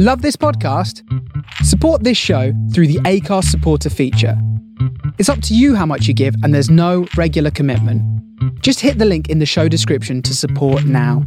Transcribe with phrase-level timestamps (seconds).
[0.00, 1.02] Love this podcast?
[1.64, 4.40] Support this show through the Acast supporter feature.
[5.18, 8.00] It's up to you how much you give, and there's no regular commitment.
[8.62, 11.26] Just hit the link in the show description to support now.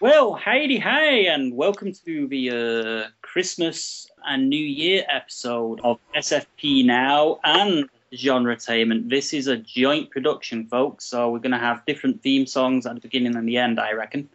[0.00, 6.84] Well, Heidi, hey, and welcome to the uh, Christmas and New Year episode of SFP
[6.84, 9.08] Now and Genre Genretainment.
[9.08, 12.94] This is a joint production, folks, so we're going to have different theme songs at
[12.94, 14.28] the beginning and the end, I reckon.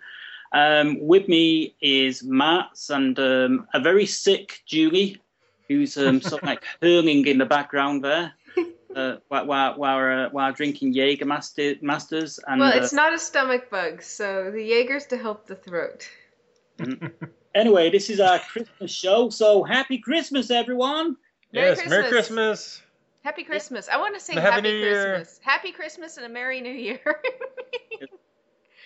[0.52, 5.22] Um, with me is Matt and um, a very sick Julie,
[5.68, 8.34] who's um, sort of like hurling in the background there.
[8.96, 13.20] Uh, while while while, uh, while drinking Jägermeister, masters and Well, uh, it's not a
[13.20, 16.08] stomach bug, so the Jaeger's to help the throat.
[17.56, 21.16] Anyway, this is our Christmas show, so happy Christmas, everyone!
[21.54, 22.82] Merry yes, Merry Christmas.
[23.24, 23.88] Happy Christmas.
[23.88, 25.16] I want to say Happy Happy New Year.
[25.16, 25.40] Christmas.
[25.42, 27.00] Happy Christmas and a Merry New Year.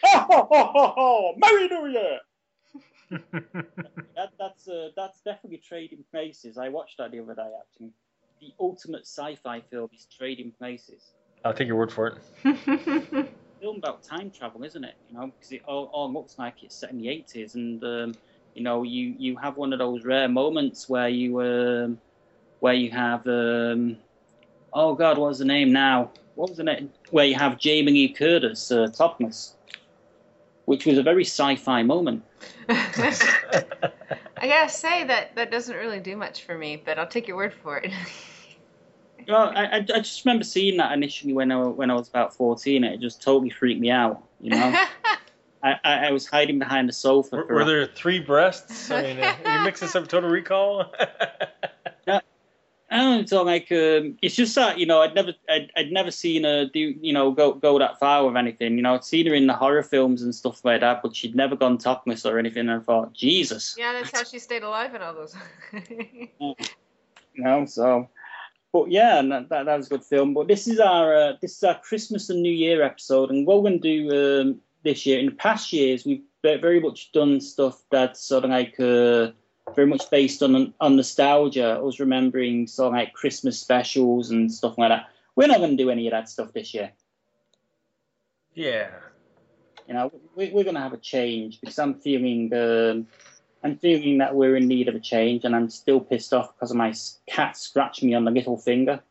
[0.02, 1.34] Ho, ho, ho, ho, ho!
[1.38, 2.20] Merry New Year!
[4.16, 6.58] That, that's uh, that's definitely Trading Places.
[6.58, 7.92] I watched that the other day, actually.
[8.42, 11.14] The ultimate sci-fi film is Trading Places.
[11.44, 12.18] I'll take your word for it.
[13.62, 14.96] Film about time travel, isn't it?
[15.10, 18.14] You know, because it all, all looks like it's set in the 80s, and um,
[18.54, 22.00] you know, you you have one of those rare moments where you um,
[22.60, 23.98] where you have um,
[24.74, 26.12] oh god, what was the name now?
[26.36, 26.92] What was the name?
[27.12, 29.56] Where you have Jamie Lee Curtis uh, topless,
[30.66, 32.24] which was a very sci-fi moment.
[34.42, 37.38] I gotta say that that doesn't really do much for me, but I'll take your
[37.38, 37.92] word for it.
[39.28, 42.34] Well, I, I, I just remember seeing that initially when I when I was about
[42.34, 42.84] fourteen.
[42.84, 44.24] It just totally freaked me out.
[44.40, 44.86] You know,
[45.62, 47.38] I, I, I was hiding behind the sofa.
[47.38, 48.90] were, for were there three breasts?
[48.92, 50.92] I mean, uh, you mix this up with Total Recall?
[52.92, 56.44] Oh, so like um, it's just that you know I'd never I'd, I'd never seen
[56.44, 58.78] her do you know go go that far with anything.
[58.78, 61.36] You know I'd seen her in the horror films and stuff like that, but she'd
[61.36, 62.68] never gone topless or anything.
[62.68, 65.36] And I thought, Jesus, yeah, that's how she stayed alive in all those.
[65.90, 66.56] you
[67.36, 67.66] know.
[67.68, 68.10] So,
[68.74, 70.34] but yeah, and that, that that was a good film.
[70.34, 73.58] But this is our uh, this is our Christmas and New Year episode, and what
[73.58, 75.20] we're going to do um, this year.
[75.20, 78.80] In the past years, we've very much done stuff that's sort of like.
[78.80, 79.32] Uh,
[79.76, 81.76] very much based on on nostalgia.
[81.78, 85.10] I was remembering sort of like Christmas specials and stuff like that.
[85.36, 86.92] We're not going to do any of that stuff this year.
[88.54, 88.90] yeah.
[89.88, 93.08] You know, we, we're going to have a change because I'm feeling um,
[93.64, 96.72] I'm feeling that we're in need of a change, and I'm still pissed off because
[96.72, 96.94] of my
[97.28, 99.02] cat scratched me on the little finger.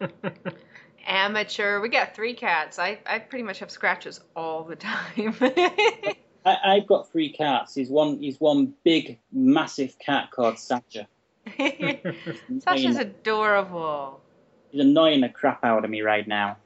[1.06, 1.80] Amateur.
[1.80, 2.78] We got three cats.
[2.78, 5.34] I I pretty much have scratches all the time.
[6.44, 7.74] I, I've got three cats.
[7.74, 11.06] He's one he's one big massive cat called Sasha.
[11.58, 14.20] Sasha's adorable.
[14.70, 16.56] He's annoying the crap out of me right now.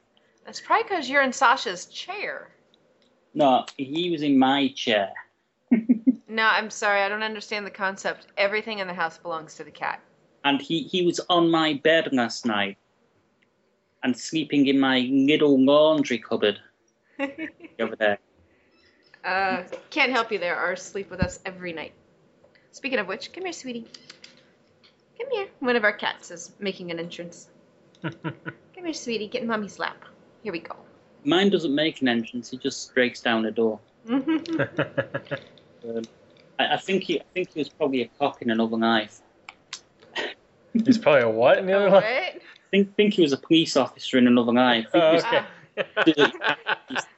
[0.45, 2.49] That's probably because you're in Sasha's chair.
[3.33, 5.11] No, he was in my chair.
[6.27, 6.99] No, I'm sorry.
[7.01, 8.27] I don't understand the concept.
[8.35, 10.01] Everything in the house belongs to the cat.
[10.43, 12.77] and he, he was on my bed last night
[14.03, 16.59] and sleeping in my little laundry cupboard
[17.79, 18.19] over there.
[19.23, 20.55] Uh, can't help you there.
[20.55, 21.93] Ours sleep with us every night.
[22.71, 23.87] Speaking of which, come here, sweetie.
[25.17, 25.47] Come here.
[25.59, 27.47] One of our cats is making an entrance.
[28.03, 29.27] Come here, sweetie.
[29.27, 29.97] Get in mommy's lap.
[30.43, 30.75] Here we go.
[31.23, 33.79] Mine doesn't make an entrance; he just breaks down the door.
[35.87, 36.01] Um,
[36.57, 39.21] I, I think he, I think he was probably a cop in another life.
[40.73, 42.03] He's probably a what in the other what?
[42.75, 42.81] One?
[42.81, 44.87] I think, think he was a police officer in another life.
[44.93, 45.43] I Oh, was- okay.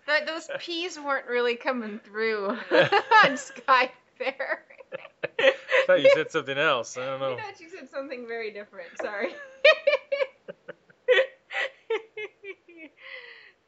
[0.07, 4.63] That, those peas weren't really coming through on Skype there.
[5.39, 5.53] I
[5.85, 6.97] thought you said something else.
[6.97, 7.37] I don't I know.
[7.37, 8.87] thought you said something very different.
[9.01, 9.33] Sorry.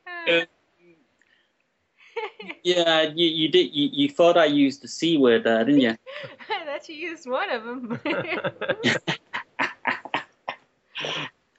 [0.07, 0.45] Uh,
[2.63, 3.73] yeah, you, you did.
[3.73, 5.95] You, you thought I used the c word there, didn't you?
[6.49, 7.99] I thought you used one of them.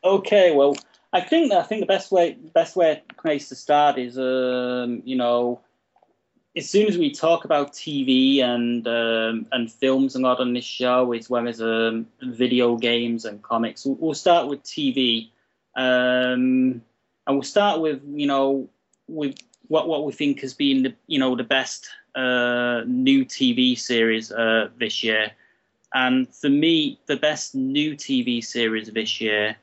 [0.03, 0.77] Okay, well,
[1.13, 5.17] I think I think the best way best way place to start is um, you
[5.17, 5.61] know
[6.57, 10.65] as soon as we talk about TV and um, and films a lot on this
[10.65, 15.31] show, as well as um, video games and comics, we'll, we'll start with TV,
[15.77, 16.83] um,
[17.27, 18.69] and we'll start with you know
[19.07, 19.37] with
[19.69, 24.33] what what we think has been the you know the best uh, new TV series
[24.33, 25.31] uh, this year,
[25.95, 29.57] and for me, the best new TV series this year.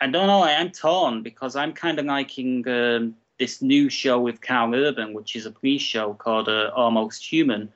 [0.00, 0.42] I don't know.
[0.42, 5.12] I am torn because I'm kind of liking um, this new show with Karl Urban,
[5.12, 7.68] which is a police show called uh, Almost Human.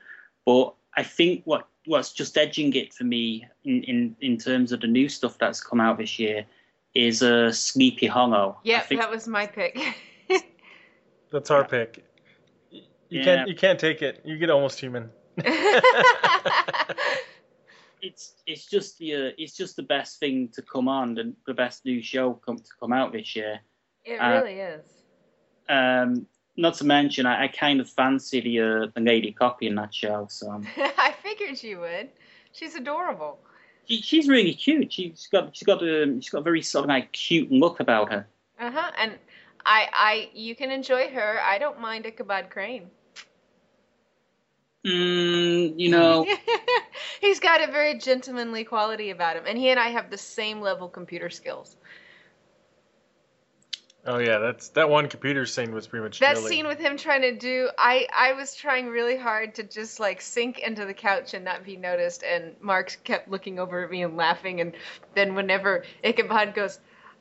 [0.45, 4.79] But I think what what's just edging it for me in, in, in terms of
[4.79, 6.45] the new stuff that's come out this year
[6.93, 8.57] is uh, Sleepy Hollow.
[8.63, 9.77] Yeah, think- that was my pick.
[11.31, 12.05] That's our pick.
[12.69, 13.23] You Yeah.
[13.23, 14.21] can't you can't take it.
[14.23, 15.09] You get almost human.
[18.03, 21.53] it's it's just the uh, it's just the best thing to come on and the
[21.53, 23.59] best new show come to come out this year.
[24.05, 24.83] it Uh, really is.
[25.69, 26.27] Um,
[26.57, 29.93] not to mention, I, I kind of fancy the uh, the lady copy in that
[29.93, 30.27] show.
[30.29, 32.09] So I figured you would.
[32.51, 33.39] She's adorable.
[33.87, 34.91] she, she's really cute.
[34.93, 38.11] She's got she's got um, she's got a very sort of like cute look about
[38.11, 38.27] her.
[38.59, 38.91] Uh huh.
[38.97, 39.13] And
[39.65, 41.39] I, I, you can enjoy her.
[41.41, 42.89] I don't mind Ichabod Crane.
[44.85, 46.25] Mm, you know,
[47.21, 50.59] He's got a very gentlemanly quality about him, and he and I have the same
[50.61, 51.77] level computer skills.
[54.05, 56.49] Oh yeah, that's that one computer scene was pretty much That Jolie.
[56.49, 60.19] scene with him trying to do, I, I was trying really hard to just like
[60.19, 64.03] sink into the couch and not be noticed, and Mark kept looking over at me
[64.03, 64.73] and laughing, and
[65.15, 66.79] then whenever Ichabod goes,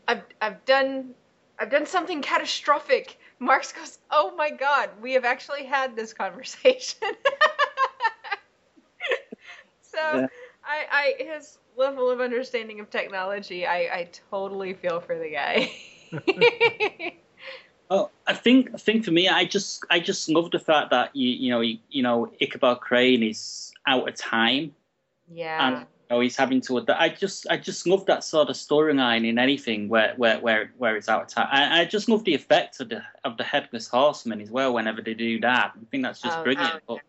[0.08, 1.14] I've, I've done,
[1.60, 3.16] I've done something catastrophic.
[3.38, 6.98] Marx goes, Oh my God, we have actually had this conversation.
[9.92, 10.26] so, Yeah.
[10.64, 15.70] I, I, his level of understanding of technology, I, I totally feel for the guy.
[17.90, 21.14] Oh, I think I think for me, I just I just love the fact that
[21.14, 24.74] you you know you, you know Ichabod Crane is out of time
[25.30, 25.66] yeah.
[25.66, 25.86] and you
[26.16, 26.78] know, he's having to.
[26.78, 27.00] adapt.
[27.00, 30.96] I just I just love that sort of storyline in anything where where where where
[30.96, 31.48] it's out of time.
[31.50, 34.72] I, I just love the effect of the of the headless horseman as well.
[34.72, 36.82] Whenever they do that, I think that's just Oh, brilliant.
[36.88, 37.00] oh, But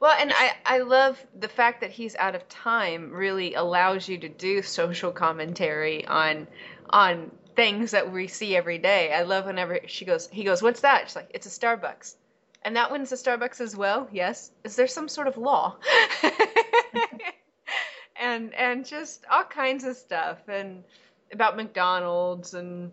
[0.00, 4.18] Well, and I, I love the fact that he's out of time really allows you
[4.18, 6.46] to do social commentary on
[6.90, 9.12] on things that we see every day.
[9.12, 11.08] I love whenever she goes he goes, What's that?
[11.08, 12.14] She's like, It's a Starbucks.
[12.62, 14.50] And that one's a Starbucks as well, yes.
[14.64, 15.76] Is there some sort of law?
[18.20, 20.84] and and just all kinds of stuff and
[21.32, 22.92] about McDonald's and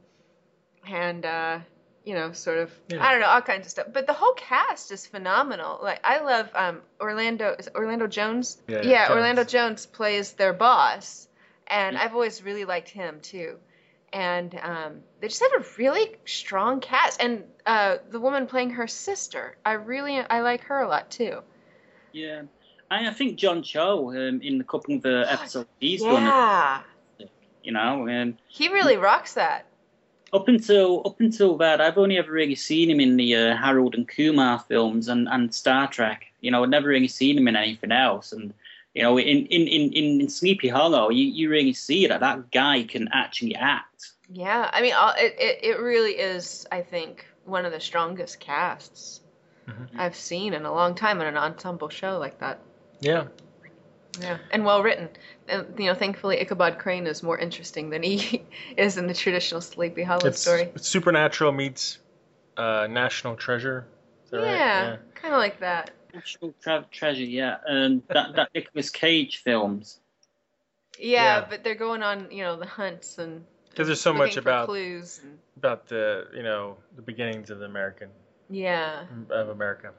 [0.87, 1.59] and uh
[2.05, 3.05] you know, sort of Yeah.
[3.05, 3.87] I don't know, all kinds of stuff.
[3.91, 5.79] But the whole cast is phenomenal.
[5.81, 8.57] Like I love um Orlando is Orlando Jones?
[8.67, 9.15] Yeah, yeah Jones.
[9.17, 11.27] Orlando Jones plays their boss.
[11.67, 13.57] And I've always really liked him too.
[14.13, 17.19] And um, they just have a really strong cast.
[17.19, 21.39] And uh, the woman playing her sister, I really I like her a lot too.
[22.11, 22.43] yeah,
[22.89, 26.81] I, I think John Cho um, in the couple of the episodes he's done, yeah,
[27.63, 29.65] you know, and he really rocks that.
[30.33, 33.95] Up until up until that, I've only ever really seen him in the uh, Harold
[33.95, 36.25] and Kumar films and, and Star Trek.
[36.41, 38.31] You know, I've never really seen him in anything else.
[38.31, 38.53] And
[38.93, 42.83] you know, in in, in, in Sleepy Hollow, you, you really see that that guy
[42.83, 44.11] can actually act.
[44.29, 46.65] Yeah, I mean, it, it it really is.
[46.71, 49.21] I think one of the strongest casts
[49.67, 49.89] Mhm.
[49.97, 52.59] I've seen in a long time in an ensemble show like that.
[52.99, 53.25] Yeah.
[54.21, 55.09] Yeah, and well written.
[55.47, 58.43] And you know, thankfully Ichabod Crane is more interesting than he
[58.77, 60.69] is in the traditional Sleepy Hollow It's, story.
[60.75, 61.99] it's Supernatural meets
[62.57, 63.85] uh, National Treasure.
[64.25, 64.51] Is that right?
[64.51, 65.91] Yeah, kind of like that.
[66.13, 67.57] National tre- treasure, yeah.
[67.67, 69.99] And that that Nicolas Cage films.
[70.97, 71.45] Yeah, Yeah.
[71.49, 74.67] but they're going on, you know, the hunts and Because there's so much for about
[74.67, 75.19] clues.
[75.21, 78.09] And, about the you know the beginnings of the American
[78.49, 79.03] yeah.
[79.29, 79.91] of America.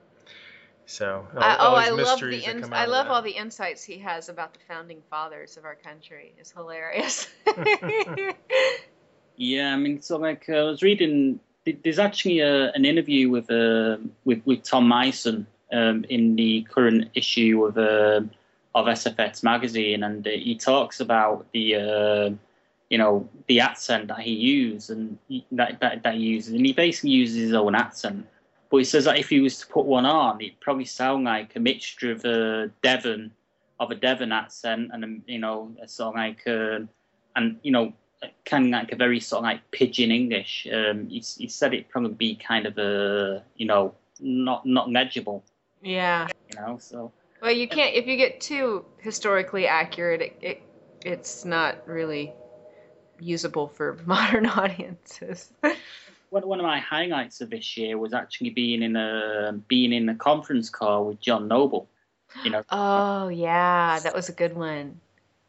[0.86, 3.08] So all, I, all oh, these I love the mysteries that ins- come I love
[3.08, 6.32] all the insights he has about the founding fathers of our country.
[6.38, 7.28] It's hilarious.
[9.36, 11.40] Yeah, I mean, so like uh, I was reading.
[11.64, 17.10] There's actually a, an interview with uh, with with Tom Mison um, in the current
[17.14, 18.22] issue of uh,
[18.74, 22.30] of SFX magazine, and uh, he talks about the uh,
[22.88, 26.64] you know the accent that he used and he- that, that that he uses, and
[26.64, 28.26] he basically uses his own accent.
[28.70, 31.54] But he says that if he was to put one on, it'd probably sound like
[31.56, 33.32] a mixture of a Devon
[33.78, 36.80] of a Devon accent and a, you know a sort of like uh,
[37.36, 37.92] and you know
[38.44, 40.66] kind of like a very sort of like pidgin English.
[40.72, 45.44] Um, he, he said it probably be kind of a you know not not legible.
[45.82, 46.26] yeah.
[46.50, 50.62] You know, so Well, you can't if you get too historically accurate, it, it
[51.04, 52.32] it's not really
[53.20, 55.52] usable for modern audiences.
[56.30, 60.08] one one of my highlights of this year was actually being in a being in
[60.08, 61.88] a conference call with John Noble.
[62.44, 65.00] You know, oh yeah, that was a good one.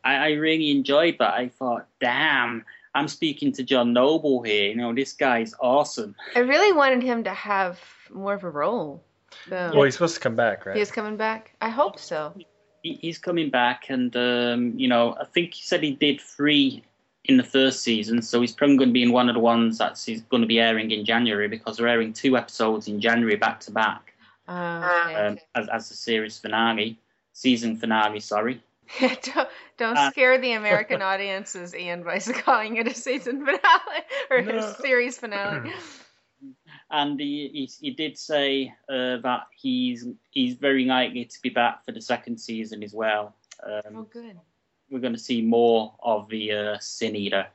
[0.04, 1.34] I, I really enjoyed that.
[1.34, 2.64] I thought, damn,
[2.96, 4.70] I'm speaking to John Noble here.
[4.70, 6.16] You know, this guy's awesome.
[6.36, 7.80] I really wanted him to have
[8.10, 9.04] more of a role.
[9.50, 9.72] Though.
[9.74, 10.76] Well, he's supposed to come back, right?
[10.76, 11.54] He is coming back.
[11.62, 12.34] I hope so.
[12.82, 16.84] He, he's coming back, and um, you know, I think he said he did three
[17.28, 19.78] in the first season, so he's probably going to be in one of the ones
[19.78, 23.36] that's he's going to be airing in January because they're airing two episodes in January
[23.36, 24.14] back to back
[24.48, 25.16] Oh, okay.
[25.16, 26.98] um, as as the series finale.
[27.34, 28.20] season finale.
[28.22, 28.64] Sorry.
[29.02, 34.42] don't don't Uh, scare the American audiences, Ian, by calling it a season finale or
[34.42, 34.58] No.
[34.58, 35.72] a series finale.
[36.92, 41.84] and he, he, he did say uh, that he's he's very likely to be back
[41.84, 43.36] for the second season as well.
[43.66, 44.40] oh, Um, good.
[44.90, 47.48] We're going to see more of the uh, Sin Eater.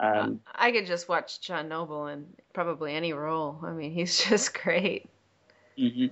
[0.00, 3.58] Um, I could just watch John Noble in probably any role.
[3.62, 5.08] I mean, he's just great.
[5.78, 6.10] mhm.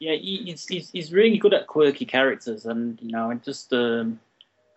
[0.00, 3.72] Yeah, he, he's, he's he's really good at quirky characters, and you know, and just
[3.72, 4.18] um,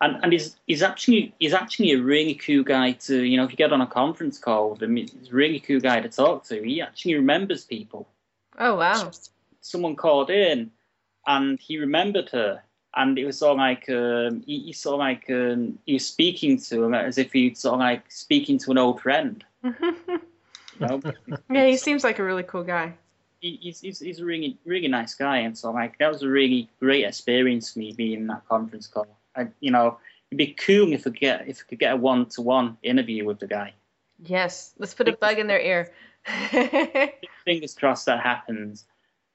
[0.00, 3.50] and and he's he's actually he's actually a really cool guy to you know if
[3.50, 6.44] you get on a conference call with him, he's a really cool guy to talk
[6.44, 6.62] to.
[6.62, 8.08] He actually remembers people.
[8.58, 9.10] Oh wow.
[9.60, 10.70] someone called in
[11.26, 12.62] and he remembered her
[12.96, 16.06] and it was sort of like um, he, he sort of like um, he was
[16.06, 19.72] speaking to him as if he'd sort of like speaking to an old friend you
[20.80, 21.00] know
[21.50, 22.94] yeah, he seems like a really cool guy.
[23.40, 26.28] he, he's, he's, he's a really really nice guy and so like that was a
[26.28, 29.98] really great experience for me being in that conference call I, you know
[30.30, 33.46] it'd be cool if I get if I could get a one-to-one interview with the
[33.46, 33.74] guy
[34.24, 35.92] Yes, let's put a bug in their ear.
[37.44, 38.84] fingers crossed that happens.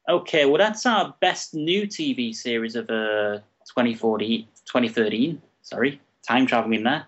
[0.07, 5.41] Okay, well, that's our best new TV series of uh, 2040, 2013.
[5.61, 7.07] Sorry, time traveling there.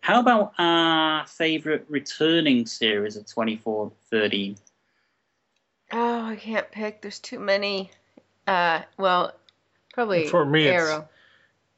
[0.00, 4.56] How about our favourite returning series of 2013?
[5.92, 7.02] oh, I can't pick.
[7.02, 7.90] There's too many.
[8.46, 9.32] Uh, well,
[9.92, 11.08] probably For me, it's- Arrow.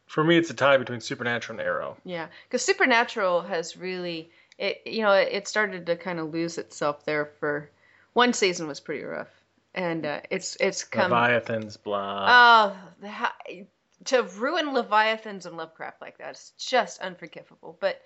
[0.07, 1.97] For me, it's a tie between Supernatural and Arrow.
[2.05, 4.81] Yeah, because Supernatural has really it.
[4.87, 7.69] You know, it, it started to kind of lose itself there for
[8.13, 9.29] one season was pretty rough,
[9.77, 11.13] and uh, it's it's come.
[11.13, 12.27] Leviathans, blah.
[12.29, 13.67] Oh, the,
[14.07, 17.77] to ruin Leviathans and Lovecraft like that is just unforgivable.
[17.79, 18.01] But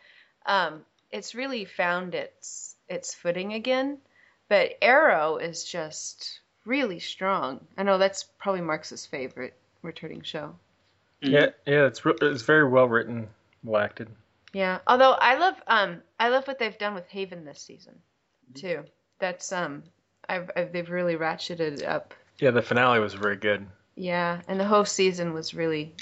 [0.45, 3.99] um, it's really found its its footing again.
[4.49, 7.67] But Arrow is just really strong.
[7.79, 10.57] I know that's probably Mark's favorite returning show.
[11.23, 13.29] yeah, yeah, it's re- it's very well written,
[13.63, 14.09] well acted.
[14.53, 14.81] Yeah.
[14.89, 18.01] Although I love um I love what they've done with Haven this season,
[18.55, 18.85] too.
[19.21, 19.85] That's um
[20.29, 22.15] I've, I've they've really ratcheted up.
[22.39, 23.67] Yeah, the finale was very good.
[23.97, 25.95] Yeah, and the whole season was really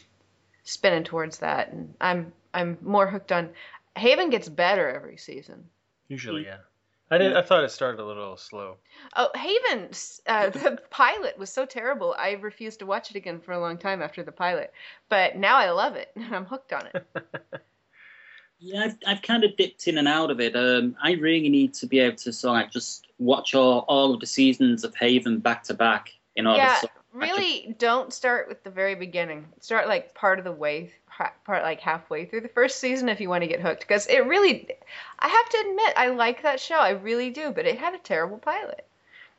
[0.65, 3.51] spinning towards that, and I'm I'm more hooked on.
[3.97, 5.65] Haven gets better every season.
[6.09, 6.59] Usually, yeah.
[7.11, 7.35] I did.
[7.35, 8.77] I thought it started a little slow.
[9.17, 9.91] Oh, Haven!
[10.27, 12.15] Uh, the pilot was so terrible.
[12.19, 14.73] I refused to watch it again for a long time after the pilot,
[15.09, 16.11] but now I love it.
[16.17, 17.07] And I'm hooked on it.
[18.61, 20.57] Yeah, I've, I've kind of dipped in and out of it.
[20.57, 24.21] Um, I really need to be able to sort of just watch all, all of
[24.21, 28.13] the seasons of Haven back to back in order yeah, to sort of really don't
[28.13, 29.47] start with the very beginning.
[29.61, 30.93] Start like part of the way,
[31.45, 33.81] part like halfway through the first season if you want to get hooked.
[33.81, 34.69] Because it really,
[35.19, 36.77] I have to admit, I like that show.
[36.77, 37.51] I really do.
[37.51, 38.85] But it had a terrible pilot,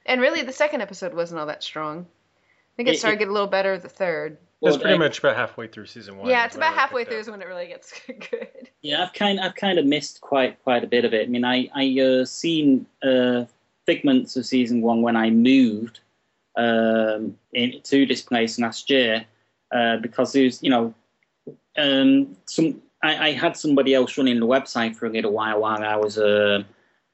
[0.06, 2.06] and really the second episode wasn't all that strong.
[2.06, 4.38] I think it It- started it- to get a little better the third.
[4.62, 6.28] It's pretty I- much about halfway through season one.
[6.30, 7.22] yeah, it's about halfway through up.
[7.22, 8.70] is when it really gets good.
[8.82, 11.28] Yeah, I've kind I've kind of missed quite quite a bit of it.
[11.28, 13.46] I mean, I I uh, seen uh,
[13.86, 16.02] figments of season one when I moved
[16.58, 19.26] um, into this place last year
[19.74, 20.94] uh, because there's you know
[21.78, 25.82] um, some I, I had somebody else running the website for a little while while
[25.82, 26.64] I was uh,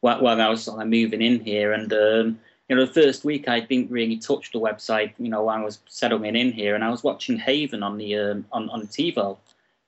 [0.02, 3.24] while, while I was sort of moving in here, and um, you know the first
[3.24, 5.14] week I didn't really touch the website.
[5.18, 8.46] You know, I was settling in here, and I was watching Haven on the um,
[8.52, 9.38] on on TiVo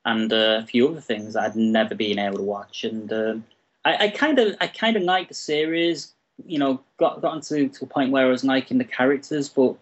[0.06, 2.86] and uh, a few other things I'd never been able to watch.
[2.86, 3.44] And um,
[3.84, 6.14] I kind of, I kind of liked the series.
[6.46, 9.76] You know, got gotten to, to a point where I was liking the characters, but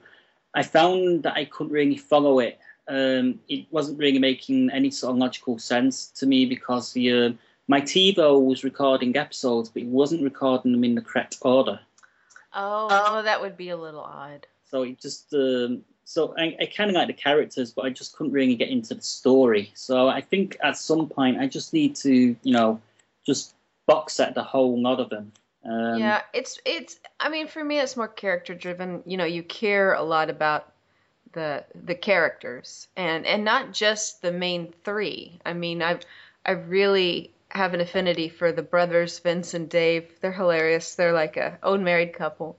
[0.53, 2.59] I found that I couldn't really follow it.
[2.87, 7.29] Um, it wasn't really making any sort of logical sense to me because the uh,
[7.67, 11.79] my TiVo was recording episodes, but it wasn't recording them in the correct order.
[12.55, 14.47] Oh, well, that would be a little odd.
[14.71, 18.15] So it just um, so I, I kind of like the characters, but I just
[18.15, 19.71] couldn't really get into the story.
[19.73, 22.79] So I think at some point I just need to, you know,
[23.25, 25.31] just box set the whole lot of them.
[25.65, 26.99] Um, yeah, it's it's.
[27.19, 29.01] I mean, for me, it's more character driven.
[29.05, 30.71] You know, you care a lot about
[31.33, 35.39] the the characters and and not just the main three.
[35.45, 36.01] I mean, I've
[36.45, 40.19] I really have an affinity for the brothers Vince and Dave.
[40.19, 40.95] They're hilarious.
[40.95, 42.57] They're like a own married couple,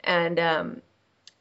[0.00, 0.82] and um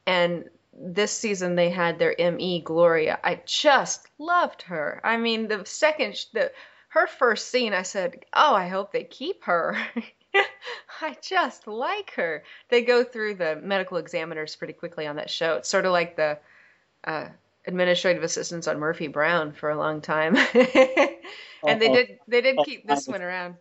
[0.06, 3.20] and this season they had their ME Gloria.
[3.24, 5.00] I just loved her.
[5.04, 6.52] I mean, the second sh- the
[6.90, 9.78] her first scene, I said, "Oh, I hope they keep her."
[11.02, 12.44] I just like her.
[12.70, 15.56] They go through the medical examiners pretty quickly on that show.
[15.56, 16.40] It's sort of like the
[17.04, 17.28] uh,
[17.68, 22.88] administrative assistants on Murphy Brown for a long time, and they did they did keep
[22.88, 23.56] this one around.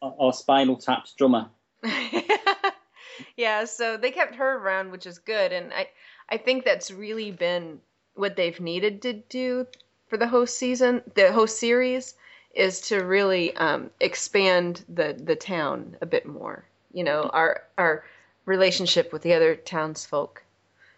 [0.00, 1.50] or, or Spinal Tap's drummer.
[3.36, 5.88] yeah, so they kept her around, which is good, and I
[6.28, 7.80] I think that's really been
[8.14, 9.66] what they've needed to do
[10.08, 12.14] for the host season, the host series,
[12.54, 16.64] is to really um, expand the the town a bit more.
[16.92, 18.04] You know, our our
[18.46, 20.43] relationship with the other townsfolk.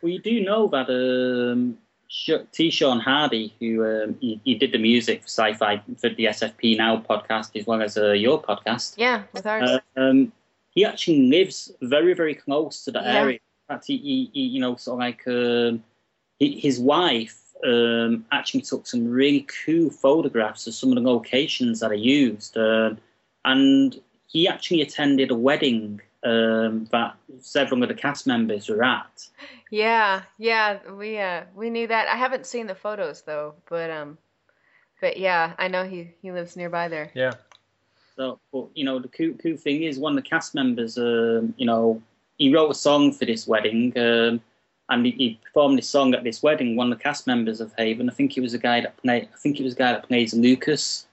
[0.02, 1.78] Well, you do know that um,
[2.52, 2.70] T.
[2.70, 6.98] Sean Hardy, who um, he, he did the music for Sci-Fi for the SFP Now
[6.98, 8.94] podcast as well as uh, your podcast.
[8.96, 9.70] Yeah, with ours.
[9.96, 10.32] Uh, um,
[10.70, 13.14] he actually lives very, very close to the Yeah.
[13.14, 13.38] area.
[13.68, 15.82] In fact, he, he, he you know, sort of like um,
[16.38, 21.80] he, his wife um, actually took some really cool photographs of some of the locations
[21.80, 22.98] that are used, um,
[23.44, 29.28] and he actually attended a wedding um, that several of the cast members were at.
[29.70, 32.08] Yeah, yeah, we uh we knew that.
[32.08, 34.18] I haven't seen the photos though, but um
[35.00, 37.10] but yeah, I know he he lives nearby there.
[37.14, 37.32] Yeah.
[38.16, 41.54] So, but you know, the cool, cool thing is one of the cast members, um,
[41.58, 42.02] you know,
[42.38, 44.40] he wrote a song for this wedding, um,
[44.88, 46.76] and he, he performed this song at this wedding.
[46.76, 49.28] One of the cast members of Haven, I think he was a guy that played,
[49.34, 51.06] I think he was a guy that plays Lucas.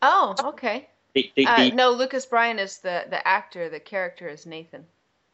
[0.00, 0.88] Oh, okay.
[1.14, 3.68] The, the, Uh, the- no, Lucas Bryant is the the actor.
[3.68, 4.84] The character is Nathan.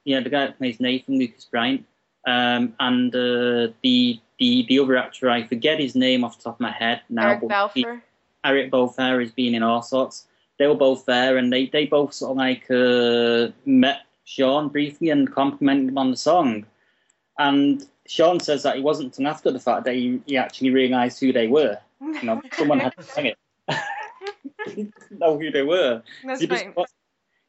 [0.04, 1.86] yeah, the guy that plays Nathan, Lucas Bryant,
[2.26, 6.54] um, and uh, the the the other actor, I forget his name off the top
[6.56, 7.28] of my head now.
[7.30, 8.02] Eric Balfour.
[8.44, 10.26] Eric Balfour has been in all sorts.
[10.58, 15.08] They were both there, and they, they both sort of like uh, met Sean briefly
[15.10, 16.66] and complimented him on the song.
[17.38, 21.18] And Sean says that he wasn't until after the fact that he, he actually realised
[21.20, 21.78] who they were.
[22.00, 23.38] You know, someone had to sing it.
[24.66, 26.02] He didn't know who they were.
[26.24, 26.90] That's he, doesn't watch,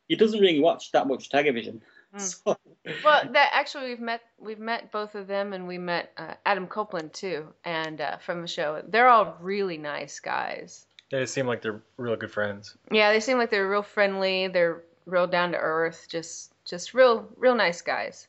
[0.08, 1.82] he doesn't really watch that much television.
[2.16, 2.22] Mm.
[2.22, 2.58] So,
[3.04, 6.68] Well, that actually we've met we've met both of them, and we met uh, Adam
[6.68, 8.82] Copeland too, and uh, from the show.
[8.88, 10.86] They're all really nice guys.
[11.12, 12.78] They seem like they're real good friends.
[12.90, 14.48] Yeah, they seem like they're real friendly.
[14.48, 16.08] They're real down to earth.
[16.10, 18.28] Just just real real nice guys.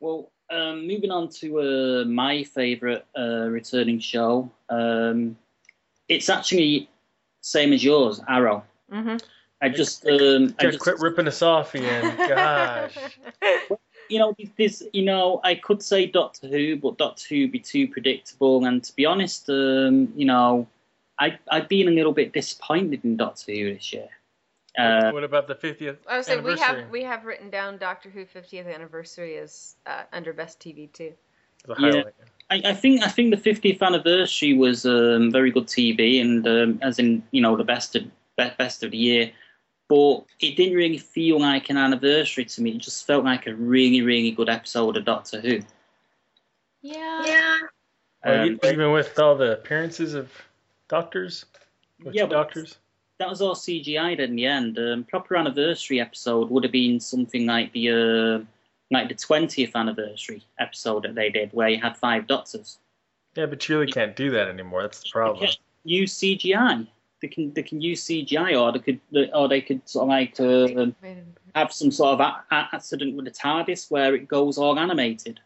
[0.00, 4.50] well, um, moving on to uh, my favourite uh, returning show.
[4.68, 5.36] Um,
[6.08, 6.90] it's actually
[7.42, 8.64] same as yours, Arrow.
[8.90, 9.16] hmm
[9.60, 12.16] I just, um, I Just just quit ripping us off, Ian.
[12.28, 12.96] Gosh.
[14.08, 17.60] you know, this, you know, I could say Doctor Who, but Doctor Who would be
[17.60, 18.64] too predictable.
[18.64, 20.66] And to be honest, um, you know,
[21.20, 24.08] I, I've been a little bit disappointed in Doctor Who this year.
[24.76, 28.08] Uh, what about the 50th I would say we have we have written down Doctor
[28.08, 31.12] Who 50th anniversary as uh, under best TV too.
[31.78, 32.02] Yeah.
[32.52, 32.66] Highlight.
[32.66, 36.78] I, I think I think the 50th anniversary was um, very good TV, and um,
[36.82, 38.04] as in you know the best of
[38.36, 39.30] best of the year.
[39.88, 42.70] But it didn't really feel like an anniversary to me.
[42.72, 45.60] It just felt like a really really good episode of Doctor Who.
[46.82, 47.24] Yeah.
[47.26, 47.58] Yeah.
[48.24, 50.30] Well, you- even with all the appearances of
[50.88, 51.44] doctors,
[52.04, 52.78] with Yeah, doctors.
[53.18, 54.78] that was all CGI in the end.
[54.78, 58.44] Um, proper anniversary episode would have been something like the uh,
[58.92, 62.78] like the twentieth anniversary episode that they did, where you had five doctors.
[63.34, 64.82] Yeah, but you really can't do that anymore.
[64.82, 65.48] That's the problem.
[65.84, 66.86] Use CGI.
[67.20, 69.00] They can they can use CGI, or they could
[69.32, 70.86] or they could sort of like uh,
[71.54, 75.40] have some sort of a- a- accident with the TARDIS where it goes all animated,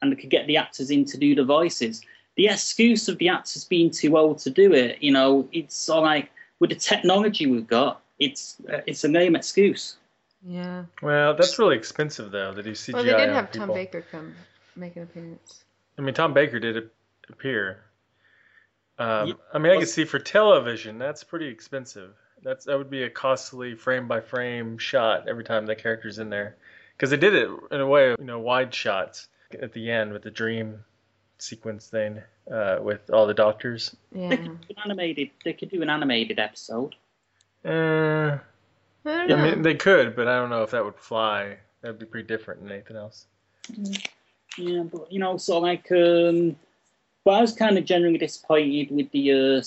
[0.00, 2.02] and they could get the actors in to do the voices.
[2.36, 5.98] The excuse of the actors being too old to do it, you know, it's sort
[5.98, 9.96] of like with the technology we've got, it's uh, it's a lame excuse.
[10.44, 10.84] Yeah.
[11.00, 12.94] Well, that's really expensive though to do CGI.
[12.94, 13.72] Well, they did on have Tom.
[13.72, 14.34] Baker come
[14.76, 15.64] make an appearance.
[15.98, 16.90] I mean, Tom Baker did
[17.28, 17.84] appear.
[18.98, 19.34] Um, Yeah.
[19.52, 22.14] I mean, I can see for television that's pretty expensive.
[22.42, 26.28] That's that would be a costly frame by frame shot every time the character's in
[26.28, 26.56] there,
[26.96, 29.28] because they did it in a way, you know, wide shots
[29.60, 30.84] at the end with the dream
[31.38, 32.20] sequence thing
[32.52, 33.94] uh, with all the doctors.
[34.10, 34.28] They Yeah.
[34.36, 35.30] could do an animated.
[35.44, 36.96] They could do an animated episode.
[37.64, 38.38] Uh,
[39.04, 39.42] I don't yeah, know.
[39.42, 41.56] I mean, they could, but I don't know if that would fly.
[41.80, 43.26] That'd be pretty different than anything else.
[44.56, 46.56] Yeah, but you know, sort of like, um,
[47.24, 49.62] but I was kind of generally disappointed with the uh,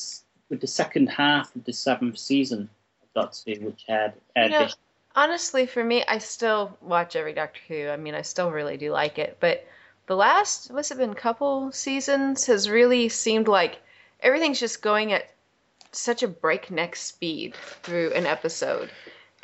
[0.49, 2.69] with the second half of the seventh season
[3.01, 4.75] of Doctor Who, which had aired You know, this
[5.17, 7.87] Honestly, for me, I still watch every Doctor Who.
[7.87, 9.37] I mean, I still really do like it.
[9.39, 9.65] But
[10.07, 13.79] the last, what's it been, couple seasons has really seemed like
[14.19, 15.31] everything's just going at
[15.93, 18.91] such a breakneck speed through an episode.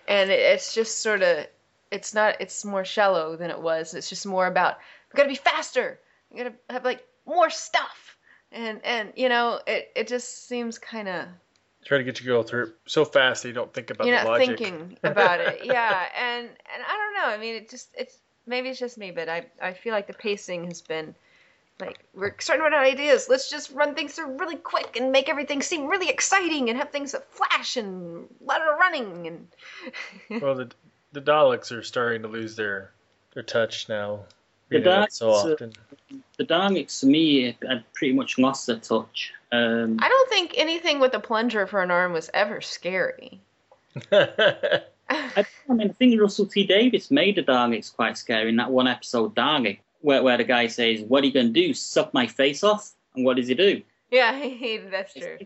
[0.07, 1.47] And it, it's just sort of,
[1.91, 3.93] it's not, it's more shallow than it was.
[3.93, 4.77] It's just more about,
[5.13, 5.99] we gotta be faster.
[6.31, 8.17] We gotta have like more stuff.
[8.51, 11.27] And, and you know, it, it just seems kind of
[11.83, 14.05] Try to get you to go through it so fast that you don't think about
[14.05, 14.57] you're the not logic.
[14.59, 18.69] thinking about it yeah and and i don't know i mean it just it's maybe
[18.69, 21.15] it's just me but i i feel like the pacing has been
[21.82, 24.96] like we're starting to run out of ideas let's just run things through really quick
[24.96, 28.80] and make everything seem really exciting and have things that flash and a lot of
[28.80, 29.48] running and
[30.41, 30.72] Well, the
[31.12, 32.91] the Daleks are starting to lose their
[33.34, 34.22] their touch now.
[34.70, 35.74] The repeating that so Daleks, uh, often.
[36.38, 39.34] The Daleks, to me, had pretty much lost their touch.
[39.52, 43.41] Um, I don't think anything with a plunger for an arm was ever scary.
[44.12, 48.72] I, I mean, I think Russell T Davies made the Daleks quite scary in that
[48.72, 51.73] one episode, Dalek, where, where the guy says, "What are you going to do?
[51.73, 53.81] Suck my face off?" And what does he do?
[54.11, 55.37] yeah, that's true.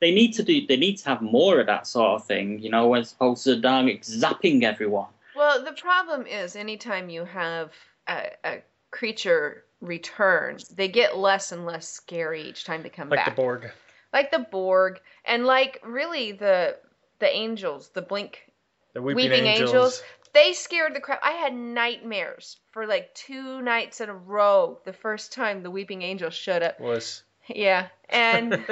[0.00, 0.66] They need to do.
[0.66, 3.56] They need to have more of that sort of thing, you know, as opposed to
[3.56, 5.08] the Daleks zapping everyone.
[5.36, 7.72] Well, the problem is anytime you have
[8.08, 8.58] a, a
[8.90, 13.26] creature return, they get less and less scary each time they come like back.
[13.26, 13.70] Like the Borg.
[14.12, 16.76] Like the Borg, and like really the
[17.18, 18.50] the angels, the blink
[18.94, 19.70] The Weeping, Weeping Angels.
[19.70, 20.02] Angels.
[20.32, 21.20] They scared the crap.
[21.22, 24.78] I had nightmares for like two nights in a row.
[24.84, 27.22] The first time the Weeping Angels showed up, Was.
[27.48, 28.64] yeah, and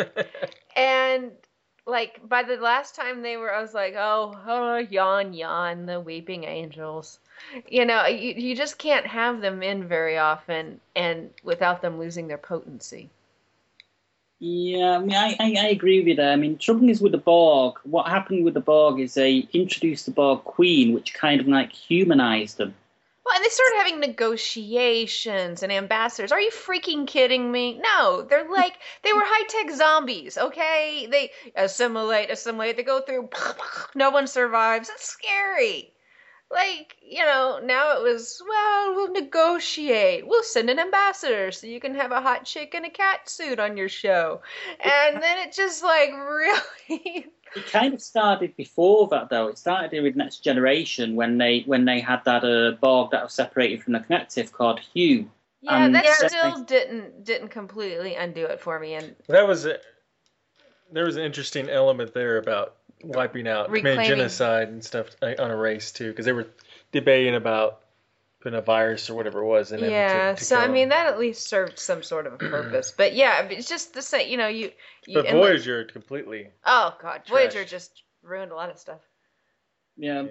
[0.77, 1.33] and
[1.87, 6.01] like by the last time they were, I was like, oh, oh, yawn, yawn, the
[6.01, 7.19] Weeping Angels.
[7.69, 12.29] You know, you you just can't have them in very often, and without them losing
[12.29, 13.11] their potency.
[14.41, 16.33] Yeah, I mean, I, I, I agree with you there.
[16.33, 17.79] I mean, trouble is with the Borg.
[17.83, 21.73] What happened with the Borg is they introduced the Borg Queen, which kind of like
[21.73, 22.75] humanized them.
[23.25, 26.31] Well, and they started having negotiations and ambassadors.
[26.31, 27.81] Are you freaking kidding me?
[27.83, 30.39] No, they're like they were high tech zombies.
[30.39, 32.77] Okay, they assimilate, assimilate.
[32.77, 33.29] They go through.
[33.95, 34.89] No one survives.
[34.89, 35.93] It's scary.
[36.51, 40.27] Like you know, now it was well, we'll negotiate.
[40.27, 43.59] We'll send an ambassador so you can have a hot chick in a cat suit
[43.59, 44.41] on your show,
[44.83, 47.27] and then it just like really.
[47.55, 49.49] It kind of started before that, though.
[49.49, 53.33] It started with Next Generation when they when they had that uh, Borg that was
[53.33, 55.31] separated from the connective called Hugh.
[55.61, 56.29] Yeah, Um, that yeah.
[56.29, 59.79] still didn't didn't completely undo it for me, and That was a,
[60.93, 64.09] there was an interesting element there about wiping out, committing Reclaiming.
[64.19, 66.49] genocide and stuff uh, on a race too, because they were
[66.93, 67.81] debating about
[68.41, 69.91] putting a virus or whatever it was in him.
[69.91, 72.39] Yeah, to, to so kill I mean that at least served some sort of a
[72.39, 72.93] purpose.
[72.97, 74.29] but yeah, it's just the same.
[74.31, 74.71] You know, you.
[75.07, 76.49] you But and like- Voyager completely.
[76.65, 79.01] oh God, Voyager just ruined a lot of stuff.
[79.97, 80.27] Yeah,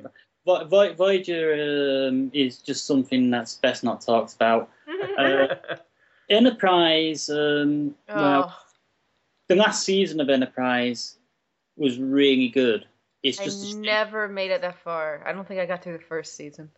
[0.45, 4.69] Vo- Vo- Voyager um, is just something that's best not talked about.
[5.17, 5.55] Uh,
[6.29, 8.59] Enterprise, um, well, oh,
[9.47, 11.17] the last season of Enterprise
[11.77, 12.85] was really good.
[13.23, 15.23] It's I just a shame- never made it that far.
[15.25, 16.69] I don't think I got through the first season.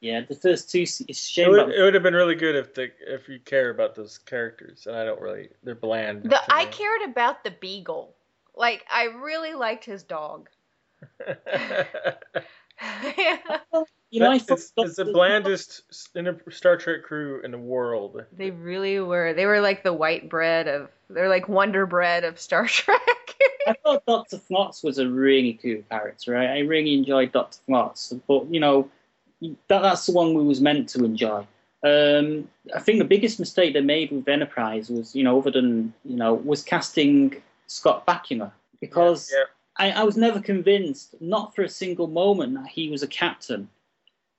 [0.00, 0.86] yeah, the first two.
[0.86, 1.50] se- It's a it, shame.
[1.50, 4.18] would, about- it would have been really good if the if you care about those
[4.18, 5.48] characters, and I don't really.
[5.62, 6.24] They're bland.
[6.24, 6.70] The I me.
[6.70, 8.14] cared about the beagle.
[8.56, 10.48] Like I really liked his dog.
[14.10, 17.40] you know, I That- thought it's, it's the blandest s- in a Star Trek crew
[17.42, 18.24] in the world.
[18.32, 19.32] they really were.
[19.34, 20.88] They were like the white bread of.
[21.08, 23.00] They're like Wonder Bread of Star Trek.
[23.66, 26.36] I thought Doctor Phlox was a really cool character.
[26.36, 28.90] I, I really enjoyed Doctor Phlox, but you know,
[29.40, 31.46] that, that's the one we was meant to enjoy.
[31.82, 35.94] Um, I think the biggest mistake they made with Enterprise was, you know, other than
[36.04, 39.44] you know, was casting Scott Bakula because Yeah.
[39.76, 43.68] I, I was never convinced, not for a single moment, that he was a captain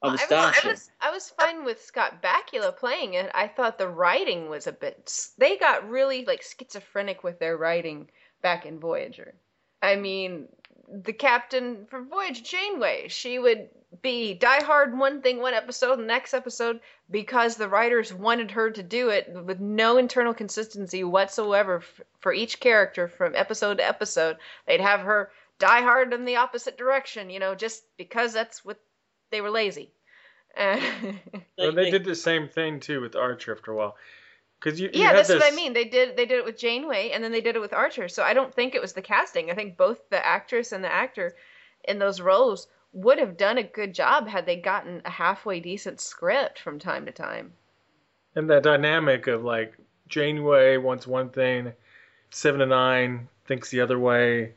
[0.04, 0.66] of a I was, starship.
[0.66, 3.32] I was I was fine with Scott Bakula playing it.
[3.34, 5.12] I thought the writing was a bit.
[5.38, 8.10] They got really like schizophrenic with their writing
[8.42, 9.34] back in Voyager.
[9.82, 10.48] I mean,
[10.88, 13.70] the captain for Voyager, Janeway, she would
[14.02, 18.72] be die hard one thing one episode, the next episode because the writers wanted her
[18.72, 21.84] to do it with no internal consistency whatsoever
[22.20, 24.38] for each character from episode to episode.
[24.66, 28.80] They'd have her die hard in the opposite direction, you know, just because that's what
[29.30, 29.92] they were lazy.
[31.58, 33.96] Well, they did the same thing too with Archer after a while.
[34.62, 35.74] Because you, you yeah, that's what I mean.
[35.74, 38.08] They did they did it with Janeway and then they did it with Archer.
[38.08, 39.50] So I don't think it was the casting.
[39.50, 41.36] I think both the actress and the actor
[41.86, 46.00] in those roles would have done a good job had they gotten a halfway decent
[46.00, 47.54] script from time to time.
[48.36, 49.76] And that dynamic of like
[50.08, 51.74] Janeway wants one thing,
[52.30, 54.54] Seven of Nine thinks the other way.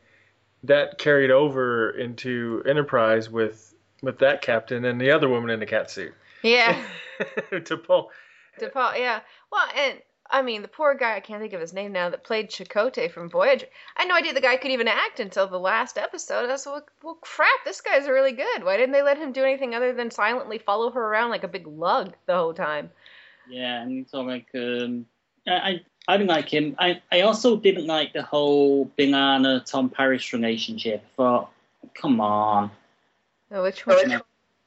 [0.63, 5.65] That carried over into Enterprise with with that captain and the other woman in the
[5.65, 6.13] cat suit.
[6.43, 6.79] Yeah.
[7.65, 8.11] to pull.
[8.59, 9.19] T'Pol, yeah.
[9.55, 12.25] Well, and I mean, the poor guy, I can't think of his name now, that
[12.25, 13.67] played Chakotay from Voyager.
[13.95, 16.49] I had no idea the guy could even act until the last episode.
[16.49, 18.65] I was like, well, crap, this guy's really good.
[18.65, 21.47] Why didn't they let him do anything other than silently follow her around like a
[21.47, 22.91] big lug the whole time?
[23.49, 25.05] Yeah, and so like um,
[25.47, 26.75] I I I didn't like him.
[26.77, 31.01] I I also didn't like the whole B'Elanna Tom Paris relationship.
[31.05, 31.51] I thought,
[31.93, 32.71] come on,
[33.51, 34.21] Oh, which one?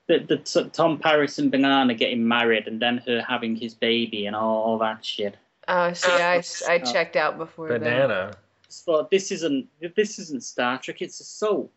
[0.09, 4.27] The the t- Tom Paris and B'Elanna getting married and then her having his baby
[4.27, 5.37] and all, all that shit.
[5.69, 7.83] Oh, see, I, I checked out before then.
[7.83, 8.35] B'Elanna.
[8.67, 11.03] Just thought this isn't this isn't Star Trek.
[11.03, 11.73] It's a soap.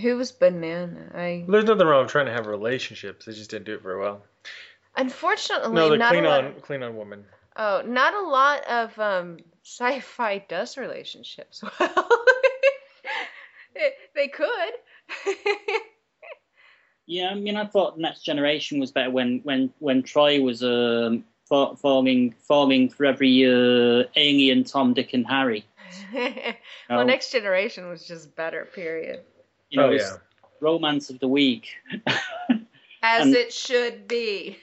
[0.00, 1.14] Who was B'Elanna?
[1.14, 3.26] I There's nothing wrong with trying to have relationships.
[3.26, 4.22] They just didn't do it very well.
[4.96, 6.44] Unfortunately, No, the not a lot.
[6.44, 7.24] Klingon Klingon woman.
[7.56, 12.08] Oh, not a lot of um, sci-fi does relationships well.
[13.74, 14.46] They- they could.
[17.12, 21.24] Yeah, I mean, I thought Next Generation was better when when when Troi was um
[21.46, 25.66] fa- falling falling for every uh, alien Tom, Dick, and Harry.
[26.14, 26.54] well,
[26.88, 27.04] know?
[27.04, 28.64] Next Generation was just better.
[28.64, 29.20] Period.
[29.68, 30.16] You know, oh yeah.
[30.60, 31.74] romance of the week.
[33.02, 34.56] As And- it should be.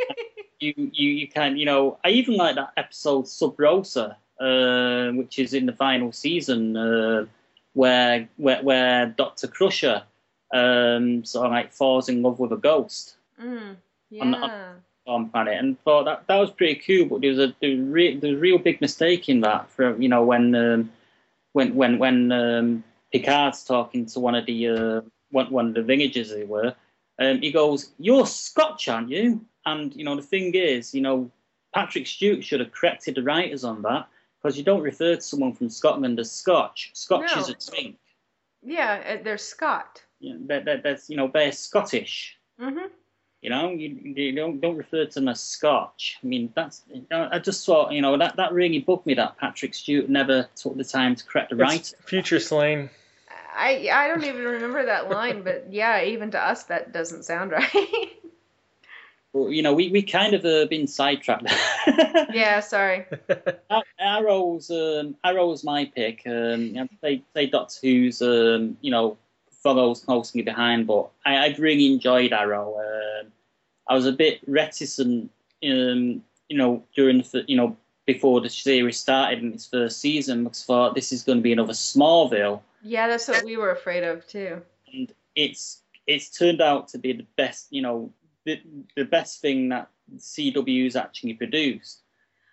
[0.60, 5.38] you you you can you know I even like that episode Sub Rosa, uh, which
[5.38, 7.26] is in the final season, uh,
[7.74, 10.04] where where where Doctor Crusher
[10.52, 13.76] um sort of like falls in love with a ghost mm,
[14.20, 14.72] On the- yeah.
[15.06, 17.06] on planet, and thought that that was pretty cool.
[17.08, 19.70] But there was a there was, re- there was a real big mistake in that
[19.70, 20.92] for you know when um,
[21.52, 25.82] when when when um, Picard's talking to one of the uh, one one of the
[25.82, 26.74] villagers they were.
[27.18, 31.30] Um, he goes, "You're Scotch, aren't you?" And you know the thing is, you know,
[31.74, 34.06] Patrick Stewart should have corrected the writers on that
[34.40, 36.90] because you don't refer to someone from Scotland as Scotch.
[36.94, 37.40] Scotch No.
[37.40, 37.96] is a thing.
[38.62, 40.02] Yeah, uh, there's Scott.
[40.22, 42.38] You know, that, that, that's you know they're Scottish.
[42.58, 42.86] hmm
[43.42, 46.18] You know, you, you don't don't refer to them as Scotch.
[46.22, 49.74] I mean, that's I just thought you know that that really bugged me that Patrick
[49.74, 51.92] Stewart never took the time to correct the right.
[52.06, 52.88] future Slain.
[53.54, 57.50] I I don't even remember that line, but yeah, even to us that doesn't sound
[57.50, 57.72] right.
[59.32, 61.50] But you know, we, we kind of uh, been sidetracked.
[62.34, 63.06] yeah, sorry.
[63.70, 66.22] Ar- Arrow's um, Arrow's my pick.
[66.26, 69.16] Um, I'd say, say Doctor Who's um, you know
[69.62, 72.78] follows closely behind, but I, I've really enjoyed Arrow.
[72.78, 73.32] Um,
[73.88, 75.30] I was a bit reticent,
[75.64, 80.44] um, you know, during the you know before the series started in its first season
[80.44, 83.70] because I thought this is going to be another Smallville, Yeah, that's what we were
[83.70, 84.60] afraid of too.
[84.92, 88.12] and it's it's turned out to be the best, you know,
[88.44, 88.60] the
[88.96, 92.00] the best thing that CW's actually produced.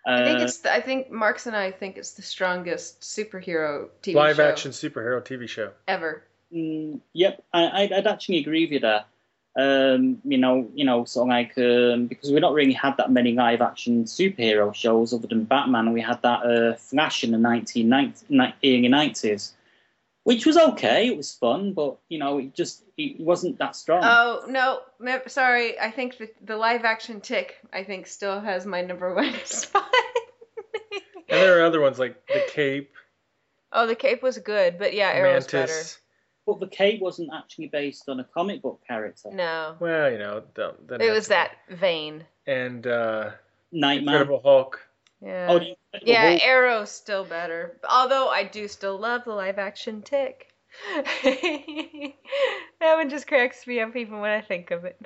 [0.06, 0.58] I think Uh, it's.
[0.58, 4.70] The, I think Marks and I think it's the strongest superhero TV Live show action
[4.70, 5.72] superhero TV show.
[5.88, 6.22] ever.
[6.54, 9.04] Mm, yep, I, I'd, I'd actually agree with you there.
[9.58, 13.10] Um, you know, you know, sort of like um, because we've not really had that
[13.10, 15.92] many live action superhero shows other than Batman.
[15.92, 19.52] We had that uh, Flash in the 1990s, early nineties,
[20.22, 21.08] which was okay.
[21.08, 24.02] It was fun, but you know, it just it wasn't that strong.
[24.04, 25.78] Oh no, no, sorry.
[25.78, 27.58] I think the, the live action Tick.
[27.72, 29.84] I think still has my number one spot.
[31.28, 32.92] And there are other ones like the Cape,
[33.72, 35.98] oh, the Cape was good, but yeah, Arrow's Mantis.
[36.54, 39.30] But the Cape wasn't actually based on a comic book character.
[39.32, 42.24] No, Well, you know, don't, don't it was to- that vein.
[42.46, 43.30] And uh,
[43.72, 44.14] Nightman.
[44.14, 44.80] Incredible Hulk.
[45.22, 45.46] Yeah.
[45.50, 45.60] Oh,
[46.02, 46.42] Yeah, Hulk.
[46.44, 47.78] Arrow's still better.
[47.88, 50.46] Although I do still love the live action Tick.
[51.24, 52.14] that
[52.80, 55.00] one just cracks me up even when I think of it.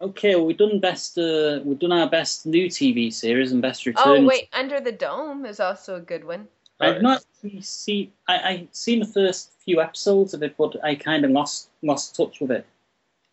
[0.00, 1.18] Okay, well, we've done best.
[1.18, 4.02] Uh, we've done our best new TV series and best return.
[4.06, 6.48] Oh wait, Under the Dome is also a good one.
[6.80, 7.22] I've not
[7.60, 8.10] seen.
[8.26, 12.16] I I seen the first few episodes of it, but I kind of lost lost
[12.16, 12.66] touch with it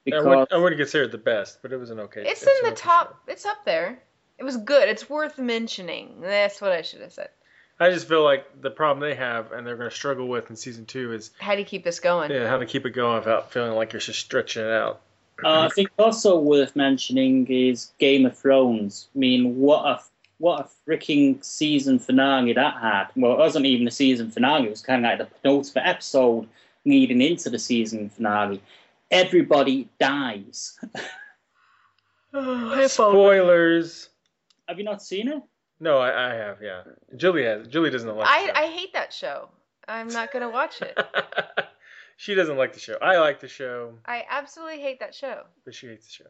[0.07, 2.23] I because wouldn't, I wouldn't consider it the best, but it was an okay.
[2.25, 3.21] It's an in the okay top.
[3.27, 3.99] It's up there.
[4.37, 4.87] It was good.
[4.87, 6.21] It's worth mentioning.
[6.21, 7.29] That's what I should have said.
[7.79, 10.55] I just feel like the problem they have, and they're going to struggle with in
[10.55, 12.31] season two, is How do you keep this going?
[12.31, 15.01] yeah, how to keep it going without feeling like you're just stretching it out.
[15.43, 19.09] uh, I think also worth mentioning is Game of Thrones.
[19.15, 20.01] I mean, what a
[20.39, 23.07] what a freaking season finale that had.
[23.15, 24.67] Well, it wasn't even the season finale.
[24.67, 26.47] It was kind of like the penultimate episode
[26.85, 28.61] leading into the season finale.
[29.09, 30.79] Everybody dies.
[32.33, 34.09] oh, Spoilers.
[34.67, 35.41] Have you not seen it?
[35.79, 36.57] No, I, I have.
[36.61, 36.83] Yeah,
[37.15, 37.67] Julie has.
[37.67, 38.27] Julie doesn't like.
[38.27, 39.49] I, I hate that show.
[39.87, 40.97] I'm not gonna watch it.
[42.17, 42.97] she doesn't like the show.
[43.01, 45.43] I like the show, I absolutely hate that show.
[45.63, 46.29] but she hates the show.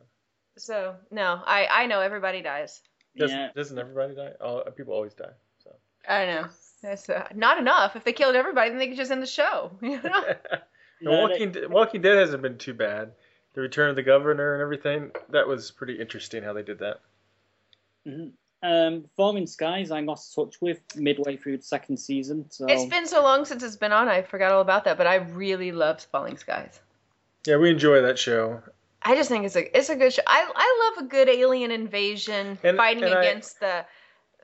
[0.57, 2.81] So no, I I know everybody dies.
[3.17, 3.49] Doesn't, Yeah.
[3.55, 4.31] doesn't everybody die?
[4.41, 5.31] All, people always die.
[5.63, 5.75] So.
[6.07, 6.45] I know.
[6.81, 7.95] That's uh, not enough.
[7.95, 9.71] If they killed everybody, then they could just end the show.
[9.81, 10.23] You know?
[11.01, 13.11] No, Walking, Dead- Walking Dead hasn't been too bad.
[13.53, 17.01] The Return of the Governor and everything, that was pretty interesting how they did that.
[18.07, 18.31] Mhm.
[18.63, 22.45] Um, Falling Skies, I lost touch with midway through the second season.
[22.49, 24.97] So It's been so long since it's been on, I forgot all about that.
[24.97, 26.79] But I really loved Falling Skies.
[27.45, 28.63] Yeah, we enjoy that show.
[29.09, 30.21] I just think it's a it's a good show.
[30.27, 33.85] I I love a good alien invasion, And- fighting and I- against the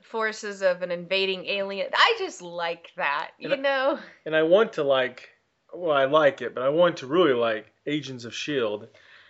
[0.02, 1.88] forces of an invading alien.
[1.94, 3.98] I just like that, you I- know.
[4.24, 5.28] And I want to like,
[5.72, 8.86] well, I like it, but I want to really like Agents of S.H.I.E.L.D.,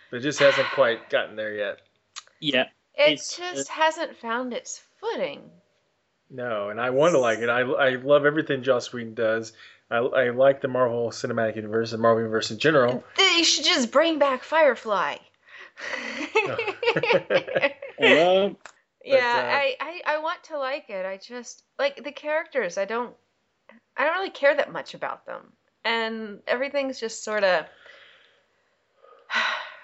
[0.09, 1.79] but it just hasn't quite gotten there yet.
[2.39, 2.63] yeah,
[2.97, 5.49] It It's, just hasn't found its footing.
[6.29, 7.49] No, and I want to like it.
[7.49, 9.51] I, I love everything Joss Whedon does.
[9.91, 13.03] I, I like the Marvel Cinematic Universe, and Marvel Universe in general.
[13.17, 15.17] They should just bring back Firefly.
[17.99, 18.55] Hello.
[19.03, 21.05] yeah, uh, I, I I want to like it.
[21.05, 22.77] I just like the characters.
[22.77, 23.13] I don't
[23.97, 27.65] I don't really care that much about them, and everything's just sort of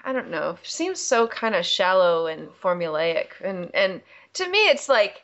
[0.03, 0.57] I don't know.
[0.63, 4.01] Seems so kind of shallow and formulaic, and and
[4.33, 5.23] to me, it's like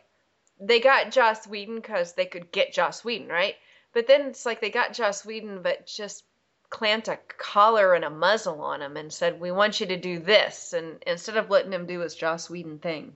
[0.59, 3.55] they got Joss Whedon because they could get Joss Whedon, right?
[3.93, 6.23] But then it's like they got Joss Whedon, but just
[6.69, 10.19] clamped a collar and a muzzle on him and said, "We want you to do
[10.19, 13.15] this," and instead of letting him do his Joss Whedon thing,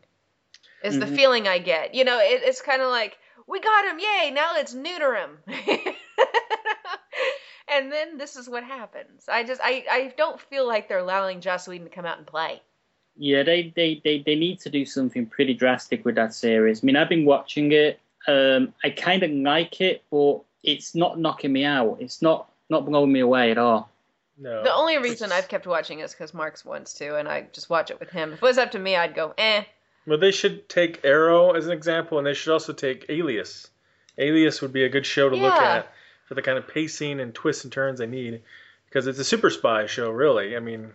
[0.84, 1.16] is the Mhm.
[1.16, 1.94] feeling I get.
[1.96, 4.32] You know, it, it's kind of like we got him, yay!
[4.32, 5.38] Now let's neuter him.
[7.68, 9.26] and then this is what happens.
[9.28, 12.28] I just I I don't feel like they're allowing Joss Whedon to come out and
[12.28, 12.62] play.
[13.18, 16.82] Yeah, they, they, they, they need to do something pretty drastic with that series.
[16.82, 18.00] I mean, I've been watching it.
[18.26, 21.98] Um, I kind of like it, but it's not knocking me out.
[22.00, 23.92] It's not not blowing me away at all.
[24.38, 24.64] No.
[24.64, 27.92] The only reason I've kept watching is because Mark's wants to, and I just watch
[27.92, 28.34] it with him.
[28.34, 29.64] If it was up to me, I'd go, eh.
[30.08, 33.70] Well, they should take Arrow as an example, and they should also take Alias.
[34.18, 35.94] Alias would be a good show to look at
[36.26, 38.42] for the kind of pacing and twists and turns they need,
[38.86, 40.56] because it's a super spy show, really.
[40.56, 40.92] I mean,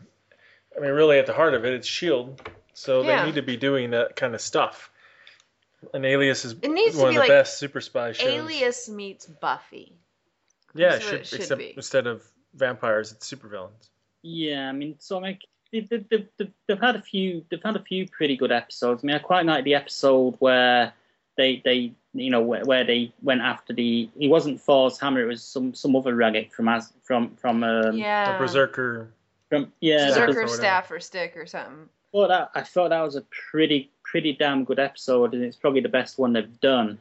[0.76, 2.40] I mean, really at the heart of it, it's Shield,
[2.74, 3.20] so Yeah.
[3.20, 4.90] they need to be doing that kind of stuff.
[5.94, 8.26] And Alias is It needs to one of the like best super spy shows.
[8.26, 9.92] Alias meets Buffy.
[10.78, 11.72] Yeah, That's it should, it should except be.
[11.76, 12.22] instead of
[12.54, 13.88] vampires, it's supervillains.
[14.22, 17.76] Yeah, I mean, so like they, they, they, they've, they've had a few they've had
[17.76, 19.02] a few pretty good episodes.
[19.02, 20.92] I mean, I quite like the episode where
[21.36, 25.26] they they you know where, where they went after the it wasn't Thor's hammer, it
[25.26, 28.38] was some some other relic from as from from um The Yeah.
[28.38, 29.10] Berserker.
[29.48, 30.06] from yeah.
[30.08, 30.56] Berserker that was- Berserker or whatever.
[30.56, 31.88] staff or stick or something.
[32.12, 35.80] Well, that I thought that was a pretty pretty damn good episode, and it's probably
[35.80, 36.98] the best one they've done.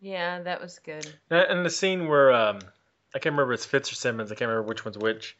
[0.00, 1.06] Yeah, that was good.
[1.30, 2.58] Uh, And the scene where um,
[3.14, 4.30] I can't remember if it's Fitz or Simmons.
[4.30, 5.36] I can't remember which one's which.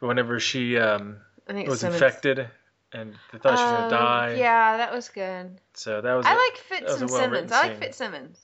[0.00, 2.48] But whenever she um, was Simmons- infected
[2.92, 4.34] and they thought she was gonna Oh, die.
[4.38, 5.58] Yeah, that was good.
[5.74, 6.26] So that was.
[6.26, 7.52] I a- like Fitz and well-written Simmons.
[7.52, 7.80] I like scene.
[7.80, 8.40] Fitzsimmons.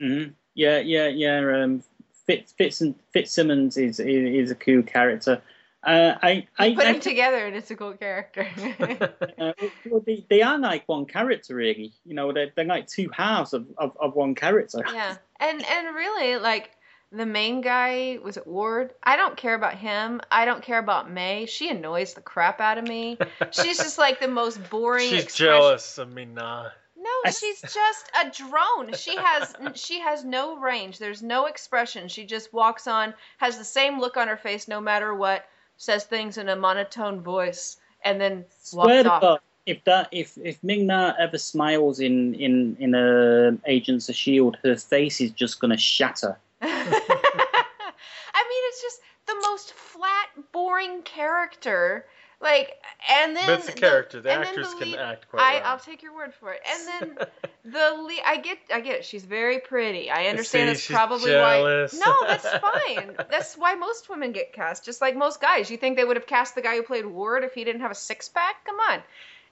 [0.00, 1.62] hmm Yeah, yeah, yeah.
[1.62, 1.82] Um,
[2.26, 5.42] Fitz Fitz and Fitzsimmons is is, is a cool character.
[5.82, 8.48] Uh, I I, Put I them together and it's a cool character.
[9.38, 9.52] uh,
[9.88, 11.92] well, they, they are like one character really.
[12.04, 14.82] You know, they're, they're like two halves of, of, of one character.
[14.92, 16.70] yeah, and and really like
[17.12, 18.92] the main guy was it Ward.
[19.02, 20.20] I don't care about him.
[20.30, 21.46] I don't care about May.
[21.46, 23.18] She annoys the crap out of me.
[23.50, 25.08] She's just like the most boring.
[25.08, 26.70] She's expression- jealous of me, nah.
[26.98, 28.92] No, she's just a drone.
[28.94, 30.98] She has she has no range.
[30.98, 32.08] There's no expression.
[32.08, 36.04] She just walks on, has the same look on her face no matter what, says
[36.04, 39.20] things in a monotone voice, and then Swear walks to off.
[39.20, 44.56] God, if that if if Ming-Na ever smiles in in in a Agents of Shield,
[44.64, 46.36] her face is just gonna shatter.
[46.62, 50.28] I mean, it's just the most flat,
[50.66, 52.04] boring character.
[52.38, 52.74] Like,
[53.10, 54.18] and then But it's the character.
[54.18, 55.62] The then actors the can act quite I, well.
[55.64, 56.60] I'll take your word for it.
[56.70, 57.26] And then
[57.64, 59.04] the lead, I get, I get it.
[59.06, 60.10] She's very pretty.
[60.10, 61.94] I understand See, that's probably jealous.
[61.94, 61.98] why.
[62.04, 63.16] No, that's fine.
[63.30, 65.70] that's why most women get cast, just like most guys.
[65.70, 67.90] You think they would have cast the guy who played Ward if he didn't have
[67.90, 68.64] a six pack?
[68.66, 69.02] Come on,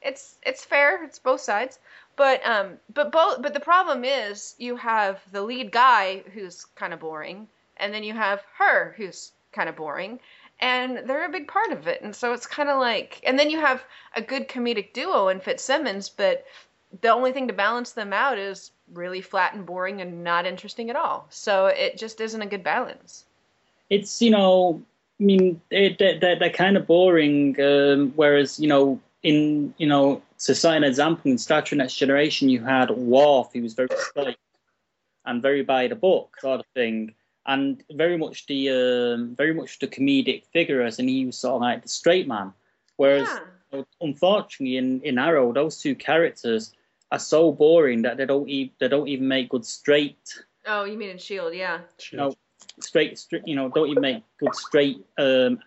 [0.02, 1.02] it's it's fair.
[1.04, 1.78] It's both sides.
[2.16, 3.40] But um, but both.
[3.40, 7.48] But the problem is you have the lead guy who's kind of boring,
[7.78, 10.20] and then you have her who's kind of boring.
[10.64, 13.50] And they're a big part of it, and so it's kind of like, and then
[13.50, 13.84] you have
[14.16, 16.46] a good comedic duo in Fitzsimmons, but
[17.02, 20.88] the only thing to balance them out is really flat and boring and not interesting
[20.88, 21.26] at all.
[21.28, 23.26] So it just isn't a good balance.
[23.90, 24.80] It's you know,
[25.20, 27.60] I mean, they they they're, they're kind of boring.
[27.60, 31.96] Um, whereas you know, in you know, to cite an example in Star Trek Next
[31.96, 34.38] Generation, you had Worf, who was very straight
[35.26, 37.14] and very by the book sort of thing,
[37.46, 41.56] and very much the um, very much the comedic figure, as and he was sort
[41.56, 42.52] of like the straight man.
[42.96, 43.28] Whereas
[43.72, 43.82] Yeah.
[44.00, 46.72] unfortunately in, in Arrow, those two characters
[47.10, 50.96] are so boring that they don't even they don't even make good straight Oh, you
[50.96, 51.54] mean in Shield?
[51.54, 51.80] Yeah.
[52.12, 52.34] no
[52.80, 55.58] straight, straight you know don't even make good straight um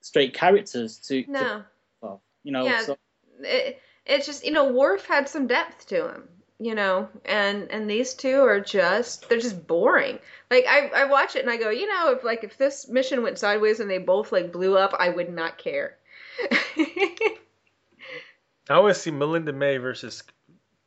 [0.00, 1.62] straight characters to, to No.
[2.00, 2.82] well, you know Yeah.
[2.82, 2.96] so
[3.40, 6.28] It, it's just you know Worf had some depth to him,
[6.58, 10.18] you know, and and these two are just they're just boring.
[10.50, 13.22] Like I I watch it and I go, you know, if like if this mission
[13.22, 15.96] went sideways and they both like blew up, I would not care.
[18.70, 20.22] I want to see Melinda May versus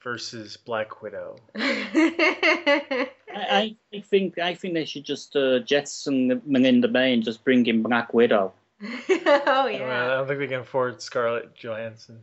[0.04, 1.38] versus Black Widow.
[1.56, 7.44] I, I I think I think they should just uh, jettison Melinda May and just
[7.46, 8.54] bring in Black Widow.
[8.84, 12.20] oh I, mean, I don't think they can afford Scarlett Johansson.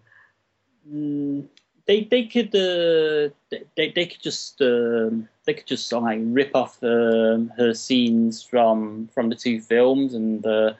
[0.92, 1.46] Mm,
[1.88, 3.34] they they could uh,
[3.76, 9.08] they they could just um, they could just like rip off um, her scenes from
[9.12, 10.74] from the two films and uh,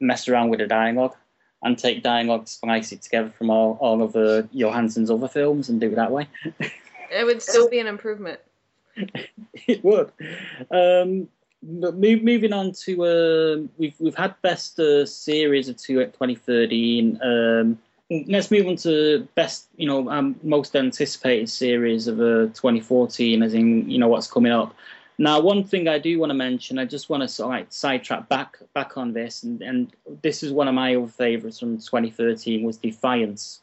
[0.00, 1.14] mess around with the dialogue.
[1.62, 5.80] and take dialogue, splice it together from all, all of uh, Johansson's other films and
[5.80, 6.28] do it that way.
[7.10, 8.40] It would still be an improvement.
[8.96, 10.12] it would.
[10.70, 11.28] Um,
[11.62, 16.12] but move, moving on to uh, we've we've had best uh, series of two at
[16.12, 17.20] 2013.
[18.10, 23.42] Um, let's move on to best you know um, most anticipated series of uh, 2014,
[23.42, 24.74] as in you know what's coming up.
[25.18, 27.72] Now, one thing I do want to mention, I just want to sort of like
[27.72, 29.92] sidetrack back back on this, and, and
[30.22, 33.60] this is one of my old favorites from 2013 was Defiance.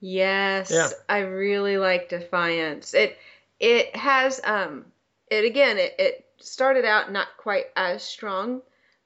[0.00, 0.88] Yes, Yeah.
[1.08, 2.94] I really like Defiance.
[2.94, 3.18] It
[3.58, 4.84] it has um
[5.30, 8.62] it again it, it started out not quite as strong,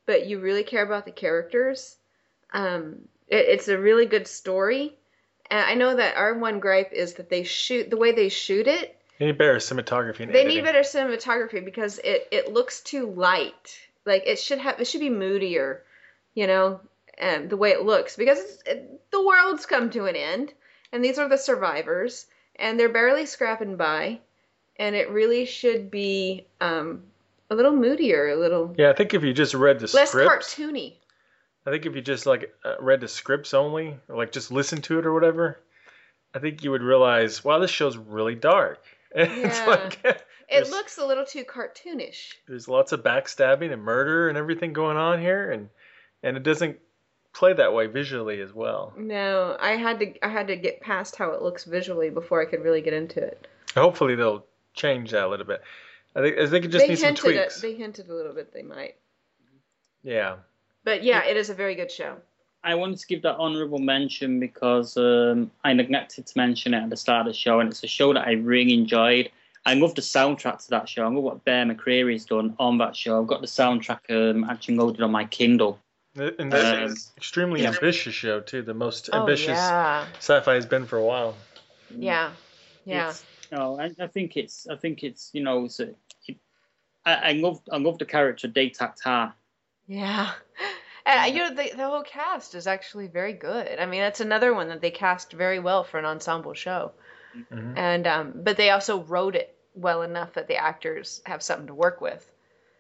[0.07, 1.97] but you really care about the characters.
[2.53, 4.95] Um, it, it's a really good story.
[5.51, 8.66] And I know that our one gripe is that they shoot the way they shoot
[8.66, 8.97] it.
[9.18, 10.59] They need better cinematography and They editing.
[10.59, 13.79] need better cinematography because it it looks too light.
[14.05, 15.83] Like it should have it should be moodier,
[16.35, 16.81] you know,
[17.16, 20.53] and the way it looks because it's, it, the world's come to an end
[20.93, 24.18] and these are the survivors and they're barely scrapping by
[24.79, 27.03] and it really should be um,
[27.51, 30.55] a little moodier, a little Yeah, I think if you just read the script less
[30.55, 30.95] cartoony.
[31.67, 34.81] I think if you just like uh, read the scripts only, or like just listen
[34.83, 35.59] to it or whatever,
[36.35, 38.83] I think you would realize, wow, this show's really dark.
[39.14, 39.67] it's Yeah.
[39.67, 42.35] like It looks a little too cartoonish.
[42.47, 45.69] there's lots of backstabbing and murder and everything going on here, and
[46.23, 46.79] and it doesn't
[47.35, 48.95] play that way visually as well.
[48.97, 52.45] No, I had to I had to get past how it looks visually before I
[52.45, 53.49] could really get into it.
[53.75, 55.62] Hopefully they'll change that a little bit.
[56.14, 57.61] I think I think it just they needs some at, tweaks.
[57.61, 58.95] they hinted a little bit they might.
[60.05, 60.37] Yeah.
[60.87, 62.16] But yeah, it is a very good show.
[62.62, 66.91] I wanted to give that honourable mention because um, I neglected to mention it at
[66.91, 69.30] the start of the show, and it's a show that I really enjoyed.
[69.66, 71.03] I love the soundtrack to that show.
[71.03, 73.20] I love what Bear McCreary's done on that show.
[73.20, 75.80] I've got the soundtrack um, actually loaded on my Kindle.
[76.14, 77.72] And that's Um, an extremely yeah.
[77.72, 78.62] ambitious show too.
[78.62, 81.34] The most Oh ambitious yeah, sci-fi has been for a while.
[81.91, 82.30] yeah,
[82.84, 83.11] yeah.
[83.11, 84.68] It's, no, I, I think it's.
[84.68, 85.30] I think it's.
[85.34, 85.89] You know, it's a,
[86.28, 86.37] it,
[87.05, 87.61] I, I love.
[87.72, 89.34] I love the character Datak Tarr.
[89.89, 90.30] Yeah.
[91.07, 93.78] And you know the the whole cast is actually very good.
[93.78, 96.92] I mean, that's another one that they cast very well for an ensemble show.
[97.50, 97.74] Mhm.
[97.76, 101.74] And um, but they also wrote it well enough that the actors have something to
[101.74, 102.30] work with.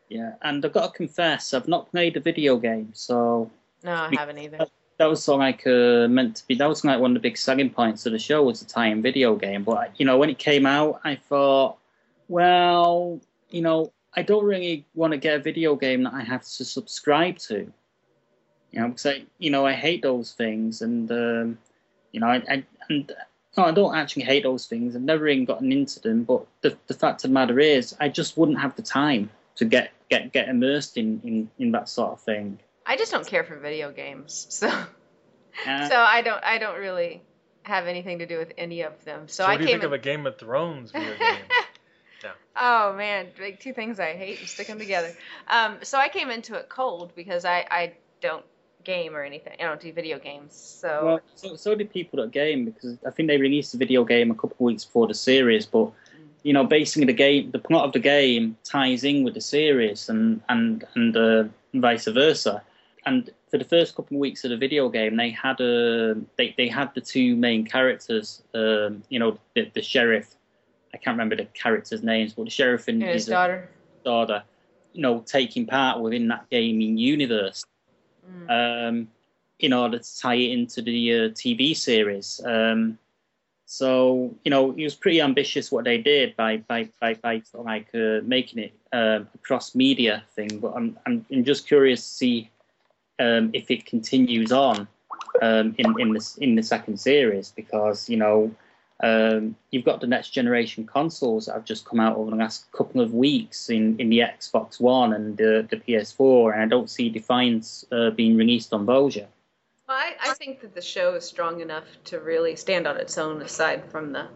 [0.08, 3.50] Yeah, and I've got to confess, I've not played a video game, so
[3.82, 4.66] No, I haven't either.
[4.98, 6.54] that was sort like uh, meant to be.
[6.54, 9.02] That was like one of the big selling points of the show was the tie-in
[9.02, 9.62] video game.
[9.64, 11.76] But you know, when it came out, I thought,
[12.28, 13.20] well,
[13.50, 16.64] you know, I don't really want to get a video game that I have to
[16.64, 17.72] subscribe to.
[18.72, 21.58] You know, because I, you know, I hate those things, and um,
[22.12, 23.12] you know, I, I and
[23.56, 24.94] no, I don't actually hate those things.
[24.94, 26.24] I've never even gotten into them.
[26.24, 29.64] But the the fact of the matter is, I just wouldn't have the time to
[29.64, 32.58] get get get immersed in in, in that sort of thing.
[32.84, 37.22] I just don't care for video games, so Uh, so I don't I don't really
[37.62, 39.26] have anything to do with any of them.
[39.26, 42.32] So, So, I what do you came think of a Game of Thrones video game?
[42.56, 45.12] oh man, like two things I hate and stick them together.
[45.48, 48.44] Um, so I came into it cold because I I don't
[48.86, 49.54] game or anything.
[49.60, 50.54] I don't do video games.
[50.54, 54.04] So Well, so, so did people that game because I think they released the video
[54.04, 55.90] game a couple of weeks before the series, but
[56.44, 60.08] you know, basically the game, the plot of the game ties in with the series,
[60.08, 62.62] and and and uh, vice versa.
[63.04, 66.54] And for the first couple of weeks of the video game, they had a they,
[66.56, 70.36] they had the two main characters, um, you know, the, the sheriff.
[70.94, 73.68] I can't remember the characters' names, but the sheriff and and his his uh, daughter.
[74.04, 74.42] daughter,
[74.92, 77.64] you know, taking part within that gaming universe
[78.48, 78.88] Mm.
[78.88, 79.08] um,
[79.58, 82.40] in order to tie it into the uh, TV series.
[82.44, 82.98] Um,
[83.64, 87.60] so you know, it was pretty ambitious what they did by by by, by sort
[87.62, 90.60] of like uh, making it um, a cross media thing.
[90.60, 92.50] But I'm, I'm I'm just curious to see
[93.18, 94.86] um, if it continues on
[95.42, 98.54] um, in in this in the second series because you know.
[99.02, 102.70] Um, you've got the next generation consoles that have just come out over the last
[102.72, 106.88] couple of weeks in, in the Xbox One and the, the PS4, and I don't
[106.88, 109.30] see Defiance uh, being released on those yet.
[109.86, 113.18] Well, I, I think that the show is strong enough to really stand on its
[113.18, 114.28] own aside from the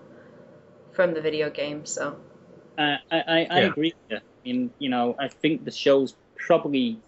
[0.92, 1.86] from the video game.
[1.86, 2.16] So
[2.76, 3.66] Uh, I, I, I Yeah.
[3.68, 4.16] agree with you.
[4.16, 6.14] I mean, you know, I think the show's
[6.46, 6.98] probably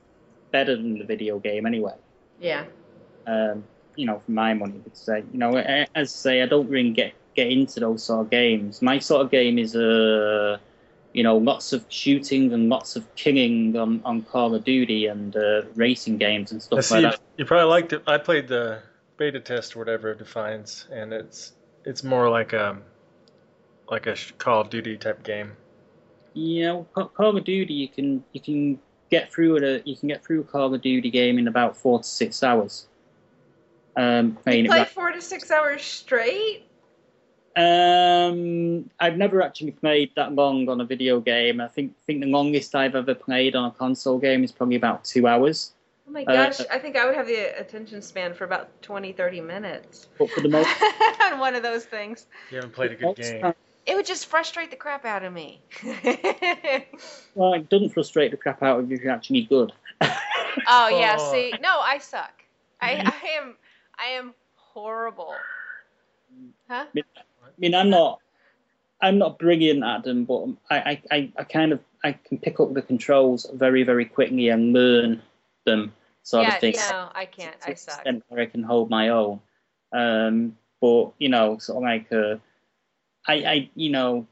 [0.51, 1.95] better than the video game anyway.
[2.41, 2.65] yeah,
[3.27, 3.65] Um,
[3.97, 6.91] you know, for my money, because I, you know, as I say, I don't really
[6.91, 8.83] get get into those sort of games.
[8.83, 10.59] My sort of game is uh,
[11.13, 15.37] you know, lots of shooting and lots of killing on, on Call of Duty and
[15.37, 16.95] uh, racing games and I stuff see.
[17.01, 17.21] like that.
[17.37, 18.03] you probably liked it.
[18.07, 18.81] I played the
[19.19, 21.53] beta test or whatever of Defiance, and it's
[21.85, 22.79] it's more like a
[23.91, 25.53] like a Call of Duty type game.
[26.35, 28.79] Yeah, know, Ca- Call of Duty, you can you can
[29.11, 29.63] get through it.
[29.63, 32.43] A, you can get through a Call of Duty game in about four to six
[32.43, 32.87] hours.
[33.95, 36.65] Um, You play right- four to six hours straight?
[37.57, 41.61] Um, I've never actually played that long on a video game.
[41.61, 45.05] I think think the longest I've ever played on a console game is probably about
[45.05, 45.73] two hours.
[46.09, 49.13] Oh my Uh, gosh, I think I would have the attention span for about 20,
[49.13, 50.69] 30 minutes But for the most
[51.23, 52.27] on one of those things.
[52.51, 53.41] You haven't played a good game.
[53.41, 53.55] time-
[53.87, 55.61] It would just frustrate the crap out of me.
[57.35, 59.73] well, it doesn't frustrate the crap out of you if you're actually good.
[60.01, 61.33] oh yeah, Oh.
[61.33, 62.43] see, no, I suck.
[62.81, 63.57] I, I am,
[63.99, 65.35] I am horrible.
[66.69, 66.87] Huh?
[67.57, 68.21] I mean, I'm not,
[69.01, 72.73] I'm not brilliant at them, but I, I, I, kind of, I can pick up
[72.73, 75.23] the controls very, very quickly and learn
[75.65, 75.93] them,
[76.23, 76.75] sort yeah, of thing.
[76.77, 77.57] no, I can't.
[77.67, 78.07] I suck.
[78.07, 79.41] I can hold my own.
[79.93, 82.37] Um, but you know, sort of like, uh,
[83.27, 84.27] I, I, you know,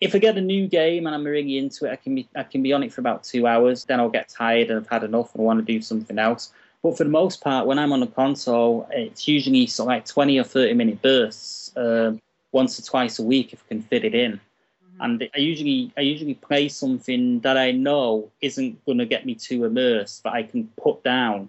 [0.00, 2.42] if I get a new game and I'm really into it, I can be, I
[2.42, 3.84] can be on it for about two hours.
[3.84, 6.52] Then I'll get tired and I've had enough and I want to do something else.
[6.82, 10.06] But for the most part, when I'm on a console, it's usually sort of like
[10.06, 12.20] 20 or 30 minute bursts, um,
[12.52, 14.32] once or twice a week if I can fit it in.
[14.32, 15.02] Mm-hmm.
[15.02, 19.34] And I usually, I usually play something that I know isn't going to get me
[19.34, 21.48] too immersed, but I can put down.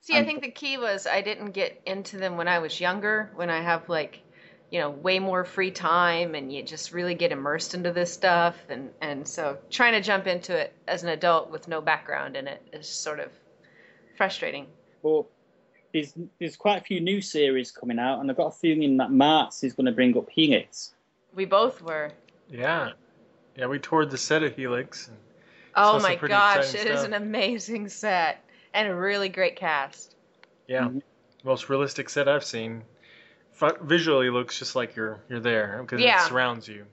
[0.00, 2.78] See, I I'm- think the key was I didn't get into them when I was
[2.78, 4.20] younger, when I have like,
[4.70, 8.56] you know, way more free time and you just really get immersed into this stuff.
[8.68, 12.48] And, and so trying to jump into it as an adult with no background in
[12.48, 13.30] it is sort of
[14.16, 14.66] frustrating.
[15.02, 15.26] But
[15.94, 19.10] there's there's quite a few new series coming out, and I've got a feeling that
[19.10, 20.92] Marks is going to bring up Helix.
[21.34, 22.10] We both were.
[22.50, 22.90] Yeah.
[23.56, 25.08] Yeah, we toured the set of Helix.
[25.08, 25.16] And
[25.76, 27.06] Oh my gosh, exciting it is stuff.
[27.06, 30.16] an amazing set and a really great cast.
[30.66, 31.02] yeah, Mhm.
[31.44, 32.82] most realistic set I've seen.
[33.60, 36.24] F- visually looks just like you're you're there because Yeah.
[36.24, 36.86] it surrounds you.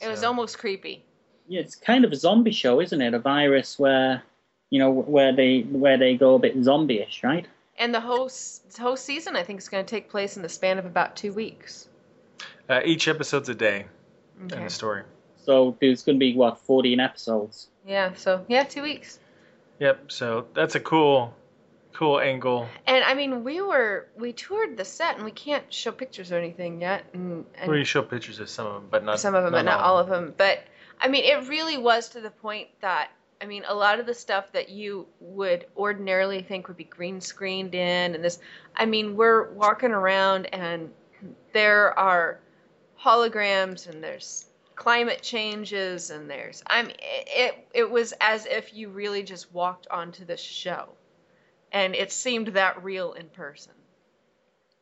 [0.00, 1.02] It was almost creepy.
[1.48, 3.14] Yeah, it's kind of a zombie show, isn't it?
[3.14, 4.22] A virus where
[4.70, 7.46] you know where they where they go a bit zombie-ish, right?
[7.78, 10.48] And the whole s- whole season, I think, is going to take place in the
[10.48, 11.88] span of about two weeks.
[12.68, 13.86] Uh, each episode's a day
[14.44, 14.56] Okay.
[14.56, 15.02] in the story.
[15.44, 17.68] So there's going to be what 14 episodes.
[17.86, 18.14] Yeah.
[18.14, 19.18] So yeah, two weeks.
[19.80, 20.10] Yep.
[20.12, 21.34] So that's a cool,
[21.92, 22.68] cool angle.
[22.86, 26.36] And I mean, we were we toured the set, and we can't show pictures or
[26.38, 27.04] anything yet.
[27.12, 29.62] And, and we show pictures of some of them, but not some of them, but
[29.64, 30.32] not all of them.
[30.36, 30.60] But
[31.00, 33.10] I mean, it really was to the point that
[33.40, 37.20] I mean, a lot of the stuff that you would ordinarily think would be green
[37.20, 38.38] screened in, and this,
[38.74, 40.90] I mean, we're walking around and
[41.52, 42.40] there are
[43.00, 48.88] holograms and there's climate changes and there's I mean it, it was as if you
[48.88, 50.88] really just walked onto the show
[51.70, 53.72] and it seemed that real in person.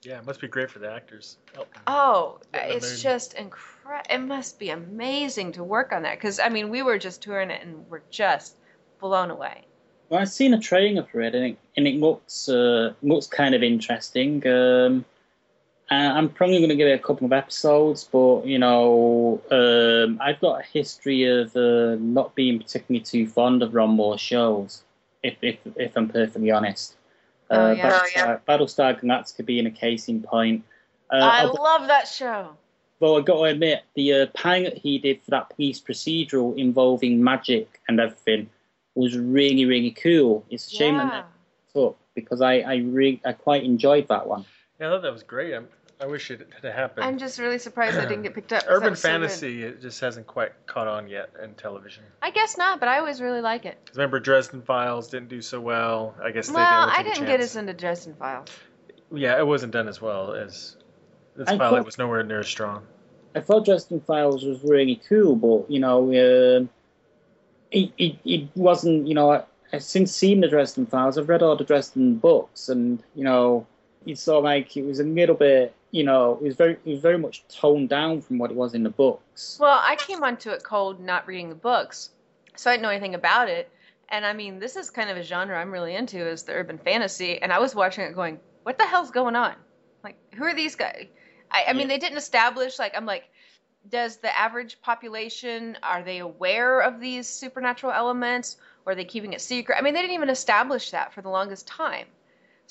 [0.05, 1.37] Yeah, it must be great for the actors.
[1.57, 2.99] Oh, Oh, Get in the it's mood.
[3.01, 4.15] just incredible.
[4.15, 7.51] It must be amazing to work on that because I mean, we were just touring
[7.51, 8.57] it and we're just
[9.01, 9.63] blown away.
[10.09, 13.55] Well, I've seen a trailer for it, and it, and it looks uh, looks kind
[13.55, 14.47] of interesting.
[14.47, 15.05] Um,
[15.91, 20.19] I- I'm probably going to give it a couple of episodes, but you know, um,
[20.21, 24.83] I've got a history of uh, not being particularly too fond of Ron Moore shows,
[25.23, 26.97] if if if I'm perfectly honest.
[27.53, 27.91] Uh, Oh, yeah.
[27.91, 28.39] Battlestar, Oh, yeah.
[28.49, 30.65] Battlestar Galactica being a case in point.
[31.13, 32.57] Uh, I although- love that show.
[33.01, 37.23] Though I've got to admit, the uh, pilot he did for that police procedural involving
[37.23, 38.49] magic and everything
[38.95, 40.45] was really, really cool.
[40.51, 41.23] It's a shame that Yeah.
[41.75, 44.45] they took because I, I really, I quite enjoyed that one.
[44.79, 45.53] yeah, I thought that was great.
[45.53, 45.67] I'm,
[46.03, 47.05] I wish it had happened.
[47.07, 48.65] I'm just really surprised I didn't get picked up.
[48.67, 52.03] Urban was so fantasy it just hasn't quite caught on yet in television.
[52.21, 53.79] I guess not, but I always really like it.
[53.95, 56.17] remember Dresden Files didn't do so well.
[56.21, 57.51] I guess they didn't I take a didn't get chance.
[57.53, 58.49] as into Dresden Files.
[59.15, 60.77] Yeah, it wasn't done as well as
[61.37, 62.85] this I pilot thought- was nowhere near as strong.
[63.37, 66.67] I thought Dresden Files was really cool, but you know, uh,
[67.71, 69.07] it, it, it wasn't.
[69.07, 71.17] You know, I, I've since seen the Dresden Files.
[71.17, 73.67] I've read all the Dresden books, and you know,
[74.05, 75.75] it's sort of like it was a little bit.
[75.93, 78.75] You know, it was very, it was very much toned down from what it was
[78.75, 79.59] in the books.
[79.61, 82.11] Well, I came onto it cold, not reading the books,
[82.57, 83.71] so I didn't know anything about it.
[84.09, 86.79] And I mean, this is kind of a genre I'm really into, is the urban
[86.79, 87.41] fantasy.
[87.41, 89.55] And I was watching it, going, "What the hell's going on?
[90.03, 91.07] Like, who are these guys?"
[91.51, 91.89] I, I mean, Yeah.
[91.89, 92.79] they didn't establish.
[92.79, 93.25] Like, I'm like,
[93.91, 99.35] does the average population are they aware of these supernatural elements, or are they keeping
[99.35, 99.77] it secret?
[99.79, 102.07] I mean, they didn't even establish that for the longest time.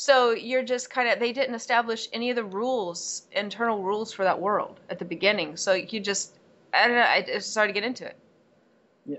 [0.02, 4.24] So you're just kind of they didn't establish any of the rules, internal rules for
[4.24, 5.58] that world at the beginning.
[5.58, 6.40] So you just
[6.74, 7.04] I don't know.
[7.04, 8.18] I just started to get into it.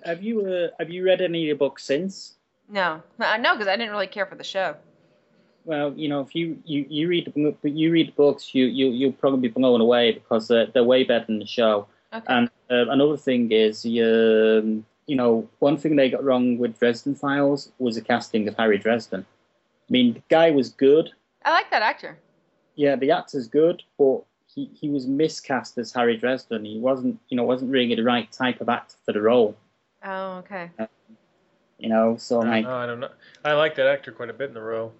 [0.04, 2.34] Have you, uh, have you read any of the books since?
[2.68, 4.74] No, Uh, no, because I didn't really care for the show.
[5.64, 8.88] Well, you know, if you, you, you read the you read the books, you you
[8.88, 11.86] you'll probably be blown away because they're, they're way better than the show.
[12.12, 12.26] Okay.
[12.26, 17.14] And uh, another thing is, um, you know, one thing they got wrong with Dresden
[17.14, 19.24] Files was the casting of Harry Dresden.
[19.92, 21.10] I mean, the guy was good,
[21.44, 22.16] I like that actor.
[22.76, 26.64] yeah, the actor's good, but he, he was miscast as Harry Dresden.
[26.64, 29.54] He wasn't, you know, wasn't really the right type of actor for the role.
[30.02, 30.70] Oh, okay.
[31.78, 32.76] You know, so I like, don't know.
[32.78, 33.08] I don't know.
[33.44, 34.94] I like that actor quite a bit in the role.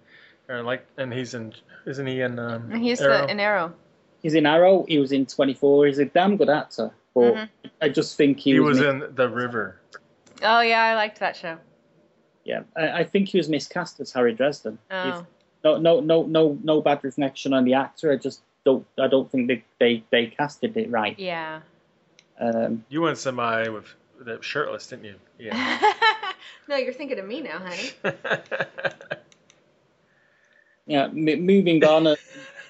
[0.47, 1.53] Or like, and he's in.
[1.87, 2.37] Isn't he in?
[2.37, 3.25] Um, He's Arrow?
[3.25, 3.73] the an arrow.
[4.21, 4.85] he's in Arrow.
[4.87, 5.87] He was in 24.
[5.87, 7.49] He's a damn good actor, but Mhm.
[7.81, 9.79] I just think he, He was mis- in The River.
[10.43, 11.57] Oh yeah, I liked that show.
[12.45, 14.77] Yeah, I, I think he was miscast as Harry Dresden.
[14.91, 15.09] Oh.
[15.09, 15.25] If-
[15.63, 18.11] no, no, no, no, no bad reflection on the actor.
[18.11, 18.85] I just don't.
[18.99, 21.17] I don't think they they, they casted it right.
[21.17, 21.61] Yeah.
[22.37, 23.85] Um, You went somebody with
[24.25, 25.15] that shirtless, didn't you?
[25.39, 25.93] Yeah.
[26.67, 27.91] no, you're thinking of me now, honey.
[30.85, 31.05] yeah.
[31.05, 32.07] M- moving on.
[32.07, 32.15] uh,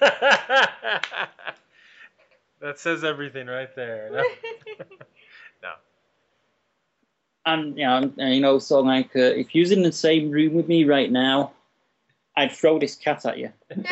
[2.60, 4.10] that says everything right there.
[4.12, 4.18] No?
[4.18, 4.96] no.
[7.46, 10.30] And yeah, and, uh, you know, so like, uh, if you was in the same
[10.30, 11.52] room with me right now,
[12.36, 13.52] I'd throw this cat at you.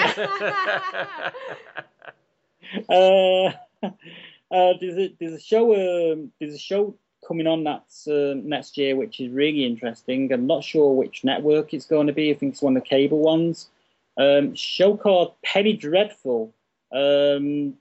[2.89, 6.95] Uh, uh, there's a there's a show um, there's a show
[7.27, 10.33] coming on that's uh, next year which is really interesting.
[10.33, 12.31] I'm not sure which network it's going to be.
[12.31, 13.69] I think it's one of the cable ones.
[14.17, 16.53] Um, show called Penny Dreadful.
[16.93, 17.75] Um,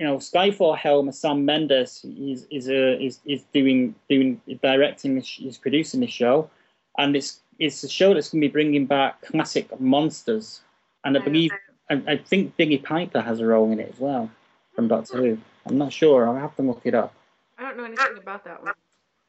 [0.00, 5.18] you know, Skyfall helm Sam Mendes is is uh, is is doing doing directing.
[5.18, 6.48] Is producing this show,
[6.96, 10.62] and it's it's a show that's going to be bringing back classic monsters.
[11.04, 11.50] And I believe
[11.90, 14.30] I, I think Billie Piper has a role in it as well
[14.74, 15.38] from Doctor Who.
[15.66, 16.26] I'm not sure.
[16.26, 17.12] I'll have to look it up.
[17.58, 18.72] I don't know anything about that one.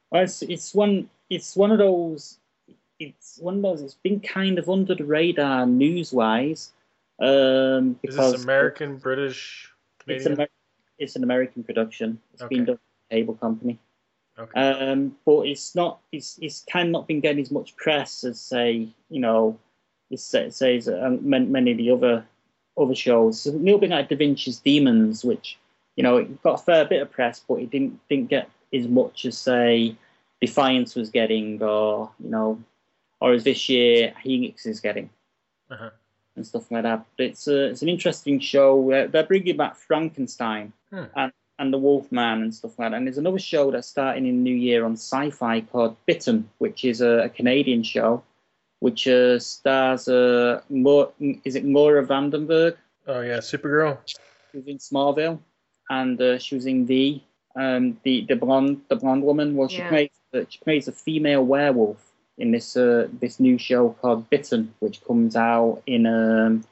[0.10, 2.40] Well, it's it's one it's one of those
[2.98, 6.72] it's one of those it's been kind of under the radar news wise.
[7.20, 9.70] Um, Is because this American, British,
[10.08, 10.34] It's, Canadian?
[10.40, 10.48] Amer-
[11.02, 12.20] it's an American production.
[12.34, 12.80] It's been done
[13.10, 13.80] by a cable company.
[14.38, 14.60] okay.
[14.62, 16.00] Um, but it's not.
[16.12, 19.58] It's it's kind of not been getting as much press as say you know,
[20.10, 22.26] it say, say uh, many of the other
[22.78, 23.46] other shows.
[23.46, 25.58] It's a little bit like Da Vinci's Demons, which
[25.96, 28.88] you know it got a fair bit of press, but it didn't didn't get as
[28.88, 29.96] much as say
[30.40, 32.60] Defiance was getting, or you know,
[33.20, 35.10] or as this year Helix is getting
[35.70, 35.90] uh-huh.
[36.36, 37.06] and stuff like that.
[37.18, 38.92] But it's a, it's an interesting show.
[38.92, 41.04] Uh, they're bringing back Frankenstein Hmm.
[41.16, 42.98] and and the Wolfman and stuff like that.
[42.98, 46.84] And there's another show that's starting in the new year on Sci-Fi called Bitten, which
[46.84, 48.24] is a, a Canadian show,
[48.80, 52.78] which uh, stars uh, Mo- is it Maura Vandenberg,
[53.08, 53.98] Oh yeah, Supergirl.
[54.52, 55.38] who's in Smallville,
[55.92, 57.22] and uh, she was in the
[57.56, 59.56] um, the the blonde the blonde woman.
[59.56, 59.90] Well, she Yeah.
[59.90, 64.74] plays uh, she plays a female werewolf in this uh, this new show called Bitten,
[64.80, 66.64] which comes out in um,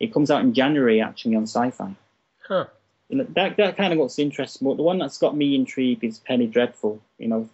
[0.00, 1.94] it comes out in January actually on Sci-Fi.
[2.48, 2.66] Huh.
[3.08, 4.68] You know, that that kind of looks interesting.
[4.68, 7.00] But the one that's got me intrigued is Penny Dreadful.
[7.18, 7.48] You know,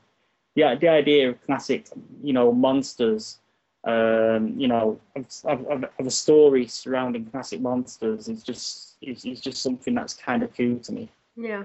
[0.54, 1.86] the the idea of classic,
[2.22, 3.38] you know, monsters.
[3.84, 9.24] Um, you know, of, of, of of a story surrounding classic monsters is just is,
[9.24, 11.08] is just something that's kind of cool to me.
[11.36, 11.64] Yeah.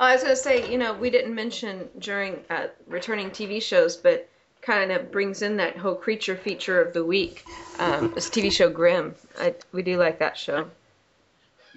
[0.00, 3.96] Oh, I was gonna say, you know, we didn't mention during uh, returning TV shows,
[3.96, 4.28] but
[4.60, 7.44] kind of brings in that whole creature feature of the week.
[7.78, 9.14] Um, this TV show Grimm.
[9.38, 10.70] I we do like that show.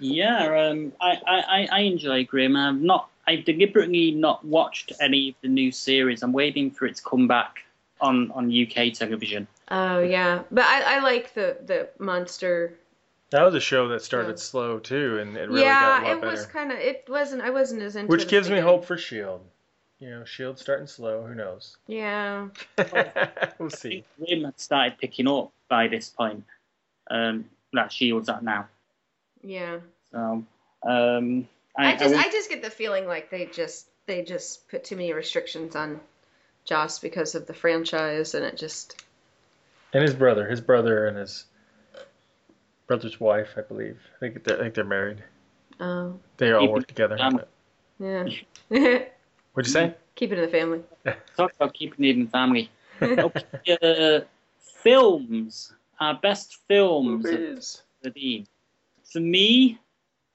[0.02, 2.56] Yeah, um, I, I, I- I enjoy Grimm.
[2.56, 6.22] I've not, I've deliberately not watched any of the new series.
[6.22, 7.64] I'm waiting for it to come back
[8.00, 9.46] on, on UK television.
[9.70, 12.74] Oh yeah, but I, I like the the monster.
[13.30, 14.36] That was a show that started Yeah.
[14.36, 16.30] slow too, and it really yeah, got a lot it better.
[16.32, 16.78] was kind of.
[16.78, 17.42] It wasn't.
[17.42, 18.10] I wasn't as into.
[18.10, 19.40] Which the gives me hope for Shield.
[20.00, 21.24] You know, Shield starting slow.
[21.24, 21.76] Who knows?
[21.86, 22.48] Yeah.
[23.58, 24.04] we'll see.
[24.18, 26.44] think Grimm had started picking up by this point.
[27.10, 28.66] Um, that Shield's at now.
[29.42, 29.78] Yeah.
[30.12, 30.44] So,
[30.82, 34.68] um, I, I just would- I just get the feeling like they just they just
[34.68, 36.00] put too many restrictions on
[36.64, 39.02] Joss because of the franchise, and it just
[39.92, 41.44] And his brother, his brother and his
[42.86, 43.98] brother's wife, I believe.
[44.16, 45.22] I think they're, I think they're married.
[45.80, 47.16] oh They all Keep work together.
[47.16, 47.40] down.
[47.98, 48.24] yeah.
[49.54, 49.94] What'd you say?
[50.14, 50.80] Keep it in the family.
[51.36, 52.70] talk about keeping it in the family.
[53.02, 54.20] Okay, uh,
[54.82, 55.72] films.
[56.00, 57.24] Our best films.
[57.24, 57.32] of
[58.04, 58.52] Movies.
[59.12, 59.78] For me,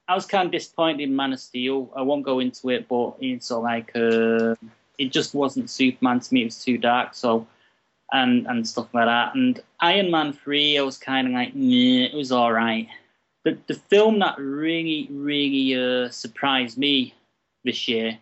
[0.07, 1.91] I was kind of disappointed in Man of Steel.
[1.95, 4.55] I won't go into it, but it's of like uh,
[4.97, 6.41] it just wasn't Superman to me.
[6.41, 7.47] It was too dark, so
[8.11, 9.35] and and stuff like that.
[9.35, 12.87] And Iron Man three, I was kind of like, it was all right.
[13.43, 17.13] The the film that really really uh, surprised me
[17.65, 18.17] this year,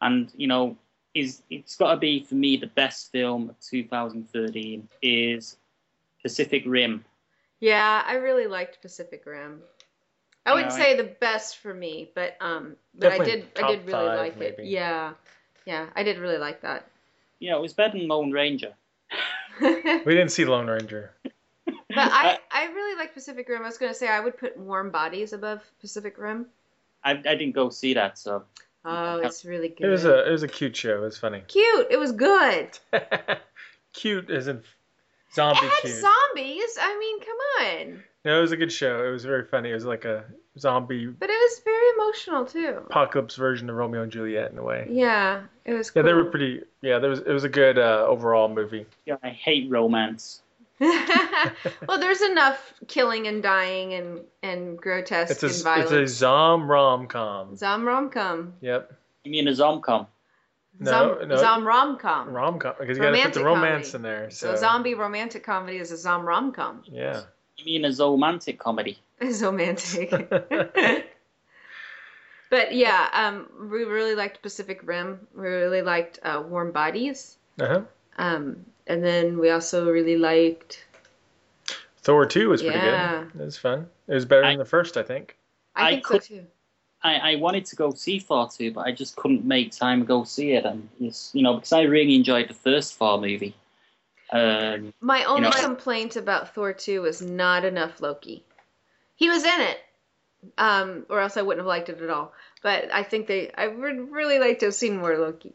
[0.00, 0.76] and you know,
[1.14, 5.56] is it's got to be for me the best film of 2013 is
[6.22, 7.04] Pacific Rim.
[7.60, 9.62] Yeah, I really liked Pacific Rim.
[10.46, 13.86] I wouldn't Yeah, say the best for me, but um, but I did I did
[13.86, 14.60] really five, like it.
[14.64, 15.12] Yeah,
[15.66, 16.86] yeah, I did really like that.
[17.40, 18.74] Yeah, it was better than Lone Ranger.
[19.60, 21.12] We didn't see Lone Ranger.
[21.64, 23.62] But I, I really like Pacific Rim.
[23.62, 26.46] I was gonna say I would put Warm Bodies above Pacific Rim.
[27.04, 28.44] I, I didn't go see that, so
[28.84, 29.86] Oh, it's really good.
[29.86, 30.98] It was a it was a cute show.
[30.98, 31.42] It was funny.
[31.48, 31.86] cute.
[31.90, 32.68] It was good.
[33.92, 34.48] cute as
[35.38, 35.94] in It had cute.
[35.94, 36.78] zombies.
[36.80, 37.36] I mean, come
[37.96, 38.04] on.
[38.24, 39.04] no, it was a good show.
[39.06, 39.70] It was very funny.
[39.70, 40.24] It was like a
[40.58, 42.82] zombie But it was very emotional too.
[42.86, 44.86] apocalypse version of Romeo and Juliet in a way.
[44.90, 45.90] Yeah, it was.
[45.94, 46.62] Yeah, they were pretty.
[46.82, 47.20] Yeah, there was.
[47.20, 48.86] It was a good uh, overall movie.
[49.06, 50.40] yeah, I hate romance.
[50.80, 56.68] well, there's enough killing and dying and and grotesque It's a and it's a zom
[56.70, 57.56] rom com.
[57.56, 58.54] Zom rom com.
[58.60, 60.06] Yep, You mean a zomcom?
[60.80, 61.36] No, Zom, no.
[61.36, 62.28] Zom rom com.
[62.30, 63.96] rom com because you got to put the romance comedy.
[63.96, 64.30] in there.
[64.30, 66.82] So So, zombie romantic comedy is a zom rom com.
[66.86, 67.22] yeah.
[67.56, 68.98] You mean a zomantic comedy?
[69.20, 70.10] It's romantic.
[72.50, 75.26] but yeah, um, we really liked Pacific Rim.
[75.34, 77.36] We really liked uh, Warm Bodies.
[77.60, 77.82] Uh-huh.
[78.18, 80.84] Um, and then we also really liked.
[81.98, 83.24] Thor two was pretty Yeah.
[83.32, 83.40] good.
[83.40, 83.88] It was fun.
[84.08, 85.36] It was better I- than the first, I think.
[85.76, 86.46] I, I think could- so too.
[87.04, 90.06] I, I wanted to go see Thor 2, but I just couldn't make time to
[90.06, 90.64] go see it.
[90.64, 93.54] And it's, you know, because I really enjoyed the first Thor movie.
[94.32, 98.42] Um, My only know- complaint about Thor 2 was not enough Loki.
[99.16, 99.78] He was in it,
[100.58, 102.32] um, or else I wouldn't have liked it at all.
[102.62, 105.52] But I think they, I would really like to have seen more Loki.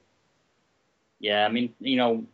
[1.20, 2.26] yeah, I mean, you know,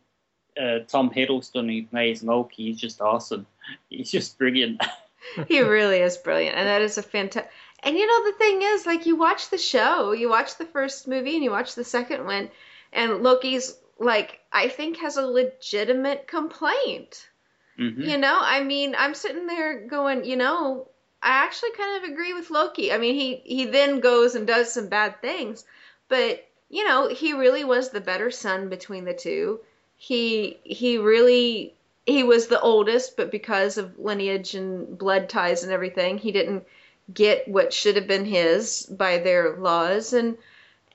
[0.61, 3.47] uh, Tom Hiddleston, who plays Loki, he's just awesome.
[3.89, 4.79] He's just brilliant.
[5.47, 7.51] he really is brilliant, and that is a fantastic.
[7.85, 11.07] And you know the thing is, like you watch the show, you watch the first
[11.07, 12.49] movie, and you watch the second one,
[12.91, 17.29] and Loki's like I think has a legitimate complaint.
[17.77, 20.87] hmm You know, I mean, I'm sitting there going, you know,
[21.21, 22.91] I actually kind of agree with Loki.
[22.91, 25.63] I mean, he he then goes and does some bad things,
[26.09, 29.59] but you know, he really was the better son between the two.
[29.97, 31.73] He he really
[32.05, 36.65] he was the oldest, but because of lineage and blood ties and everything, he didn't
[37.13, 40.37] get what should have been his by their laws and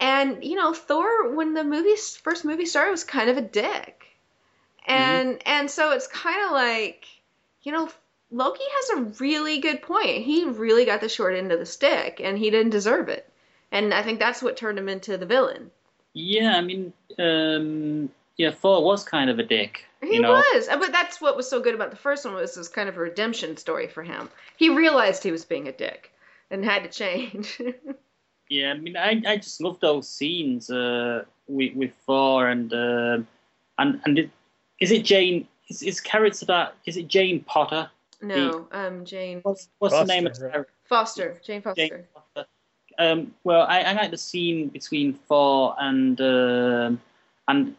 [0.01, 4.07] and you know, Thor when the movie first movie started was kind of a dick.
[4.87, 7.07] And and so it's kind of like,
[7.63, 7.89] you know,
[8.33, 10.25] Loki has a really good point.
[10.25, 13.31] He really got the short end of the stick and he didn't deserve it.
[13.71, 15.71] And I think that's what turned him into the villain.
[16.13, 19.85] Yeah, I mean, um, yeah, Thor was kind of a dick.
[20.03, 20.33] He you know?
[20.33, 22.89] was, Uh, but that's what was so good about the first one was this kind
[22.89, 24.31] of a redemption story for him.
[24.57, 26.13] He realized he was being a dick
[26.51, 27.61] and had to change.
[28.53, 33.29] Yeah, I mean, I, I just love those scenes uh, with with Thor and um
[33.79, 34.31] and and it,
[34.81, 35.47] is it Jane?
[35.69, 37.89] Is is character that is it Jane Potter?
[38.21, 40.53] no, um, Jane What's what's Foster, the name of right.
[40.53, 40.67] her?
[40.89, 41.89] Foster, Jane Foster.
[41.89, 42.49] Jane Foster.
[42.99, 47.01] Um, well, I, I like the scene between Thor and um,
[47.47, 47.77] and it, it,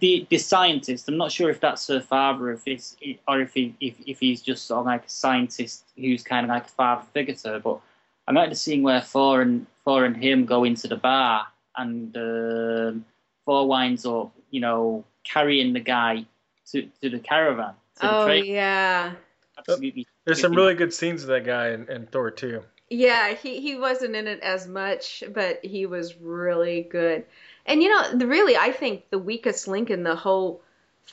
[0.00, 1.08] the the scientist.
[1.08, 2.96] I'm not sure if that's her father, if it's
[3.28, 6.50] or if he if, if he's just sort of like a scientist who's kind of
[6.50, 7.58] like a father figure to her.
[7.60, 7.80] But
[8.26, 12.16] I'm like the scene where Thor and Thor and him go into the bar and
[12.16, 13.04] um,
[13.46, 16.24] Thor winds up, you know, carrying the guy
[16.72, 17.74] to, to the caravan.
[18.00, 18.44] To the Oh train.
[18.44, 19.14] yeah,
[19.58, 20.06] Absolutely.
[20.26, 22.64] There's some really good scenes of that guy in, in Thor too.
[22.90, 23.34] yeah.
[23.34, 27.24] He he wasn't in it as much, but he was really good.
[27.66, 30.60] And you know, the, really, I think the weakest link in the whole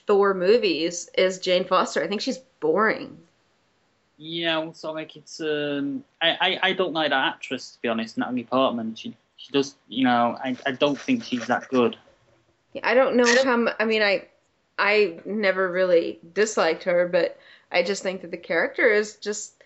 [0.08, 2.04] Thor movies is Jane Foster.
[2.04, 3.18] I think she's boring.
[4.18, 7.88] Yeah, well, so like it's um, I, I, I don't like that actress to be
[7.88, 8.96] honest, Natalie Portman.
[8.96, 11.98] She she does, you know, I, I don't think she's that good.
[12.84, 13.74] I don't know how.
[13.80, 14.28] I mean, I
[14.78, 17.38] I never really disliked her, but
[17.72, 19.59] I just think that the character is just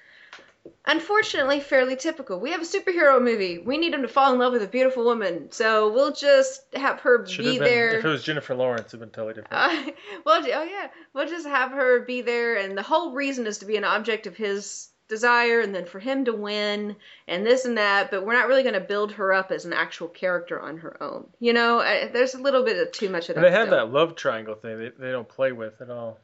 [0.86, 2.39] unfortunately fairly typical.
[2.39, 3.57] We have a superhero movie.
[3.59, 6.99] We need him to fall in love with a beautiful woman, so we'll just have
[7.01, 7.97] her Should be have been there.
[7.99, 9.53] if it was Jennifer Lawrence, it'd been totally different.
[9.53, 9.91] Uh,
[10.26, 13.66] well, oh yeah, we'll just have her be there, and the whole reason is to
[13.66, 16.95] be an object of his desire, and then for him to win,
[17.28, 18.11] and this and that.
[18.11, 21.01] But we're not really going to build her up as an actual character on her
[21.01, 21.28] own.
[21.39, 23.41] You know, I, there's a little bit of too much of that.
[23.41, 24.80] they have that love triangle thing.
[24.80, 26.20] They they don't play with at all.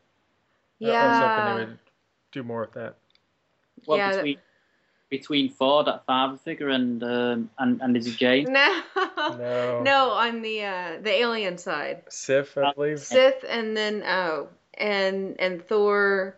[0.79, 0.91] Yeah.
[0.91, 1.79] I was hoping they would
[2.31, 2.95] do more with that.
[3.85, 4.37] Well, Yeah, that- between
[5.09, 8.45] between Thor, that father figure, and um, and and Lizzie Jane.
[8.51, 8.81] No.
[9.37, 9.81] No.
[9.83, 12.99] No, on the uh, the alien side, Sif, I believe.
[12.99, 16.35] Sith, and then oh, and and Thor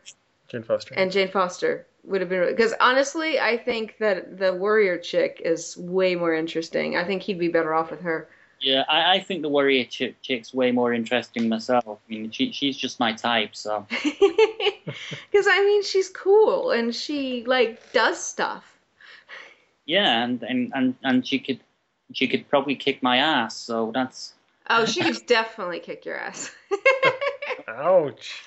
[0.48, 0.94] Jane Foster.
[0.96, 5.78] and Jane Foster would have been because honestly, I think that the warrior chick is
[5.78, 6.96] way more interesting.
[6.98, 8.30] I think he'd be better off with her.
[8.62, 11.86] Yeah, I, I think the warrior chick, chick's way more interesting myself.
[11.88, 13.56] I mean, she she's just my type.
[13.56, 13.86] So
[15.32, 18.78] Because I mean, she's cool and she like does stuff.
[19.86, 21.60] yeah, and and and, and she could
[22.14, 23.58] she could probably kick my ass.
[23.58, 24.34] So that's
[24.70, 26.52] Oh, she could definitely kick your ass.
[27.68, 28.44] Ouch.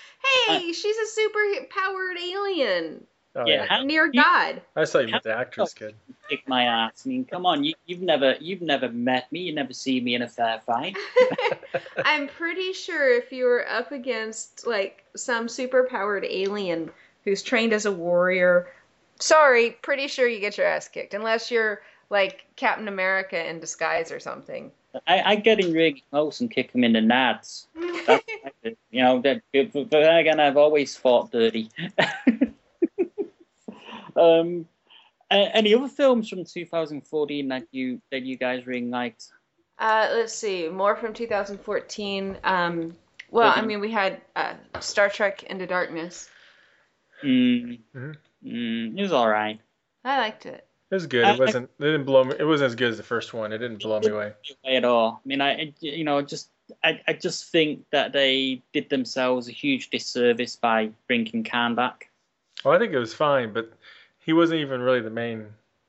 [0.47, 3.07] Hey, she's a super powered alien,
[3.37, 3.83] Oh, Yeah, yeah.
[3.85, 4.63] near you- God.
[4.77, 5.95] I saw thought you with the actress oh, kid.
[6.29, 7.03] kick my ass.
[7.05, 9.41] I mean, come on, you, you've never you've never met me.
[9.41, 10.97] You never see me in a fair fight.
[12.05, 16.91] I'm pretty sure if you were up against like some super powered alien
[17.25, 18.69] who's trained as a warrior,
[19.19, 24.13] sorry, pretty sure you get your ass kicked unless you're like Captain America in disguise
[24.13, 24.71] or something.
[25.09, 27.67] I, I get in really close and kick them in the nads.
[28.07, 28.77] That's what I do.
[28.93, 31.69] you know, that, but but then again, I've always fought dirty.
[34.17, 34.67] um,
[35.31, 39.27] any other films from 2014 that you that you guys really liked?
[39.79, 42.39] Uh, let's see, more from 2014.
[42.45, 42.97] Um,
[43.31, 46.29] well, I mean, we had uh, Star Trek Into Darkness.
[47.23, 48.17] Mm, Mhm.
[48.45, 49.59] mm, it was all right.
[50.05, 50.67] I liked it.
[50.91, 51.27] It was good.
[51.27, 51.71] It wasn't.
[51.81, 52.35] It didn't blow me.
[52.39, 53.53] It wasn't as good as the first one.
[53.53, 54.33] It didn't blow me away.
[54.65, 55.21] at all.
[55.25, 56.51] I mean, I I- you know just
[56.83, 62.11] I, I just think that they did themselves a huge disservice by bringing Khan back.
[62.65, 63.73] Well, I think it was fine, but
[64.25, 65.47] he wasn't even really the main,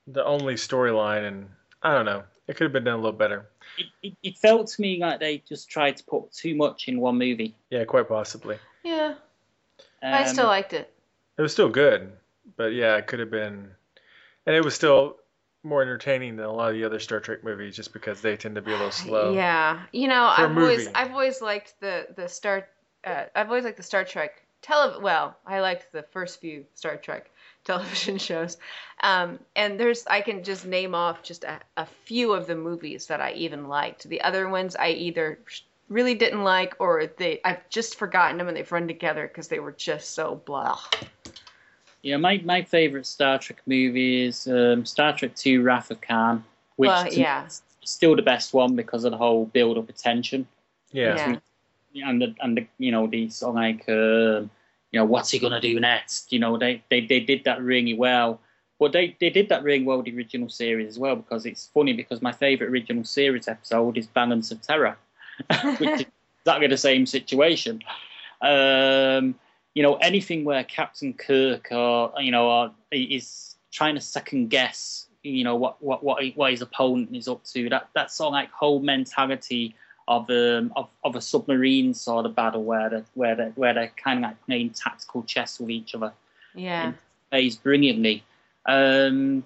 [0.08, 1.48] the only storyline, and
[1.82, 2.24] I don't know.
[2.48, 3.48] It could have been done a little better.
[3.78, 7.00] It, it, it felt to me like they just tried to put too much in
[7.00, 7.56] one movie.
[7.72, 8.58] Yeah, quite possibly.
[8.84, 9.16] Yeah,
[10.04, 10.94] I Um, still liked it.
[11.38, 12.12] It was still good,
[12.56, 13.72] but yeah, it could have been,
[14.46, 15.18] and it was still
[15.64, 18.56] more entertaining than a lot of the other Star Trek movies, just because they tend
[18.56, 19.34] to be a little slow.
[19.36, 20.88] Yeah, you know, For a I've always.
[20.94, 22.68] I've always liked the the Star
[23.04, 26.98] uh, I've always liked the Star Trek tele well, I liked the first few Star
[26.98, 27.32] Trek
[27.66, 28.58] television shows.
[29.02, 33.08] Um, and there's I can just name off just a, a few of the movies
[33.08, 34.08] that I even liked.
[34.08, 35.40] The other ones I either
[35.90, 39.60] really didn't like or they I've just forgotten them and they've run together because they
[39.60, 40.80] were just so blah.
[42.02, 46.44] Yeah, my, my favorite Star Trek movie is um, Star Trek Two: Wrath of Khan,
[46.76, 47.48] which Well, to yeah.
[47.48, 50.48] is still the best one because of the whole build up of tension.
[50.92, 51.38] Yeah.
[51.94, 52.10] Yeah.
[52.10, 54.50] and the and the you know the sort of like um,
[54.92, 56.32] you know what's he gonna do next?
[56.32, 58.40] You know they, they they did that really well.
[58.78, 61.68] But they, they did that really well with the original series as well because it's
[61.74, 64.98] funny because my favourite original series episode is Balance of Terror,
[65.78, 66.06] which is
[66.42, 67.82] exactly the same situation.
[68.42, 69.36] Um,
[69.76, 75.08] you know anything where Captain Kirk or you know or is trying to second guess
[75.22, 78.34] you know what what what, what his opponent is up to that that sort of
[78.34, 79.76] like whole mentality
[80.08, 83.92] of um of, of a submarine sort of battle where they where they where they're
[83.96, 86.14] kind of like playing tactical chess with each other
[86.54, 86.94] Yeah.
[87.32, 88.24] plays brilliantly.
[88.66, 89.46] Um,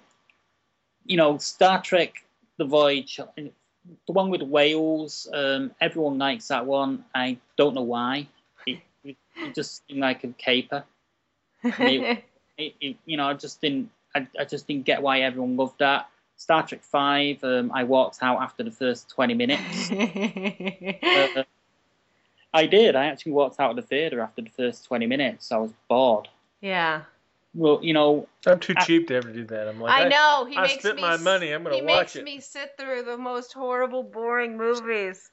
[1.06, 2.24] you know, Star Trek:
[2.58, 5.28] The Voyage, the one with whales.
[5.32, 7.04] Um, everyone likes that one.
[7.14, 8.28] I don't know why.
[8.66, 10.84] It, it, it just seemed like a caper.
[12.58, 13.90] It, it, you know, I just didn't.
[14.14, 16.08] I, I just didn't get why everyone loved that.
[16.40, 17.44] Star Trek Five.
[17.44, 19.90] Um, I walked out after the first twenty minutes.
[21.02, 21.42] Uh,
[22.52, 22.96] I did.
[22.96, 25.52] I actually walked out of the theater after the first twenty minutes.
[25.52, 26.28] I was bored.
[26.60, 27.02] yeah.
[27.52, 29.68] Well, you know, I'm too I- cheap to ever do that.
[29.68, 30.46] I'm like, I know.
[30.48, 32.24] He I makes spent me my money, I'm gonna he watch makes it.
[32.24, 35.30] me sit through the most horrible, boring movies.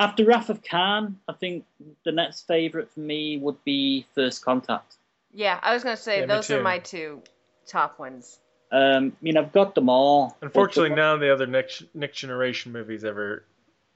[0.00, 1.64] After Wrath of Khan, I think
[2.04, 4.96] the next favourite for me would be First Contact.
[5.34, 7.22] Yeah, I was gonna say Yeah, those are my two
[7.66, 8.40] top ones.
[8.70, 10.36] Um, I mean, I've got them all.
[10.42, 13.44] Unfortunately, the- none of the other next next generation movies ever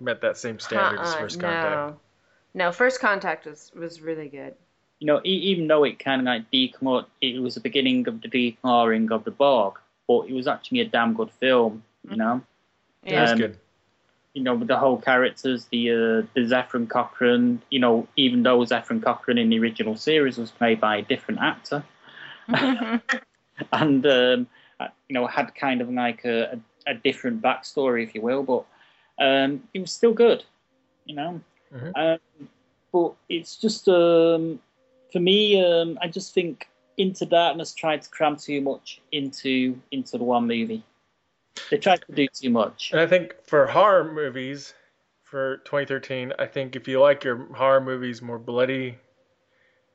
[0.01, 1.91] met that same standard as Uh-uh, First Contact.
[1.91, 2.01] No.
[2.55, 4.55] No, First Contact was was really good.
[4.99, 8.21] you know, e- even though it kind of like decom- it was the beginning of
[8.23, 9.75] the declaring of the Borg,
[10.07, 11.83] but it was actually a damn good film.
[12.09, 12.41] You know,
[13.05, 13.59] It was Um, good.
[14.35, 15.95] you know, with the whole characters, the uh,
[16.35, 17.61] the Zefram Cochrane.
[17.71, 21.41] You know, even though Zefram Cochrane in the original series was played by a different
[21.41, 21.83] actor,
[23.73, 24.47] and um,
[24.81, 28.65] you know had kind of like a, a, a different backstory, if you will, but
[29.19, 30.45] um, it was still good,
[31.07, 31.41] you know.
[31.73, 31.93] Mhm.
[31.97, 32.49] Um,
[32.93, 34.61] but it's just um,
[35.13, 40.19] for me, um, I just think Into Darkness tried to cram too much into into
[40.19, 40.85] the one movie.
[41.71, 42.91] They tried to do too much.
[42.93, 44.75] And I think for horror movies
[45.23, 48.99] for 2013, I think if you like your horror movies more bloody,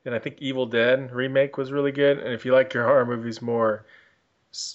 [0.04, 2.18] then I think Evil Dead remake was really good.
[2.18, 3.84] And if you like your horror movies more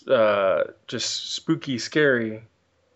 [0.07, 2.43] uh, just spooky, scary,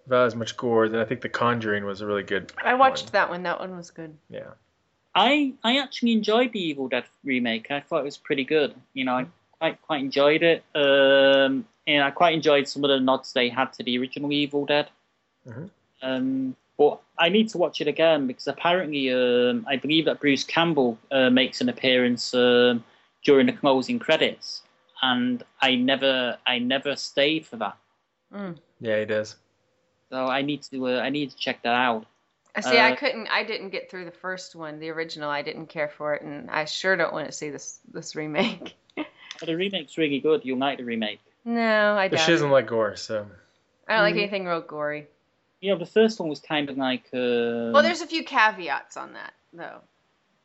[0.05, 2.51] without as much gore, then I think The Conjuring was a really good.
[2.63, 3.11] I watched one.
[3.13, 3.43] that one.
[3.43, 4.15] That one was good.
[4.30, 4.51] Yeah.
[5.15, 7.71] I I actually enjoyed the Evil Dead remake.
[7.71, 8.75] I thought it was pretty good.
[8.93, 9.28] You know, I
[9.59, 10.63] quite quite enjoyed it.
[10.75, 14.65] Um, and I quite enjoyed some of the nods they had to the original Evil
[14.65, 14.89] Dead.
[15.47, 15.69] Mhm.
[16.01, 20.43] Um, but I need to watch it again because apparently, um, I believe that Bruce
[20.43, 22.84] Campbell uh, makes an appearance um,
[23.23, 24.61] during the closing credits,
[25.02, 27.78] and I never I never stayed for that.
[28.34, 28.58] Mm.
[28.80, 29.36] Yeah, he does.
[30.10, 32.06] So I need to uh, I need to check that out.
[32.56, 32.78] I see.
[32.80, 33.28] I Uh, couldn't.
[33.28, 35.30] I didn't get through the first one, the original.
[35.30, 38.76] I didn't care for it, and I sure don't want to see this this remake.
[39.39, 40.43] But the remake's really good.
[40.43, 41.20] You'll like the remake.
[41.45, 42.26] no, I But doubt.
[42.26, 43.28] she doesn't like gore, so
[43.88, 44.20] I don't like Mm.
[44.24, 45.08] anything real gory.
[45.62, 47.06] You know, the first one was kind of like.
[47.14, 49.82] Uh, Well, there's a few caveats on that, though.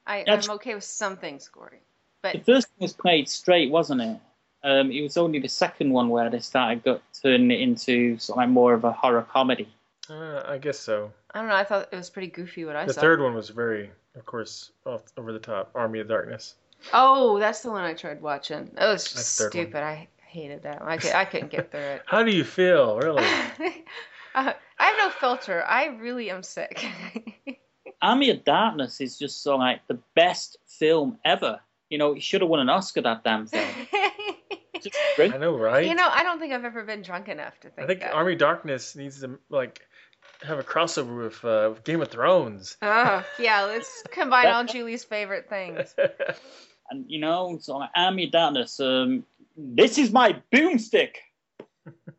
[0.07, 1.81] I, I'm okay with some things gory,
[2.21, 4.19] but The first one was played straight, wasn't it?
[4.65, 8.37] Um, it was only the second one where they started got, turning it into sort
[8.37, 9.69] of like more of a horror comedy.
[10.09, 11.13] uh, I guess so.
[11.35, 11.55] I don't know.
[11.55, 12.93] I thought it was pretty goofy what I saw.
[12.93, 15.71] The third one was very, of course, off, over the top.
[15.75, 16.55] Army of Darkness.
[16.93, 18.71] Oh, that's the one I tried watching.
[18.75, 19.51] That was just That's one.
[19.51, 19.83] stupid.
[19.83, 20.81] I hated that.
[20.81, 20.91] One.
[20.91, 22.03] I could, I couldn't get through it.
[22.07, 23.23] How do you feel, really?
[24.35, 25.65] uh, I have no filter.
[25.65, 26.85] I really am sick.
[28.03, 31.61] Army of Darkness is just so like the best film ever.
[31.89, 33.03] You know, it should have won an Oscar.
[33.03, 33.69] That damn thing.
[34.91, 35.35] Just great.
[35.35, 35.87] I know, right?
[35.87, 38.15] you know, I don't think I've ever been drunk enough to think I think that.
[38.15, 39.81] Army Darkness needs to like
[40.43, 42.77] have a crossover with, uh, with Game of Thrones.
[42.83, 45.95] Oh, yeah, let's combine all Julie's favorite things.
[46.91, 48.79] And you know, so Army Darkness.
[48.79, 49.25] Um,
[49.57, 51.15] this is my boomstick.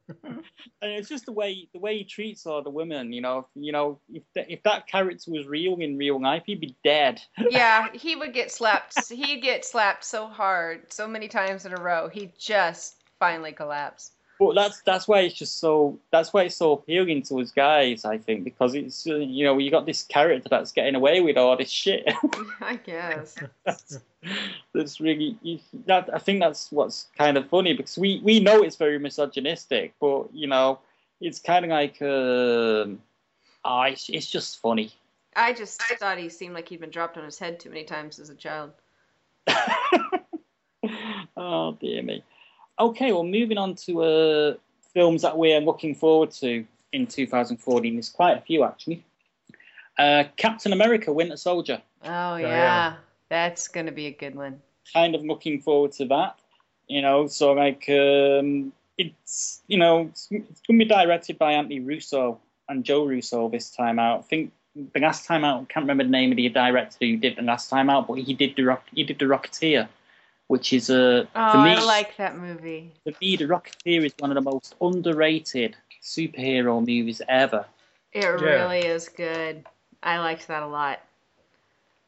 [0.10, 0.44] And
[0.82, 3.14] it's just the way the way he treats all the women.
[3.14, 6.62] You know, you know, if that, if that character was real in real life, he'd
[6.62, 7.22] be dead.
[7.50, 9.10] Yeah, he would get slapped.
[9.10, 12.10] He'd get slapped so hard, so many times in a row.
[12.10, 14.12] He'd just finally collapse.
[14.40, 18.04] But that's that's why it's just so that's why it's so appealing to us guys,
[18.04, 21.38] I think, because it's uh, you know you got this character that's getting away with
[21.38, 22.12] all this shit.
[22.62, 23.36] I guess.
[23.66, 24.00] that's,
[24.74, 25.38] that's really
[25.86, 29.94] that I think that's what's kind of funny because we we know it's very misogynistic,
[30.00, 30.80] but you know
[31.22, 33.00] it's kind of like um,
[33.64, 34.92] ah, it's, it's just funny.
[35.36, 38.20] I just thought he seemed like he'd been dropped on his head too many times
[38.20, 38.72] as a child.
[41.38, 42.24] oh dear me.
[42.84, 44.54] Okay, well, moving on to uh,
[44.94, 47.94] films that we're looking forward to in 2014.
[47.96, 49.06] There's quite a few actually.
[49.98, 51.82] Uh, Captain America: Winter Soldier.
[52.04, 52.48] Oh, yeah.
[52.48, 52.94] yeah.
[53.30, 54.62] That's going to be a good one.
[54.94, 56.38] Kind of looking forward to that.
[56.90, 61.54] You know, so like um, it's you know it's, it's going to be directed by
[61.54, 64.20] Anthony Russo and Joe Russo this time out.
[64.20, 67.16] I think the last time out, I can't remember the name of the director who
[67.16, 69.88] did the last time out, but he did the Rock, he did the Rocketeer,
[70.48, 71.72] which is uh, Oh, for me.
[71.72, 72.94] I like that movie.
[73.04, 77.66] For me, The Rocketeer is one of the most underrated superhero movies ever.
[78.12, 79.66] It really is good.
[80.04, 81.00] I liked that a lot.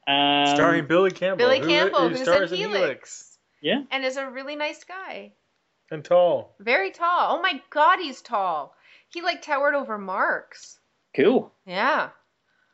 [0.07, 1.37] Um, Starring Billy Campbell.
[1.37, 2.79] Billy who- Campbell, who who's in stars in Helix.
[2.81, 3.37] Helix.
[3.61, 5.31] Yeah, And is a really nice guy.
[5.89, 6.53] And tall.
[6.59, 7.37] Very tall.
[7.37, 8.75] Oh my god, he's tall.
[9.09, 10.77] He like towered over Marks.
[11.15, 11.51] cool.
[11.65, 12.09] Yeah.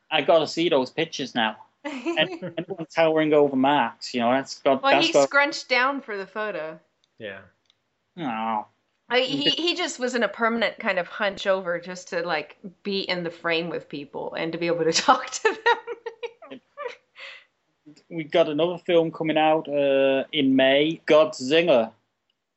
[0.09, 1.55] I got to see those pictures now.
[1.83, 4.83] And anyone towering over Max, you know, that's got.
[4.83, 5.27] well, that's he got.
[5.27, 6.79] scrunched down for the photo.
[7.17, 7.39] Yeah.
[8.17, 8.65] Oh,
[9.11, 12.57] I, he he just was in a permanent kind of hunch over just to like
[12.83, 15.57] be in the frame with people and to be able to talk to
[16.49, 16.59] them.
[18.09, 21.91] we got another film coming out uh, in May, Godzilla.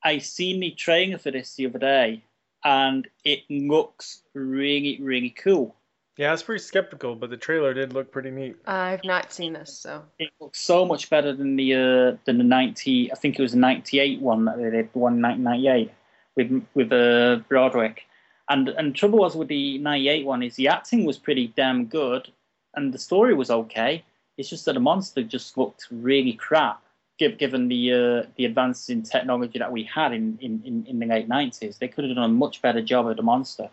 [0.03, 2.23] I seen the trailer for this the other day,
[2.63, 5.75] and it looks really, really cool.
[6.17, 8.55] Yeah, I was pretty skeptical, but the trailer did look pretty neat.
[8.65, 12.43] I've not seen this, so It looks so much better than the uh, than the
[12.43, 13.11] ninety.
[13.11, 15.67] I think it was the ninety eight one that they did, the one nineteen ninety
[15.67, 15.91] eight
[16.35, 18.03] with with uh, Broderick.
[18.47, 21.47] And and the trouble was with the ninety eight one is the acting was pretty
[21.57, 22.31] damn good,
[22.75, 24.03] and the story was okay.
[24.37, 26.81] It's just that the monster just looked really crap,
[27.17, 31.07] given the uh, the advances in technology that we had in, in, in, in the
[31.07, 31.77] late nineties.
[31.77, 33.69] They could have done a much better job of the monster.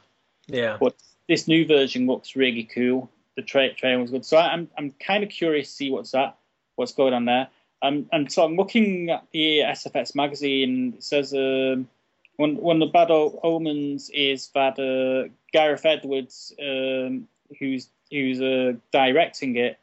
[0.49, 0.77] Yeah.
[0.81, 0.97] But
[1.33, 3.11] this new version looks really cool.
[3.37, 6.11] The tra- trailer was good, so I- I'm I'm kind of curious to see what's
[6.11, 6.37] that,
[6.77, 7.49] what's going on there.
[7.81, 10.93] Um, and so I'm looking at the SFX magazine.
[10.99, 11.89] It says um,
[12.37, 17.29] one one of the bad omens is that uh, Gareth Edwards, um,
[17.59, 19.79] who's who's uh, directing it,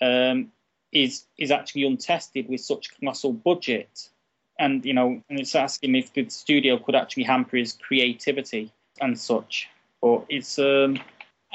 [0.00, 0.52] um,
[0.92, 4.08] is is actually untested with such colossal budget,
[4.56, 9.18] and you know, and it's asking if the studio could actually hamper his creativity and
[9.18, 9.68] such.
[10.02, 10.98] But it's um,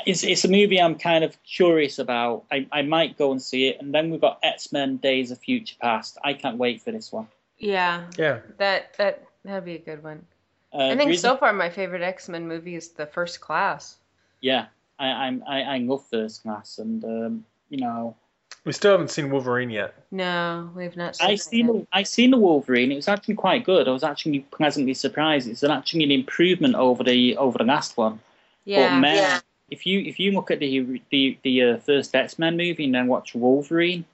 [0.06, 2.46] it's it's a movie I'm kind of curious about.
[2.52, 5.40] I, I might go and see it, and then we've got X Men: Days of
[5.40, 6.18] Future Past.
[6.24, 7.28] I can't wait for this one.
[7.60, 8.40] yeah, Yeah.
[8.58, 10.26] that that that'd be a good one.
[10.74, 13.98] Uh, I think reason- so far my favorite X Men movie is the First Class.
[14.42, 14.68] Yeah,
[14.98, 18.16] I I'm, I I love First Class, and um, you know,
[18.64, 19.94] We still haven't seen Wolverine yet.
[20.12, 21.28] No, we've not seen.
[21.28, 21.74] I that seen yet.
[21.76, 22.92] the, I seen the Wolverine.
[22.94, 23.88] It was actually quite good.
[23.90, 25.50] I was actually pleasantly surprised.
[25.50, 28.20] It's an, actually an improvement over the over the last one.
[28.68, 32.38] But Yeah, man, if you if you look at the the the uh, first X
[32.38, 34.06] Men movie and then watch Wolverine,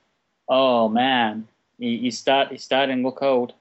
[0.47, 1.47] oh man,
[1.78, 3.54] you, you start you starting to look old.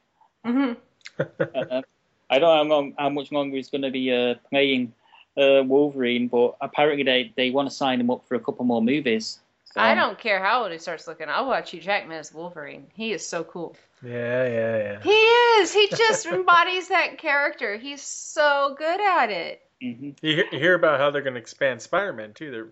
[0.44, 0.72] hmm
[1.18, 1.82] Uh,
[2.30, 4.94] I don't know how, long, how much longer he's going to be uh, playing
[5.36, 8.80] uh, Wolverine, but apparently they, they want to sign him up for a couple more
[8.80, 9.38] movies.
[9.66, 11.28] So, I don't care how old he starts looking.
[11.28, 12.86] I'll watch Hugh Jackman as Wolverine.
[12.94, 13.76] He is so cool.
[14.02, 15.02] Yeah, yeah, yeah.
[15.02, 15.72] He is.
[15.74, 17.76] He just embodies that character.
[17.76, 19.60] He's so good at it.
[19.82, 20.14] Mhm.
[20.22, 22.50] You hear, you hear about how they're going to expand Spider-Man too.
[22.50, 22.68] They're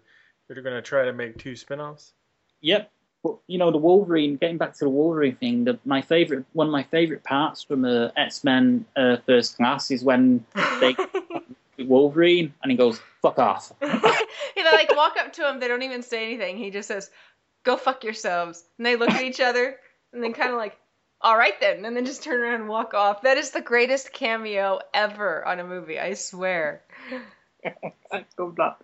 [0.49, 2.13] they're going to try to make two spin-offs.
[2.61, 2.91] Yep.
[3.23, 4.37] But you know the Wolverine.
[4.37, 7.85] Getting back to the Wolverine thing, the, my favorite one of my favorite parts from
[7.85, 10.45] uh, X Men uh, First Class is when
[10.81, 10.97] they
[11.85, 15.61] Wolverine and he goes "fuck off." they like walk up to him.
[15.61, 16.57] They don't even say anything.
[16.57, 17.11] He just says,
[17.63, 19.77] "Go fuck yourselves." And they look at each other
[20.15, 20.79] and then kind of like,
[21.21, 23.23] "All right then," and then just turn around and walk off.
[23.23, 25.99] That is the greatest cameo ever on a movie.
[26.01, 26.83] I swear.
[28.13, 28.77] I love that.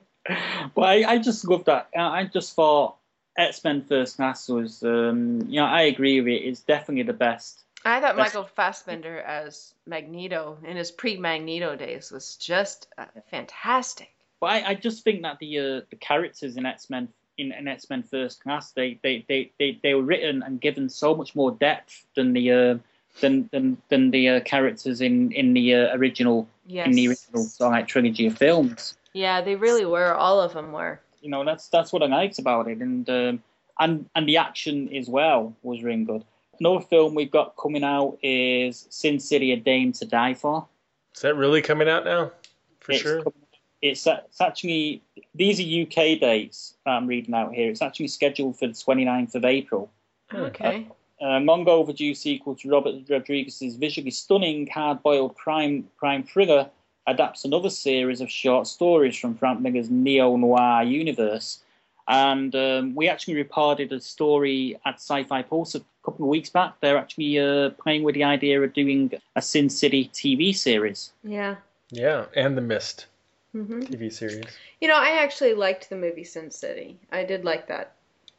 [0.74, 1.88] But I, I just love that.
[1.96, 2.96] I I just thought
[3.36, 6.42] X Men First Class was, um, you know, I agree with it.
[6.44, 7.62] It's definitely the best.
[7.84, 14.10] I thought That's- Michael Fassbender as Magneto in his pre-Magneto days was just uh, fantastic.
[14.40, 17.08] But I, I just think that the uh, the characters in X Men
[17.38, 20.88] in, in X Men First Class they, they, they, they, they were written and given
[20.88, 22.78] so much more depth than the uh,
[23.20, 26.86] than than than the uh, characters in in the uh, original Yes.
[26.88, 28.96] in the original sort of like trilogy of films.
[29.12, 30.12] Yeah, they really were.
[30.14, 31.00] All of them were.
[31.22, 33.42] You know, that's that's what I liked about it, and um,
[33.78, 36.24] and and the action as well was really good.
[36.58, 40.66] Another film we've got coming out is Sin City: A Dame to Die For.
[41.14, 42.32] Is that really coming out now?
[42.80, 43.22] For it's, sure.
[43.22, 43.32] com-
[43.80, 45.02] It's, uh, it's actually
[45.34, 47.70] these are UK dates that I'm reading out here.
[47.70, 49.90] It's actually scheduled for the 29th of April.
[50.34, 50.88] Okay.
[51.20, 56.70] A long overdue sequel to Robert Rodriguez's visually stunning, hard-boiled crime crime thriller
[57.06, 61.60] adapts another series of short stories from Frank Miller's neo-noir universe.
[62.08, 66.74] And um, we actually reported a story at Sci-Fi Pulse a couple of weeks back.
[66.80, 71.12] They're actually uh, playing with the idea of doing a Sin City TV series.
[71.24, 71.56] Yeah.
[71.90, 73.06] Yeah, and the Mist
[73.52, 74.44] hmm TV series.
[74.80, 76.98] You know, I actually liked the movie Sin City.
[77.10, 77.95] I did like that.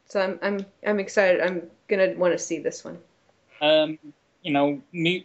[0.08, 1.40] So I'm I'm I'm excited.
[1.40, 2.98] I'm gonna want to see this one.
[3.60, 3.98] Um,
[4.42, 5.20] you know, mu-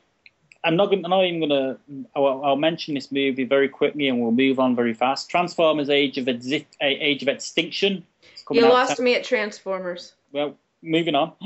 [0.64, 0.88] I'm not.
[0.88, 1.78] Gonna, I'm not even gonna.
[2.16, 5.30] I'll, I'll mention this movie very quickly, and we'll move on very fast.
[5.30, 8.06] Transformers: Age of Exi- Age of Extinction.
[8.52, 10.14] You lost me at Transformers.
[10.32, 11.34] Well, moving on.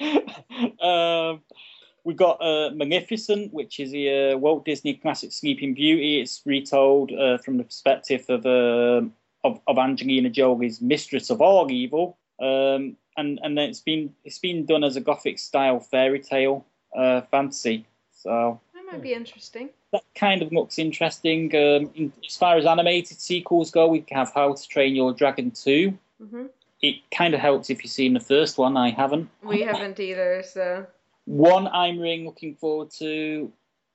[0.80, 1.40] um,
[2.04, 6.20] we got uh, Maleficent, which is a uh, Walt Disney classic Sleeping Beauty.
[6.20, 9.08] It's retold uh, from the perspective of, uh,
[9.44, 14.66] of of Angelina Jolie's mistress of all evil, um, and and it's been it's been
[14.66, 16.64] done as a gothic style fairy tale
[16.96, 17.86] uh, fantasy.
[18.12, 19.68] So that might be interesting.
[19.92, 21.54] that kind of looks interesting.
[21.54, 25.50] Um, in, as far as animated sequels go, we have How to Train Your Dragon
[25.50, 25.96] 2.
[26.18, 26.46] hmm
[26.80, 28.76] It kind of helps if you've seen the first one.
[28.76, 29.28] I haven't.
[29.42, 30.42] We haven't either.
[30.42, 30.86] So
[31.26, 33.52] One I'm really looking forward to.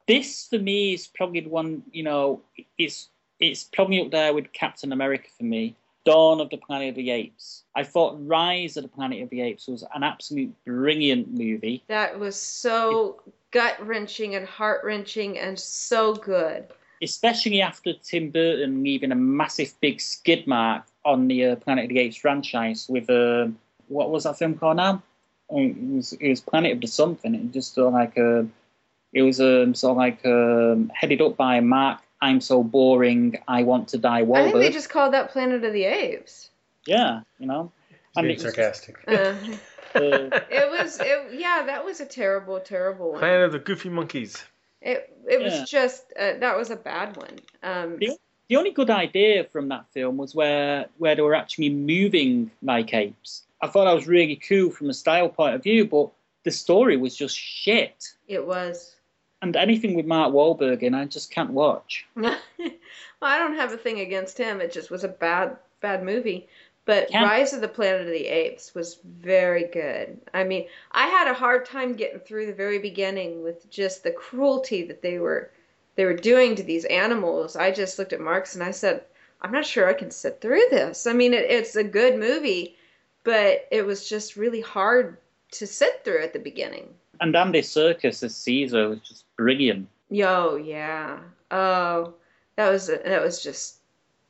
[0.08, 1.84] This for me is probably the one.
[1.92, 2.42] You know,
[2.78, 3.10] it's
[3.40, 5.76] it's probably up there with Captain America for me.
[6.06, 7.64] Dawn of the Planet of the Apes.
[7.76, 11.84] I thought Rise of the Planet of the Apes was an absolute brilliant movie.
[11.88, 13.22] that was so
[13.52, 16.66] gut wrenching and heart wrenching and so good.
[17.02, 21.90] especially after Tim Burton leaving a massive big skid mark on the uh, Planet of
[21.90, 23.48] the Apes franchise with uh,
[23.88, 25.02] what was that film called now?
[25.50, 27.36] Oh, It was, it was Planet of the something.
[27.36, 28.44] It was just sort of like uh,
[29.14, 32.02] it was um, sort of like um, headed up by Mark.
[32.22, 33.40] I'm so boring.
[33.48, 34.20] I want to die.
[34.22, 36.50] I think they just called that Planet of the Apes.
[36.86, 37.72] Yeah, you know.
[38.16, 38.98] And Being sarcastic.
[39.08, 39.34] Uh,
[39.96, 43.20] Uh, it was it yeah that was a terrible terrible one.
[43.20, 44.44] Planet of the Goofy Monkeys.
[44.84, 47.40] It it was just uh, that was a bad one.
[47.64, 48.14] Um, Yeah.
[48.50, 52.94] the only good idea from that film was where where they were actually moving like
[52.94, 53.44] apes.
[53.64, 56.12] I thought that was really cool from a style point of view, but
[56.44, 58.14] the story was just shit.
[58.28, 58.96] it was.
[59.42, 62.06] And anything with Mark Wahlberg in, I just can't watch.
[62.16, 62.36] well,
[63.22, 64.60] I don't have a thing against him.
[64.60, 66.48] It just was a bad bad movie.
[66.86, 67.24] But Yeah.
[67.24, 70.20] Rise of the Planet of the Apes was very good.
[70.34, 74.12] I mean, I had a hard time getting through the very beginning with just the
[74.12, 75.52] cruelty that they were
[75.96, 77.56] they were doing to these animals.
[77.56, 79.04] I just looked at Marks and I said,
[79.42, 81.08] I'm not sure I can sit through this.
[81.08, 82.76] I mean, it, it's a good movie,
[83.24, 85.18] but it was just really hard
[85.52, 86.94] to sit through at the beginning.
[87.22, 89.88] And Andy Serkis as Caesar was just brilliant.
[90.10, 91.20] Yo, yeah.
[91.52, 92.14] Oh,
[92.56, 93.78] that was that was just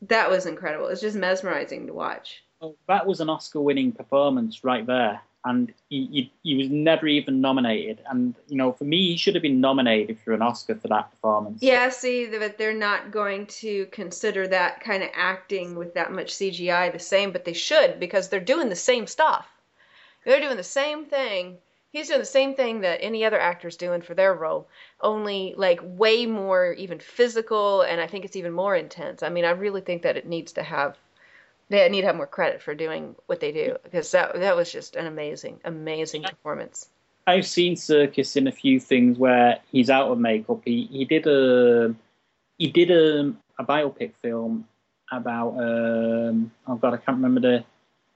[0.04, 0.88] that was incredible.
[0.88, 2.44] It was just mesmerizing to watch.
[2.60, 7.40] Well, that was an Oscar-winning performance right there, and he, he, he was never even
[7.40, 8.02] nominated.
[8.10, 11.12] And you know, for me, he should have been nominated for an Oscar for that
[11.12, 11.62] performance.
[11.62, 16.34] Yeah, see that they're not going to consider that kind of acting with that much
[16.34, 19.48] CGI the same, but they should because they're doing the same stuff.
[20.26, 21.58] They're doing the same thing
[21.92, 24.68] He's doing the same thing that any other actor's doing for their role,
[25.02, 29.24] only like way more even physical, and I think it's even more intense.
[29.24, 30.98] I mean, I really think that it needs to have
[31.70, 34.72] they need to have more credit for doing what they do because that that was
[34.72, 36.90] just an amazing, amazing performance.
[37.28, 40.62] I've seen Serkis in a few things where he's out of makeup.
[40.66, 41.94] He he did a
[42.58, 44.68] he did a, a biopic film
[45.12, 47.66] about um oh god I can't remember the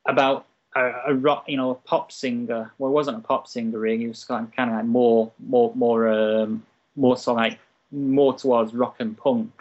[0.08, 0.46] about
[0.76, 2.72] a, a rock you know a pop singer.
[2.78, 4.00] Well, it wasn't a pop singer really.
[4.00, 6.64] He was kind of, kind of like more more more um
[6.96, 7.60] more of like
[7.92, 9.52] more towards rock and punk.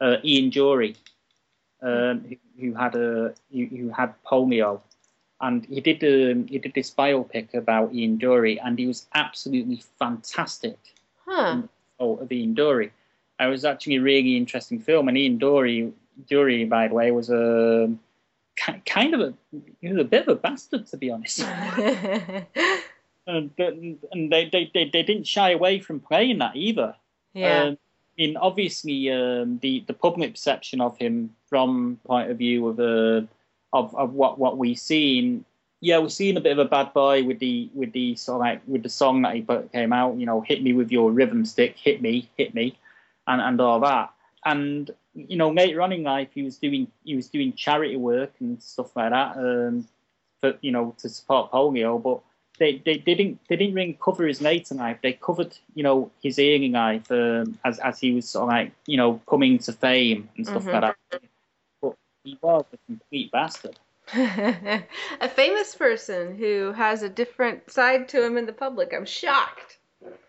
[0.00, 0.96] Uh, Ian Dury,
[1.82, 4.80] um, who, who had a who, who had polio,
[5.40, 9.82] and he did um, he did this biopic about Ian Dury, and he was absolutely
[9.98, 10.78] fantastic.
[11.26, 11.62] Huh.
[12.00, 12.90] Oh, of Ian Dury.
[13.40, 15.92] It was actually a really interesting film, and Ian Dury,
[16.28, 17.98] Dury, by the way, was a ki-
[18.84, 19.34] kind of a
[19.80, 21.40] he was a bit of a bastard, to be honest.
[23.26, 26.94] and and they, they, they, they didn't shy away from playing that either.
[27.34, 27.64] yeah.
[27.64, 27.78] Um,
[28.18, 32.80] I mean, obviously, um, the the public perception of him from point of view of
[32.80, 33.26] uh,
[33.72, 35.44] of of what what we seen.
[35.80, 38.40] Yeah, we're seeing a bit of a bad boy with the with the sort of
[38.40, 40.16] like with the song that he put came out.
[40.16, 42.76] You know, hit me with your rhythm stick, hit me, hit me,
[43.28, 44.12] and and all that.
[44.44, 44.90] And
[45.28, 48.62] you know, later on in life, he was doing he was doing charity work and
[48.62, 49.36] stuff like that.
[49.36, 49.88] Um,
[50.40, 52.20] for you know to support polio, but
[52.58, 54.98] they, they, didn't they didn't really cover his later life.
[55.02, 58.72] They covered you know his early life um, as as he was sort of like
[58.86, 60.96] you know coming to fame and stuff like that.
[61.80, 63.78] But he was a complete bastard.
[64.14, 68.94] a famous person who has a different side to him in the public.
[68.94, 69.78] I'm shocked.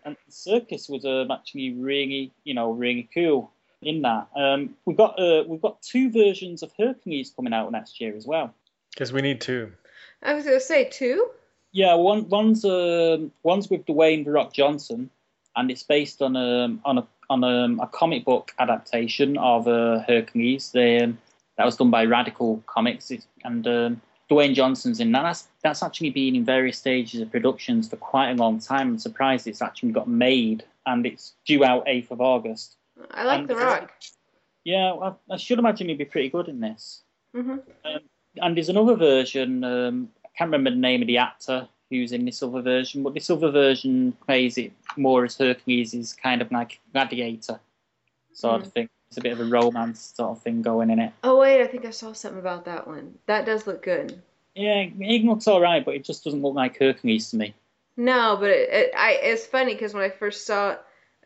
[0.04, 4.28] And Serkis was um, actually really you know really cool in that.
[4.36, 8.26] Um, we've got uh, we've got two versions of Hercules coming out next year as
[8.26, 8.54] well.
[8.92, 9.72] Because we need two.
[10.22, 11.30] I was gonna say two.
[11.72, 15.10] Yeah, one one's um, one's with Dwayne the Rock Johnson,
[15.56, 20.00] and it's based on um on a on um, a comic book adaptation of uh,
[20.00, 20.72] Hercules.
[20.72, 21.18] They, um,
[21.56, 25.22] that was done by Radical Comics, it's, and um, Dwayne Johnson's in that.
[25.22, 28.88] That's that's actually been in various stages of productions for quite a long time.
[28.88, 32.76] I'm surprised it's actually got made, and it's due out 8th of August.
[33.10, 33.92] I like And- The Rock.
[34.64, 37.02] Yeah, well, I should imagine he'd be pretty good in this.
[37.34, 37.56] hmm
[38.40, 39.64] And there's another version.
[39.64, 43.14] Um, I can't remember the name of the actor who's in this other version, but
[43.14, 47.58] this other version plays it more as Hercules is kind of like gladiator
[48.32, 48.88] sort of thing.
[49.08, 51.12] It's a bit of a romance sort of thing going in it.
[51.24, 53.18] Oh wait, I think I saw something about that one.
[53.26, 54.22] That does look good.
[54.54, 57.54] Yeah, it looks all right, but it just doesn't look like Hercules to me.
[57.96, 60.76] No, but it, it I it's funny because when I first saw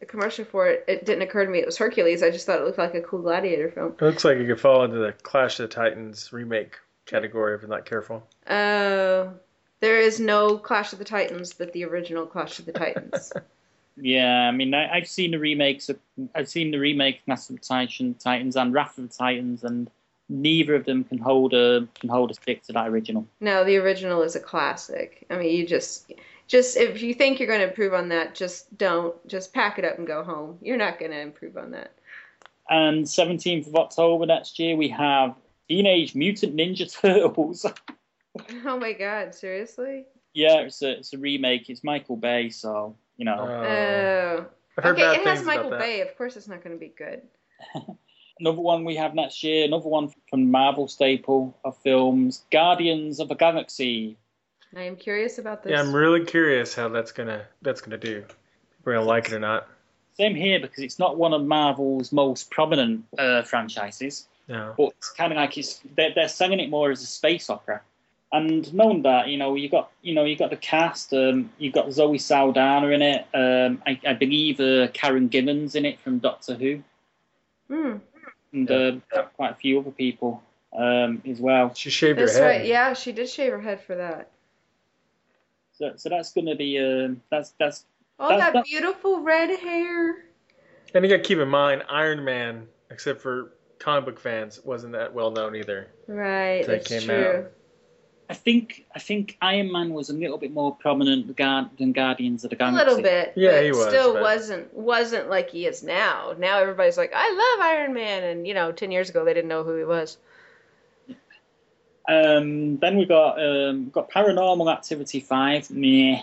[0.04, 2.22] a commercial for it, it didn't occur to me it was Hercules.
[2.22, 3.94] I just thought it looked like a cool gladiator film.
[4.00, 6.76] It looks like it could fall into the Clash of the Titans remake
[7.06, 8.26] category if you're not careful.
[8.48, 9.32] Oh,
[9.80, 13.32] there is no Clash of the Titans but the original Clash of the Titans.
[13.96, 15.88] Yeah, I mean, I, I've seen the remakes.
[15.88, 15.98] Of,
[16.34, 19.62] I've seen the remake of Master of the Titan, Titans and Wrath of the Titans,
[19.62, 19.88] and
[20.28, 23.26] neither of them can hold a can hold a stick to that original.
[23.40, 25.24] no, the original is a classic.
[25.30, 26.12] I mean, you just
[26.46, 29.14] just if you think you're going to improve on that, just don't.
[29.28, 30.58] Just pack it up and go home.
[30.60, 31.92] You're not going to improve on that.
[32.70, 35.34] Um, and 17th of October next year, we have
[35.68, 37.66] Teenage Mutant Ninja Turtles.
[38.64, 40.06] Oh my God, seriously?
[40.34, 41.70] yeah, it's a it's a remake.
[41.70, 43.38] It's Michael Bay, so you know.
[43.38, 44.46] Oh.
[44.76, 44.90] Oh.
[44.90, 45.70] Okay, it has Michael.
[45.70, 46.00] Bay.
[46.00, 47.22] Of course, it's not going to be good.
[48.40, 49.64] Another one we have next year.
[49.64, 54.16] Another one from Marvel staple of films, Guardians of the Galaxy.
[54.76, 55.72] I am curious about this.
[55.72, 58.24] Yeah, I'm really curious how that's gonna that's gonna do.
[58.28, 58.36] If
[58.84, 59.68] we're gonna like it or not.
[60.16, 64.28] Same here because it's not one of Marvel's most prominent uh, franchises.
[64.46, 64.74] No.
[64.76, 67.80] but it's kind of like it's they're, they're selling it more as a space opera.
[68.30, 71.12] And knowing that, you know, you got you know you got the cast.
[71.12, 73.26] Um, you got Zoe Saldana in it.
[73.32, 76.82] Um, I, I believe uh, Karen Gillan's in it from Doctor Who,
[77.68, 77.96] Hmm,
[78.52, 78.92] and uh,
[79.36, 80.42] quite a few other people
[80.76, 81.72] um, as well.
[81.74, 82.48] She shaved that's her head.
[82.60, 82.66] right.
[82.66, 84.28] Yeah, she did shave her head for that.
[85.74, 87.84] So, so that's going to be um, that's that's
[88.18, 90.24] All That's- that that- beautiful red hair.
[90.94, 95.12] And you gotta keep in mind, Iron Man, except for comic book fans, wasn't that
[95.12, 95.88] well known either.
[96.06, 97.46] Right, That that's came true.
[98.30, 102.44] I think I think Iron Man was a little bit more prominent Guard- than Guardians
[102.44, 102.80] of the Galaxy.
[102.80, 103.32] A little bit.
[103.34, 106.34] Yeah, but he was, Still but- wasn't wasn't like he is now.
[106.38, 109.48] Now everybody's like, I love Iron Man, and you know, ten years ago they didn't
[109.48, 110.16] know who he was.
[112.08, 115.70] Um, then we got um, got Paranormal Activity Five.
[115.70, 116.20] Meh.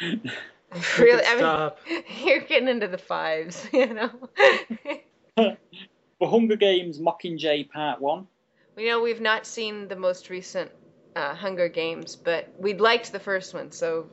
[0.98, 4.10] really, I mean, you're getting into the fives, you know.
[5.36, 8.26] For Hunger Games Mockingjay Part One.
[8.76, 10.70] we know we've not seen the most recent
[11.16, 14.08] uh, Hunger Games, but we liked the first one, so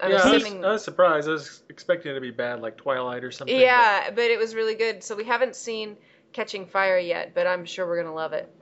[0.00, 0.64] I'm yeah, I was, assuming.
[0.64, 1.28] I was surprised.
[1.28, 3.56] I was expecting it to be bad, like Twilight or something.
[3.56, 5.02] but- yeah, but it was really good.
[5.02, 5.96] So we haven't seen
[6.32, 8.52] Catching Fire yet, but I'm sure we're gonna love it.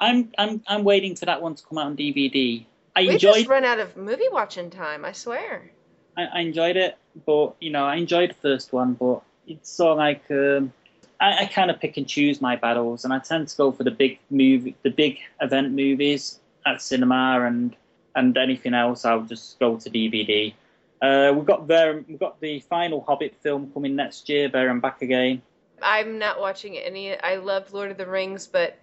[0.00, 2.64] I'm I'm I'm waiting for that one to come out on DVD.
[2.96, 5.04] I We enjoyed just run out of movie watching time.
[5.04, 5.70] I swear.
[6.16, 6.96] I, I enjoyed it,
[7.26, 10.72] but you know I enjoyed the first one, but it's sort of like um,
[11.20, 13.84] I, I kind of pick and choose my battles, and I tend to go for
[13.84, 17.76] the big movie, the big event movies at cinema, and
[18.16, 20.54] and anything else I'll just go to DVD.
[21.02, 24.82] Uh, we've got there, we've got the final Hobbit film coming next year, There and
[24.82, 25.40] Back Again.
[25.82, 27.18] I'm not watching any.
[27.18, 28.78] I love Lord of the Rings, but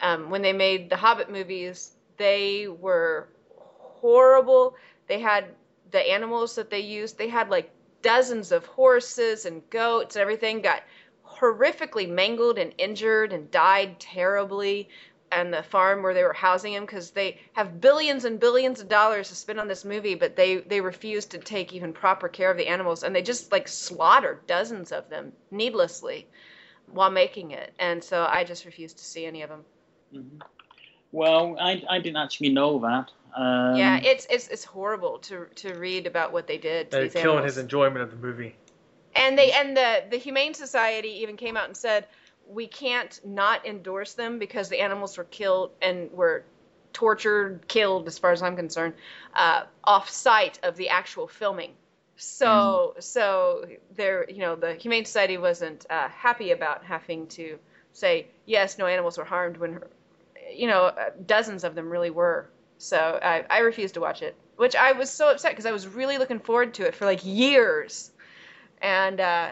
[0.00, 4.74] um, when they made the Hobbit movies, they were horrible.
[5.06, 5.46] They had
[5.90, 7.18] the animals that they used.
[7.18, 7.70] They had like
[8.02, 10.82] dozens of horses and goats and everything got
[11.26, 14.88] horrifically mangled and injured and died terribly.
[15.32, 18.88] And the farm where they were housing them, because they have billions and billions of
[18.88, 22.50] dollars to spend on this movie, but they they refused to take even proper care
[22.50, 26.26] of the animals, and they just like slaughtered dozens of them needlessly
[26.90, 27.72] while making it.
[27.78, 29.64] And so I just refused to see any of them.
[30.14, 30.42] Mhm.
[31.12, 33.10] Well, I, I didn't actually know that.
[33.36, 37.04] Um, yeah, it's it's it's horrible to to read about what they did to They're
[37.04, 37.54] these killing animals.
[37.54, 38.56] his enjoyment of the movie.
[39.14, 42.06] And they and the the Humane Society even came out and said
[42.48, 46.44] we can't not endorse them because the animals were killed and were
[46.92, 48.94] tortured, killed, as far as I'm concerned,
[49.34, 51.72] uh, off site of the actual filming.
[52.16, 57.58] So so there, you know, the Humane Society wasn't uh, happy about having to
[57.92, 59.80] say yes, no animals were harmed when,
[60.54, 62.50] you know, uh, dozens of them really were.
[62.78, 65.86] So I, I refused to watch it, which I was so upset because I was
[65.86, 68.10] really looking forward to it for like years,
[68.80, 69.50] and uh,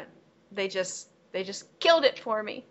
[0.53, 2.65] they just they just killed it for me.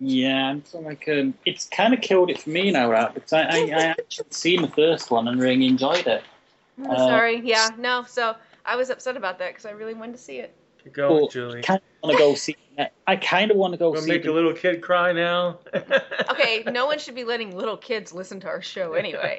[0.00, 3.12] Yeah, it's like um, it's kind of killed it for me now, right?
[3.12, 6.24] Because I, I, I actually seen the first one and really enjoyed it.
[6.78, 8.04] I'm Uh, sorry, yeah, no.
[8.04, 10.54] So I was upset about that because I really wanted to see it.
[10.84, 11.62] Keep going, But Julie.
[11.62, 12.56] kind of want to go see.
[13.06, 14.08] I kind of want to go Gonna see.
[14.12, 15.58] make the- a little kid cry now.
[16.30, 19.38] Okay, no one should be letting little kids listen to our show anyway.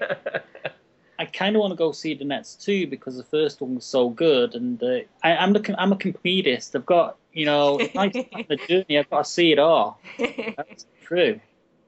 [1.18, 3.86] I kind of want to go see the next two because the first one was
[3.86, 6.76] so good, and uh, I, I'm the I'm a completist.
[6.76, 8.10] I've got you know, if I
[8.50, 10.00] the journey, I've got to see it all.
[10.20, 11.40] That's true,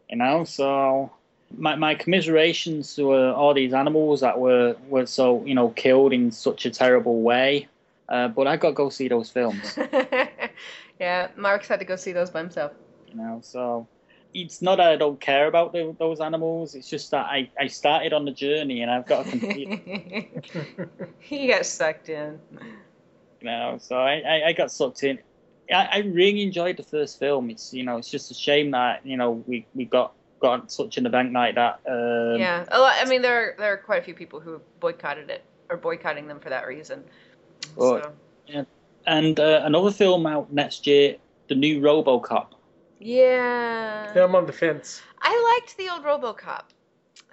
[0.09, 0.45] you know.
[0.45, 1.11] So
[1.55, 6.13] my my commiserations to uh, all these animals that were were so you know killed
[6.13, 7.67] in such a terrible way.
[8.09, 9.77] Uh, but I got to go see those films,
[10.99, 12.73] yeah, Mark's had to go see those by himself.
[13.07, 13.39] you know.
[13.41, 13.88] So
[14.34, 16.75] it's not that I don't care about the, those animals.
[16.75, 20.49] It's just that I, I started on the journey and I've got to complete.
[21.19, 22.39] he got sucked in.
[23.41, 25.19] you know, so I, I, I got sucked in.
[25.71, 27.49] I, I really enjoyed the first film.
[27.49, 30.97] It's you know, it's just a shame that you know we, we got got such
[30.97, 31.80] an event like that.
[31.88, 34.59] Um, yeah, a lot, I mean there are, there are quite a few people who
[34.80, 37.03] boycotted it or boycotting them for that reason.
[37.76, 38.02] Well,
[38.48, 38.66] so.
[39.06, 41.18] And uh, another film out next year,
[41.50, 42.48] the new RoboCop.
[43.00, 44.14] Yeah.
[44.16, 45.02] yeah, I'm on the fence.
[45.22, 46.64] I liked the old RoboCop.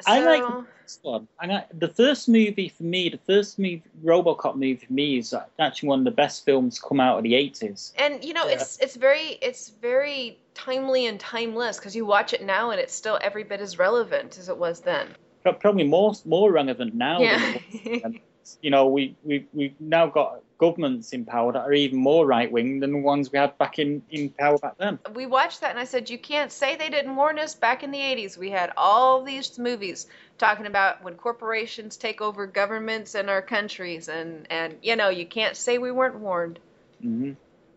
[0.07, 1.29] I like this one.
[1.41, 5.35] And I, the first movie for me, the first movie, RoboCop movie for me is
[5.59, 7.93] actually one of the best films come out of the eighties.
[7.97, 8.55] And you know, Yeah.
[8.55, 12.95] it's it's very it's very timely and timeless because you watch it now and it's
[12.95, 15.09] still every bit as relevant as it was then.
[15.43, 17.19] Probably more more relevant now.
[17.21, 18.09] Than Yeah.
[18.63, 22.53] you know, we we we've now got governments in power that are even more right
[22.53, 24.99] wing than the ones we had back in in power back then.
[25.15, 27.55] we watched that and I said, you can't say they didn't warn us.
[27.55, 30.07] Back in the 80s, we had all these movies
[30.37, 35.27] talking about when corporations take over governments in our countries, and and you know, you
[35.27, 36.59] can't say we weren't warned.
[37.05, 37.33] Mm-hmm.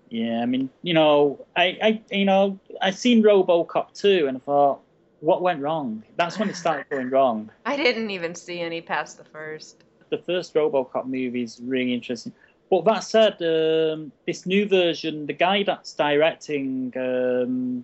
[0.10, 4.40] Yeah, I mean, you know, I, I, you know, I seen RoboCop 2 and I
[4.42, 4.82] thought,
[5.22, 6.04] what went wrong?
[6.18, 7.50] That's when it started going wrong.
[7.66, 9.84] I didn't even see any past the first.
[10.14, 12.34] The first RoboCop movie is really interesting.
[12.70, 17.84] But that said, um, this new version, the guy that's directing um,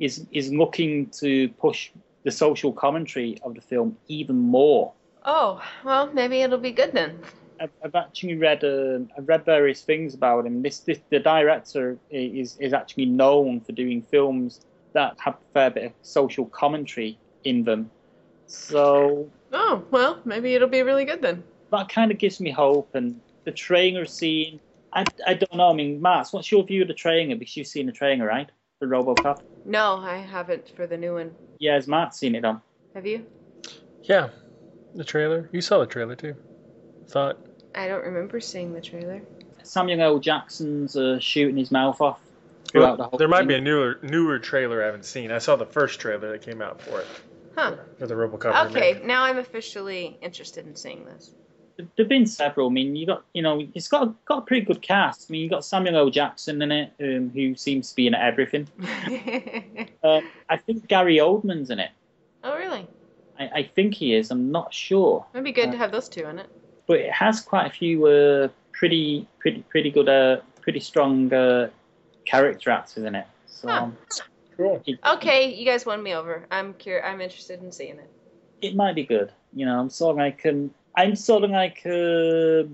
[0.00, 1.90] is is looking to push
[2.22, 4.94] the social commentary of the film even more.
[5.26, 7.18] Oh, well, maybe it'll be good then.
[7.60, 10.62] I've, I've actually read um, I've read various things about him.
[10.62, 14.62] This, this the director is is actually known for doing films
[14.94, 17.90] that have a fair bit of social commentary in them.
[18.46, 21.44] So Oh, well, maybe it'll be really good then.
[21.76, 22.94] That kind of gives me hope.
[22.94, 24.60] And the trainer scene,
[24.92, 25.70] I, I don't know.
[25.70, 27.36] I mean, Mars, what's your view of the trainer?
[27.36, 28.48] Because you've seen the trainer, right?
[28.80, 29.40] The RoboCop.
[29.64, 31.34] No, I haven't for the new one.
[31.58, 32.60] Yeah, has Matt seen it on?
[32.94, 33.24] Have you?
[34.02, 34.28] Yeah,
[34.94, 35.48] the trailer.
[35.52, 36.34] You saw the trailer too.
[37.08, 37.38] Thought.
[37.74, 39.22] I don't remember seeing the trailer.
[39.62, 40.18] Samuel L.
[40.18, 42.20] Jackson's uh, shooting his mouth off
[42.68, 43.18] throughout the whole.
[43.18, 43.48] there might thing.
[43.48, 45.30] be a newer newer trailer I haven't seen.
[45.32, 47.06] I saw the first trailer that came out for it
[47.56, 47.76] Huh.
[47.98, 48.70] for the RoboCop.
[48.70, 49.04] Okay, remake.
[49.06, 51.30] now I'm officially interested in seeing this.
[51.96, 52.68] There've been several.
[52.68, 55.28] I mean, you got you know, it's got a, got a pretty good cast.
[55.28, 56.10] I mean, you got Samuel L.
[56.10, 58.68] Jackson in it, um, who seems to be in everything.
[60.04, 61.90] Um, I think Gary Oldman's in it.
[62.44, 62.86] oh, really?
[63.38, 64.30] I, I think he is.
[64.30, 66.46] I'm not sure, It'd be good to have those two in it.
[66.86, 71.70] but it has quite a few uh, pretty pretty pretty good, uh, pretty strong uh,
[72.24, 73.26] character actors in it.
[73.46, 73.82] So Huh.
[73.84, 73.96] um,
[74.56, 74.82] Cool.
[74.86, 76.46] it, Okay, you guys won me over.
[76.50, 78.10] I'm cur- I'm interested in seeing it.
[78.62, 79.32] it might be good.
[79.52, 82.64] You know, I'm sorry I like um, I'm sort of like uh,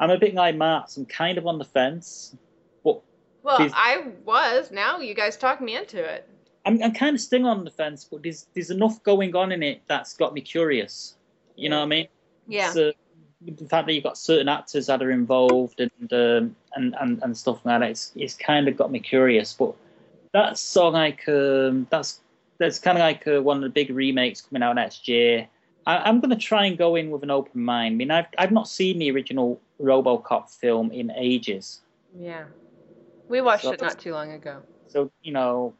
[0.00, 0.96] I'm a bit like Marks.
[0.96, 2.34] I'm kind of on the fence,
[2.82, 3.02] but
[3.42, 3.72] Well, Please.
[3.74, 4.70] I was.
[4.70, 6.28] Now you guys talk me into it.
[6.64, 8.04] I'm, I'm kind of still on the fence.
[8.04, 11.14] But there's there's enough going on in it that's got me curious.
[11.54, 12.08] You know what I mean?
[12.48, 12.72] Yeah.
[12.72, 12.92] So,
[13.42, 17.36] the fact that you've got certain actors that are involved and um, and, and and
[17.36, 19.52] stuff like that, it's it's kind of got me curious.
[19.52, 19.74] But
[20.32, 22.20] that's sort of like um, that's
[22.58, 25.48] that's kind of like uh, one of the big remakes coming out next year.
[25.86, 27.92] I, I'm going to try and go in with an open mind.
[27.92, 31.82] I mean, I've I've not seen the original RoboCop film in ages,
[32.18, 32.44] Yeah.
[33.28, 34.62] We watched So- it not too long ago.
[34.88, 35.74] so you know.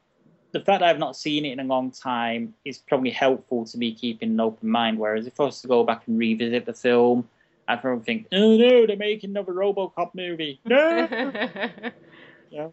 [0.52, 3.76] The fact that I've not seen it in a long time is probably helpful to
[3.76, 4.98] me keeping an open mind.
[4.98, 7.28] Whereas if I was to go back and revisit the film,
[7.68, 10.58] I'd probably think, oh no, they're making another RoboCop movie.
[10.64, 11.06] No,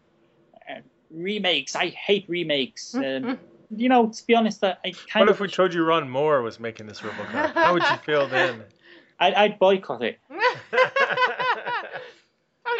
[0.66, 1.76] And remakes.
[1.76, 2.94] I hate remakes.
[2.94, 3.38] Um,
[3.70, 6.08] you know, to be honest, I, I kind What of if we told you Ron
[6.08, 7.54] Moore was making this RoboCop?
[7.54, 8.62] How would you feel then?
[9.20, 10.18] I, I'd boycott it.
[10.30, 10.40] okay,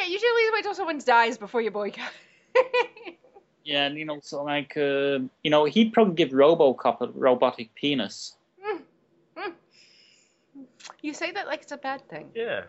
[0.09, 2.13] you should at least wait till someone dies before you boycott.
[3.67, 7.75] Yeah, and you know, so like, um you know, he'd probably give RoboCop a robotic
[7.75, 8.37] penis.
[11.01, 12.29] you say that like it's a bad thing.
[12.35, 12.65] yeah.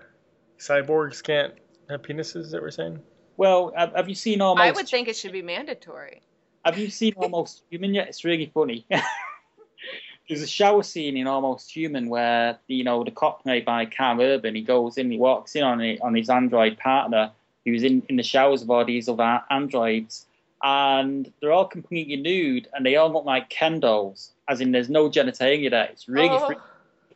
[0.58, 1.54] Cyborgs can't
[1.90, 3.02] have penises, that we're saying?
[3.36, 4.66] Well, have, have you seen almost?
[4.66, 6.22] I would think it should be mandatory.
[6.66, 8.08] Have you seen Almost Human yet?
[8.08, 8.88] It's really funny.
[10.28, 14.20] There's a shower scene in Almost Human where you know the cop played by Karl
[14.20, 14.56] Urban.
[14.56, 17.32] He goes in, he walks in on it, on his android partner
[17.66, 20.26] who's in, in the showers of all these other androids,
[20.64, 24.90] and they're all completely nude and they all look like Ken dolls, as in there's
[24.90, 25.86] no genitalia there.
[25.86, 26.62] It's really oh, freaky.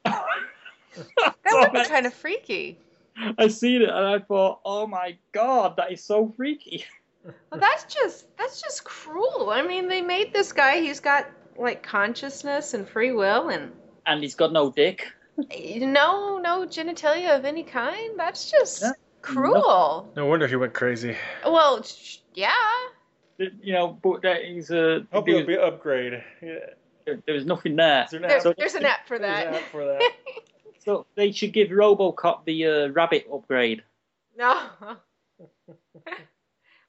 [0.05, 0.23] that
[1.51, 2.77] would be kind of freaky.
[3.38, 6.85] I seen it and I thought, oh my god, that is so freaky.
[7.25, 9.49] Well, that's just that's just cruel.
[9.51, 10.79] I mean, they made this guy.
[10.81, 11.27] He's got
[11.57, 13.71] like consciousness and free will, and
[14.05, 15.07] And he's got no dick.
[15.37, 18.17] no no genitalia of any kind.
[18.17, 18.91] That's just Yeah.
[19.21, 20.11] cruel.
[20.15, 21.15] No wonder he went crazy.
[21.43, 22.53] Well, sh- yeah.
[23.37, 25.05] You know, but that is a.
[25.13, 26.23] Hope it'll be upgrade.
[26.41, 26.55] Yeah.
[27.07, 28.03] was, there was nothing there.
[28.05, 28.43] Is there an There, app?
[28.43, 29.61] So- there's an app for There's an that.
[29.61, 30.01] app for that.
[30.85, 33.83] So they should give RoboCop the uh, rabbit upgrade.
[34.37, 34.69] No.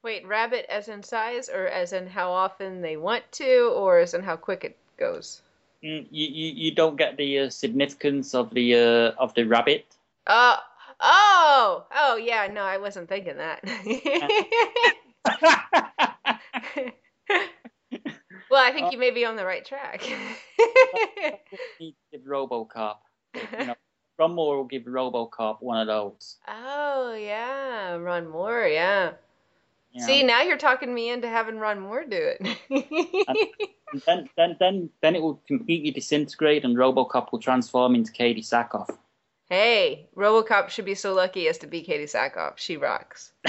[0.02, 4.14] Wait, rabbit as in size, or as in how often they want to, or as
[4.14, 5.42] in how quick it goes?
[5.84, 9.84] Mm, You, you, you don't get the uh, significance of the uh, of the rabbit.
[10.26, 10.56] Uh,
[11.00, 12.48] oh, oh yeah.
[12.52, 13.60] No, I wasn't thinking that.
[18.50, 20.02] well, I think you may be on the right track.
[21.78, 22.96] Give RoboCop.
[23.58, 23.74] You know,
[24.18, 26.36] Ron Moore will give RoboCop one of those.
[26.48, 28.66] oh yeah, Ron Moore.
[28.66, 29.12] Yeah.
[29.92, 30.06] You know.
[30.06, 32.58] See, now you're talking me into having Ron Moore do it.
[34.06, 38.96] Then, then, then, then it will completely disintegrate, and RoboCop will transform into Katee Sackhoff.
[39.48, 42.58] hey, RoboCop should be so lucky as to be Katee Sackhoff.
[42.58, 43.32] She rocks.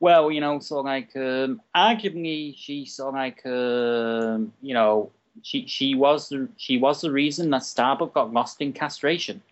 [0.00, 5.10] Well, you know, sort of like, um, arguably, she sort of like, um, you know,
[5.42, 9.42] she she was the she was the reason that Starbuck got lost in castration.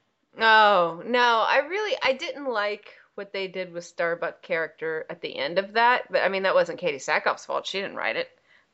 [0.41, 5.37] Oh, no, I really I didn't like what they did with Starbuck character at the
[5.37, 7.67] end of that, but I mean that wasn't Katee Sackhoff's fault.
[7.67, 8.31] She didn't write it.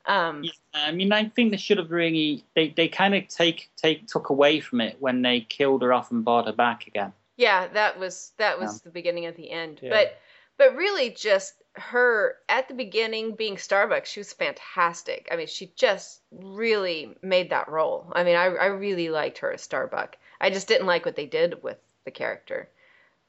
[0.06, 3.70] Um Yeah, I mean, I think they should have really they, they kind of take
[3.76, 7.12] take took away from it when they killed her off and brought her back again.
[7.36, 8.78] yeah, that was that was Yeah.
[8.84, 9.80] the beginning of the end.
[9.82, 9.90] Yeah.
[9.90, 10.18] But
[10.56, 15.28] but really just her at the beginning being Starbuck, she was fantastic.
[15.32, 18.12] I mean, she just really made that role.
[18.14, 20.16] I mean, I I really liked her as Starbuck.
[20.40, 22.68] I just didn't like what they did with the character.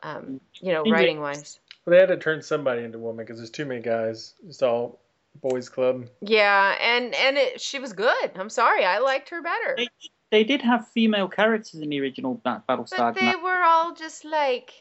[0.06, 1.60] Um, you know, writing wise.
[1.86, 4.36] Well, they had to turn somebody into a woman because there's too many guys.
[4.48, 5.00] It's all
[5.42, 6.08] boys club.
[6.22, 8.32] Yeah, and and it, she was good.
[8.36, 9.76] I'm sorry, I liked her better.
[9.78, 9.90] They,
[10.32, 12.98] they did have female characters in the original Battlestar.
[12.98, 14.72] But they were all just like,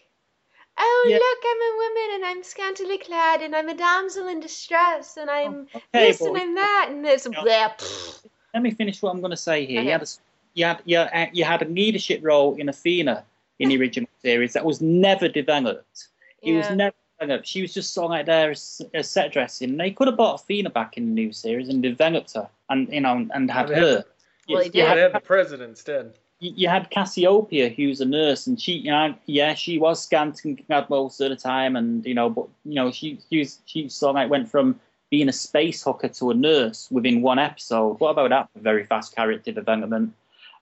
[0.78, 1.16] oh Yeah.
[1.16, 5.30] look, I'm a woman and I'm scantily clad and I'm a damsel in distress and
[5.30, 7.42] I'm okay, this but and I'm that and it's Yeah.
[7.42, 7.74] blah,
[8.52, 9.80] let me finish what I'm going to say here.
[9.80, 9.86] Okay.
[9.86, 10.06] You had a
[10.54, 13.24] you had you had, you had a leadership role in Athena
[13.58, 16.08] in the original series that was never developed.
[16.42, 17.46] It was never developed.
[17.46, 19.76] She was just sort of like there as, as set dressing.
[19.76, 23.00] They could have brought Athena back in the new series and developed her, and you
[23.00, 23.96] know, and had Well, they her.
[23.96, 24.04] had-
[24.48, 24.96] Well, Yes, he Yeah, did.
[24.96, 26.12] they had the president instead.
[26.40, 30.62] you, you had Cassiopeia, who's a nurse, and she, you know, yeah, she was scanting
[30.70, 33.88] out most of the time, and you know, but you know, she she was, she
[33.88, 34.78] sort of like went from
[35.10, 38.00] being a space hooker to a nurse within one episode.
[38.00, 38.48] What about that?
[38.56, 40.12] Very fast character development.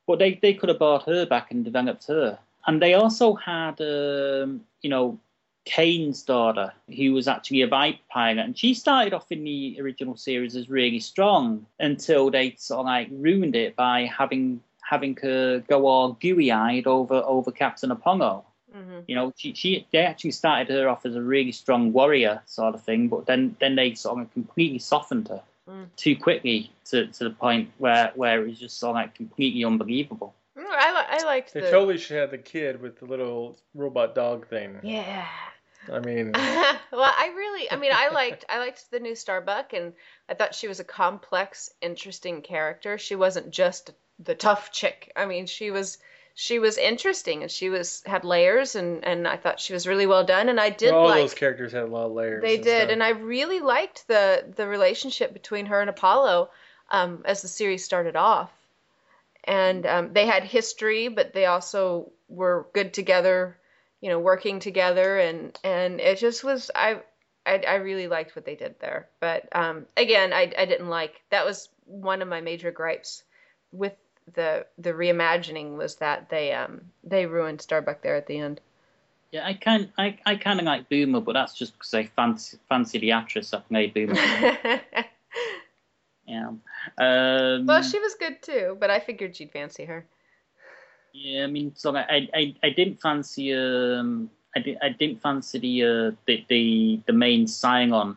[0.07, 3.81] But they they could have brought her back and developed her, and they also had,
[3.81, 5.19] um, you know.
[5.65, 10.17] Cain's daughter, who was actually a Viper pilot, and she started off in the original
[10.17, 15.61] series as really strong until they sort of like ruined it by having having her
[15.61, 18.45] go all gooey-eyed over over Captain Apollo.
[18.73, 22.43] hmm You know, she, she they actually started her off as a really strong warrior
[22.47, 25.87] sort of thing, but then then they sort of completely softened her Mm.
[25.95, 29.65] too quickly to, to the point where where it was just sort of like completely
[29.65, 30.35] unbelievable.
[30.57, 31.71] Mm, I, li- I liked They the.
[31.71, 34.81] totally should have the kid with the little robot dog thing.
[34.83, 35.27] Yeah.
[35.93, 39.95] I mean, well, I really, I mean, I liked, I liked the new Starbuck, and
[40.29, 42.99] I thought she was a complex, interesting character.
[42.99, 45.11] She wasn't just the tough chick.
[45.17, 45.99] I mean, she was,
[46.35, 50.07] she was interesting, and she was had layers, and and I thought she was really
[50.07, 51.23] well done, and I did all like.
[51.23, 52.43] those characters had a lot of layers.
[52.43, 56.51] They did, and I really liked the the relationship between her and Apollo
[56.91, 58.53] um, as the series started off.
[59.45, 63.59] And um, they had history, but they also were good together,
[64.01, 67.01] you know, working together, and and it just was I
[67.45, 69.09] I, I really liked what they did there.
[69.21, 73.25] But um, again, I I didn't like that was one of my major gripes
[73.73, 73.95] with
[74.35, 78.61] the the reimagining was that they um they ruined Starbuck there at the end.
[79.33, 82.59] Yeah, I kind I, I kind of like Boomer, but that's just because I fancy
[82.69, 84.15] fancy the actress that played Boomer.
[86.33, 86.49] yeah.
[86.99, 90.07] Um, Well, she was good too, but I figured you'd fancy her.
[91.13, 95.59] Yeah, I mean, so I, I, I didn't fancy um, I, did, I didn't fancy
[95.59, 98.17] the uh, the, the the main Cylon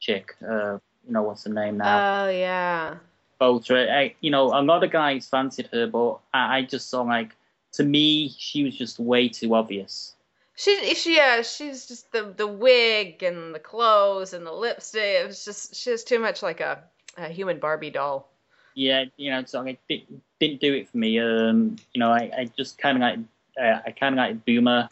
[0.00, 0.34] chick.
[0.42, 2.24] Uh, you know what's her name now?
[2.26, 2.96] Oh yeah.
[3.38, 3.88] Bolter.
[3.90, 7.34] I, you know, a lot of guys fancied her, but I, I just saw like
[7.72, 10.14] to me she was just way too obvious.
[10.56, 15.22] She, she, yeah, she's just the the wig and the clothes and the lipstick.
[15.22, 16.82] It was just she was too much like a,
[17.18, 18.28] a human Barbie doll.
[18.74, 21.18] Yeah, you know, so I didn't, didn't do it for me.
[21.18, 23.18] Um, you know, I, I just kind of like
[23.60, 24.88] uh, I kind of like Boomer.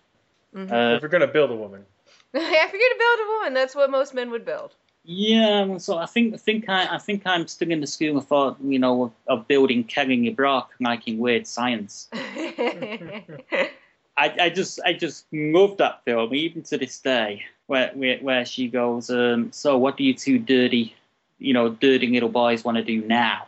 [0.54, 0.72] Mhm.
[0.72, 1.84] Uh, if you're gonna build a woman,
[2.34, 3.54] if you're gonna build a woman.
[3.54, 4.74] That's what most men would build.
[5.08, 8.26] Yeah, so I think I think I, I think I'm still in the school of
[8.26, 12.08] thought, you know, of, of building Kelly Brock liking weird science.
[12.12, 13.70] I,
[14.16, 18.66] I just I just love that film even to this day, where where, where she
[18.66, 20.96] goes, um, so what do you two dirty,
[21.38, 23.46] you know, dirty little boys want to do now?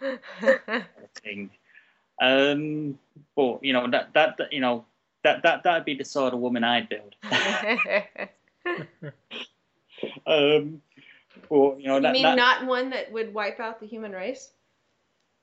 [2.20, 2.98] Um,
[3.36, 4.84] but you know that, that you know
[5.22, 7.14] that that that'd be the sort of woman I'd build.
[10.26, 10.80] Um,
[11.48, 14.12] but you know you that, mean that not one that would wipe out the human
[14.12, 14.50] race?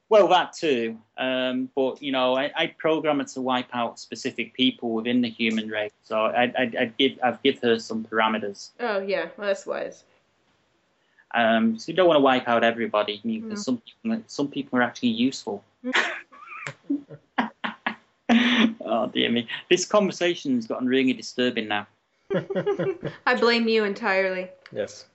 [0.07, 0.97] Well, that too.
[1.17, 5.29] Um, but you know, I, I program her to wipe out specific people within the
[5.29, 5.91] human race.
[6.03, 8.69] So I, I, I'd give I've give her some parameters.
[8.79, 10.03] Oh yeah, well, that's wise.
[11.33, 13.55] Um, so you don't want to wipe out everybody because No.
[13.55, 15.63] some people some people are actually useful.
[18.85, 21.87] oh dear me, this conversation's gotten really disturbing now.
[23.25, 24.49] I blame you entirely.
[24.71, 25.05] yes.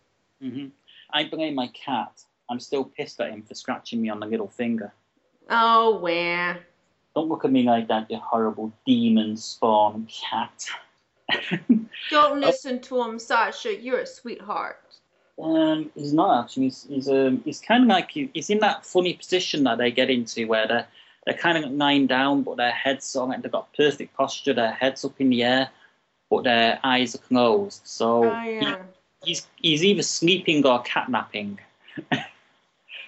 [0.41, 0.66] hmm
[1.12, 2.23] I blame my cat.
[2.49, 4.93] I'm still pissed at him for scratching me on the little finger.
[5.49, 6.61] Oh, where?
[7.15, 10.66] Don't look at me like that, you horrible demon spawn cat.
[12.11, 13.74] Don't listen to him, Sasha.
[13.81, 14.90] You're a sweetheart.
[15.43, 16.65] Um, he's not actually.
[16.65, 20.11] He's he's, um, he's kind of like he's in that funny position that they get
[20.11, 20.87] into where they're
[21.25, 24.55] they're kind of lying down, but their heads of like they've got perfect posture.
[24.55, 25.71] Their heads up in the air,
[26.29, 27.83] but their eyes are closed.
[27.85, 28.77] So Oh yeah.
[29.23, 31.59] he, he's he's either sleeping or catnapping.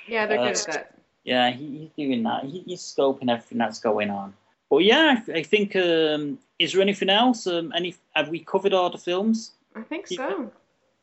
[0.09, 0.95] Yeah, they're Uh, good at that.
[1.25, 2.45] Yeah, he, he's doing that.
[2.45, 4.35] He, he's scoping everything that's going on.
[4.71, 5.77] But yeah, I, I think.
[5.77, 7.47] Um, is there anything else?
[7.47, 9.53] Um, any have we covered all the films?
[9.75, 10.51] I think so.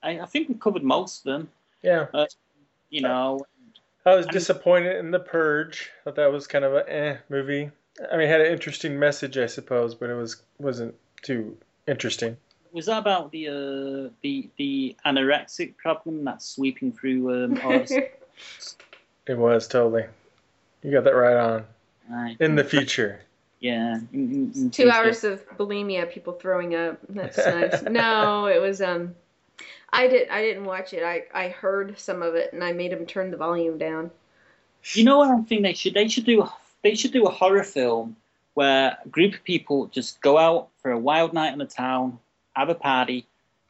[0.04, 1.50] I, I think we covered most of them.
[1.82, 2.08] Yeah.
[2.90, 3.46] You know,
[4.06, 5.92] I was disappointed in The Purge.
[6.04, 7.70] Thought that was kind of a eh movie.
[8.12, 11.58] I mean, it had an interesting message, I suppose, but it was wasn't too
[11.88, 12.38] interesting.
[12.72, 17.72] was that about the uh, the the anorexic problem that's sweeping through um, all
[19.28, 20.06] It was totally.
[20.82, 21.66] You got that right on.
[22.10, 22.38] Right.
[22.40, 23.20] In the future.
[23.60, 23.98] Yeah.
[23.98, 26.98] in- in- in Two case hours of bulimia, people throwing up.
[27.10, 27.84] That's nice.
[27.84, 29.14] no, it was um.
[29.92, 30.30] I did.
[30.30, 31.04] I didn't watch it.
[31.04, 34.12] I I heard some of it, and I made him turn the volume down.
[34.94, 36.48] You know what I think they should they should do
[36.84, 38.16] they should do a horror film
[38.54, 42.20] where a group of people just go out for a wild night in the town,
[42.54, 43.26] have a party,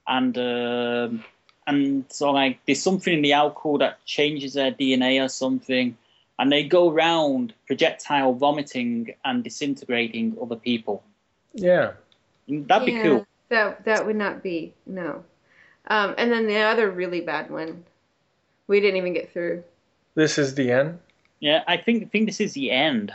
[0.07, 1.23] and um,
[1.67, 5.97] and so like there's something in the alcohol that changes their DNA or something,
[6.37, 11.03] and they go around projectile vomiting and disintegrating other people.
[11.53, 11.93] Yeah.
[12.47, 13.27] That'd be cool.
[13.49, 15.23] That that would not be no.
[15.89, 17.83] Um, and then the other really bad one,
[18.67, 19.63] we didn't even get through.
[20.15, 20.99] This is the end.
[21.39, 23.11] Yeah, I think think this is the end.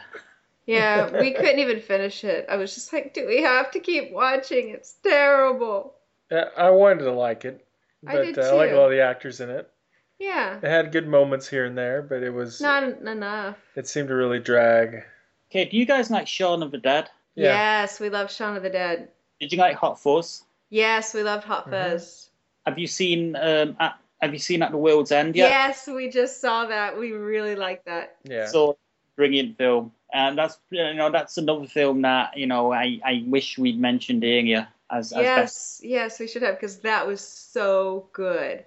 [0.67, 2.47] Yeah, we couldn't even finish it.
[2.49, 4.71] I was just like, do we have to keep watching?
[4.71, 5.95] It's terrible.
[6.33, 7.63] Uh, I wanted to like it,
[8.07, 8.79] I but did uh, I like a too.
[8.79, 9.71] lot of the actors in it.
[10.19, 13.59] Yeah, It had good moments here and there, but it was not enough.
[13.77, 15.03] it seemed to really drag.
[15.51, 17.11] Okay, do you guys like Shaun of the Dead?
[17.35, 17.53] Yeah.
[17.83, 19.09] Yes, we love Shaun of the Dead.
[19.41, 20.45] Did you like Hot Fuzz?
[20.71, 21.71] Yes, we loved Hot Mhm.
[21.71, 22.31] Fuzz.
[22.67, 25.51] Have you seen um at, Have you seen At the World's End yet?
[25.51, 26.99] Yes, we just saw that.
[26.99, 28.17] We really like that.
[28.25, 28.47] Yeah.
[28.47, 28.77] So
[29.17, 33.59] brilliant film, and that's you know that's another film that you know I, I wish
[33.59, 35.81] we'd mentioned earlier as as best.
[35.81, 38.65] yes, yes, we should have because that was so good.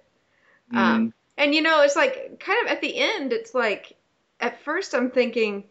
[0.72, 3.96] Mm, Um, And you know, it's like kind of at the end, it's like
[4.40, 5.64] at first I'm thinking,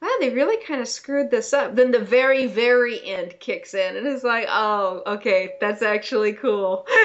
[0.00, 1.76] wow, they really kind of screwed this up.
[1.76, 6.86] Then the very, very end kicks in, and it's like, oh, okay, that's actually cool.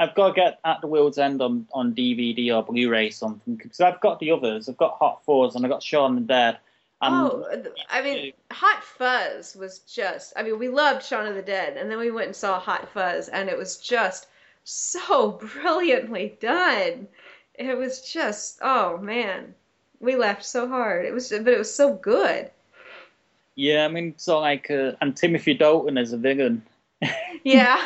[0.00, 3.80] I've got to get At the World's End on, on DVD or Blu-ray something because
[3.80, 4.68] I've got the others.
[4.68, 6.58] I've got Hot Fuzz and I've got Shaun of the Dead.
[7.00, 7.46] And oh,
[7.90, 11.90] I mean, Hot Fuzz was just, I mean, we loved Shaun of the Dead, and
[11.90, 14.26] then we went and saw Hot Fuzz, and it was just
[14.64, 15.32] so
[15.62, 17.08] brilliantly done.
[17.54, 19.54] It was just, oh man,
[20.00, 21.04] we laughed so hard.
[21.06, 22.50] It was, but it was so good.
[23.54, 26.62] yeah, I mean, so like, uh, and Timothy Dalton as a villain.
[27.44, 27.78] Yeah.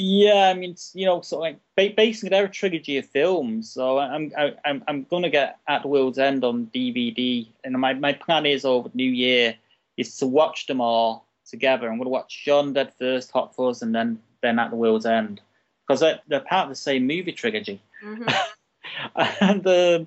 [0.00, 3.68] Yeah, I mean, you know, so like, basically, they're a trilogy of films.
[3.72, 7.94] So I'm I, I'm I'm gonna get At the World's End on DVD, and my
[7.94, 9.56] my plan is over New Year
[9.96, 11.90] is to watch them all together.
[11.90, 15.40] I'm gonna watch the Dead first, Hot Fuzz, and then then At the World's End
[15.84, 17.80] because they're, they're part of the same movie trilogy.
[18.04, 18.32] Mhm.
[19.40, 20.06] and um,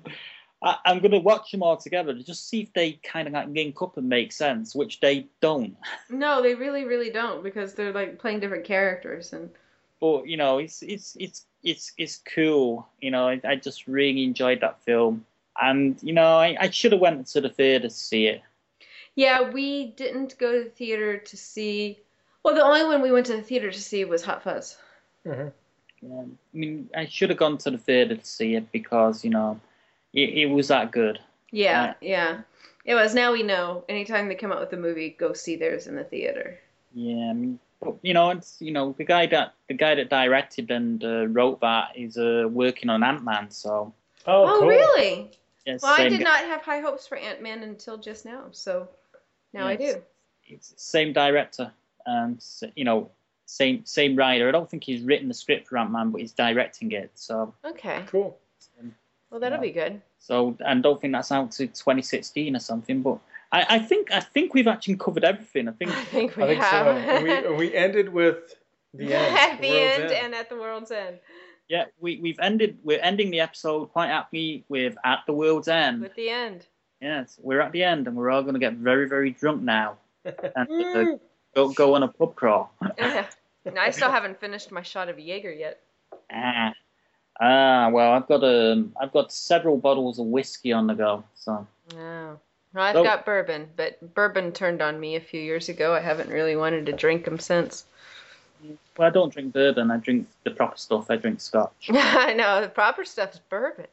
[0.62, 3.48] I, I'm gonna watch them all together to just see if they kind of like
[3.48, 5.76] link up and make sense, which they don't.
[6.10, 9.50] No, they really, really don't because they're like playing different characters and
[10.00, 12.88] but you know, it's it's it's it's it's cool.
[13.00, 15.26] You know, I, I just really enjoyed that film,
[15.60, 18.42] and you know, I, I should have went to the theater to see it.
[19.14, 22.00] yeah, we didn't go to the theater to see.
[22.44, 24.76] Well, the only one we went to the theater to see was Hot Fuzz.
[25.26, 25.52] Mhm.
[26.04, 29.30] Um, I mean, I should have gone to the theater to see it because you
[29.30, 29.60] know,
[30.12, 31.20] it, it was that good.
[31.50, 32.40] Yeah, yeah,
[32.84, 33.14] it was.
[33.14, 33.84] Now we know.
[33.88, 36.58] Anytime they come out with a movie, go see theirs in the theater.
[36.94, 40.10] Yeah, I mean, but you know, it's you know, the guy that the guy that
[40.10, 43.92] directed and uh, wrote that is uh, working on Ant Man, so
[44.26, 44.68] Oh, Oh, cool.
[44.68, 45.30] really?
[45.66, 48.46] Yes, Well, I did guy- not have high hopes for Ant Man until just now,
[48.50, 48.88] so
[49.52, 50.02] now I do.
[50.46, 51.72] it's same director
[52.06, 53.10] and s- you know
[53.52, 54.48] same same writer.
[54.48, 57.10] I don't think he's written the script for Ant Man, but he's directing it.
[57.14, 58.02] So Okay.
[58.06, 58.38] Cool.
[59.30, 59.62] Well, that'll Yeah.
[59.62, 60.02] be good.
[60.18, 63.02] so and don't think that's out to 2016 or something.
[63.02, 63.18] But
[63.50, 65.68] I, I think I think we've actually covered everything.
[65.68, 67.18] I think I think we I think have.
[67.18, 67.22] so.
[67.50, 68.54] We we ended with
[68.94, 69.36] the end.
[69.38, 71.18] At the world's end and at the world's end.
[71.68, 76.02] yeah we we've ended we're ending the episode quite happy with at the world's end.
[76.02, 76.66] With the end.
[77.00, 79.96] Yes, we're at the end and we're all going to get very very drunk now
[80.24, 81.16] and uh,
[81.54, 82.70] go go on a pub crawl.
[83.64, 85.80] And I still haven't finished my shot of Jaeger yet.
[86.32, 86.72] ah.
[87.40, 91.66] Ah, well, I've got um, I've got several bottles of whiskey on the go, so
[91.94, 92.38] No.
[92.74, 95.94] Well, I've So- got bourbon, but bourbon turned on me a few years ago.
[95.94, 97.84] I haven't really wanted to drink them since.
[98.96, 99.90] Well, I don't drink bourbon.
[99.90, 101.10] I drink the proper stuff.
[101.10, 101.88] I drink scotch.
[101.92, 103.86] I know the proper stuff is bourbon.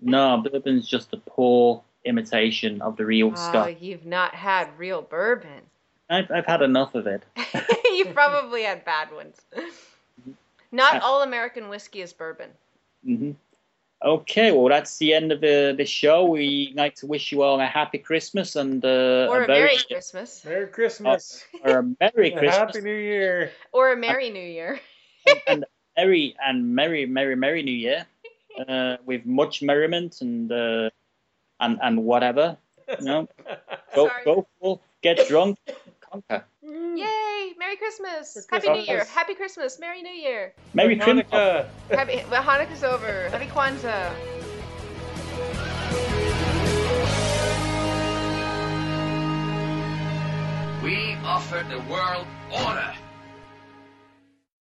[0.00, 3.76] No, bourbon's just a poor imitation of the real Oh, scotch.
[3.80, 5.62] you've not had real bourbon.
[6.08, 7.22] I've, I've had enough of it.
[7.94, 9.40] you probably had bad ones.
[10.72, 12.50] Not all American whiskey is bourbon.
[13.04, 13.32] hmm
[14.04, 16.26] Okay, well, that's the end of the, the show.
[16.26, 19.78] We like to wish you all a happy Christmas and uh, Or a very Merry
[19.90, 20.44] Christmas.
[20.44, 21.44] Merry Christmas.
[21.64, 23.50] or a Merry And Christmas Happy New Year.
[23.72, 24.78] Or a Merry New Year.
[25.48, 25.64] and
[25.96, 28.06] merry and merry, merry, merry New Year
[28.68, 30.90] uh, with much merriment and uh,
[31.60, 32.58] and and whatever.
[32.98, 33.28] You know,
[33.94, 34.24] go Sorry.
[34.24, 35.58] go forth, get drunk,
[36.22, 36.44] conquer.
[36.64, 36.98] Mm.
[36.98, 37.54] Yay!
[37.58, 38.46] Merry Christmas!
[38.50, 39.04] Merry Happy New Year!
[39.04, 39.78] Happy Christmas!
[39.78, 40.54] Merry New Year!
[40.74, 41.26] Merry Christmas.
[41.30, 41.66] Hanukkah.
[41.90, 43.28] Happy well, Hanukkah's over.
[43.30, 44.12] Happy Kwanzaa.
[50.82, 52.94] We offer the world order.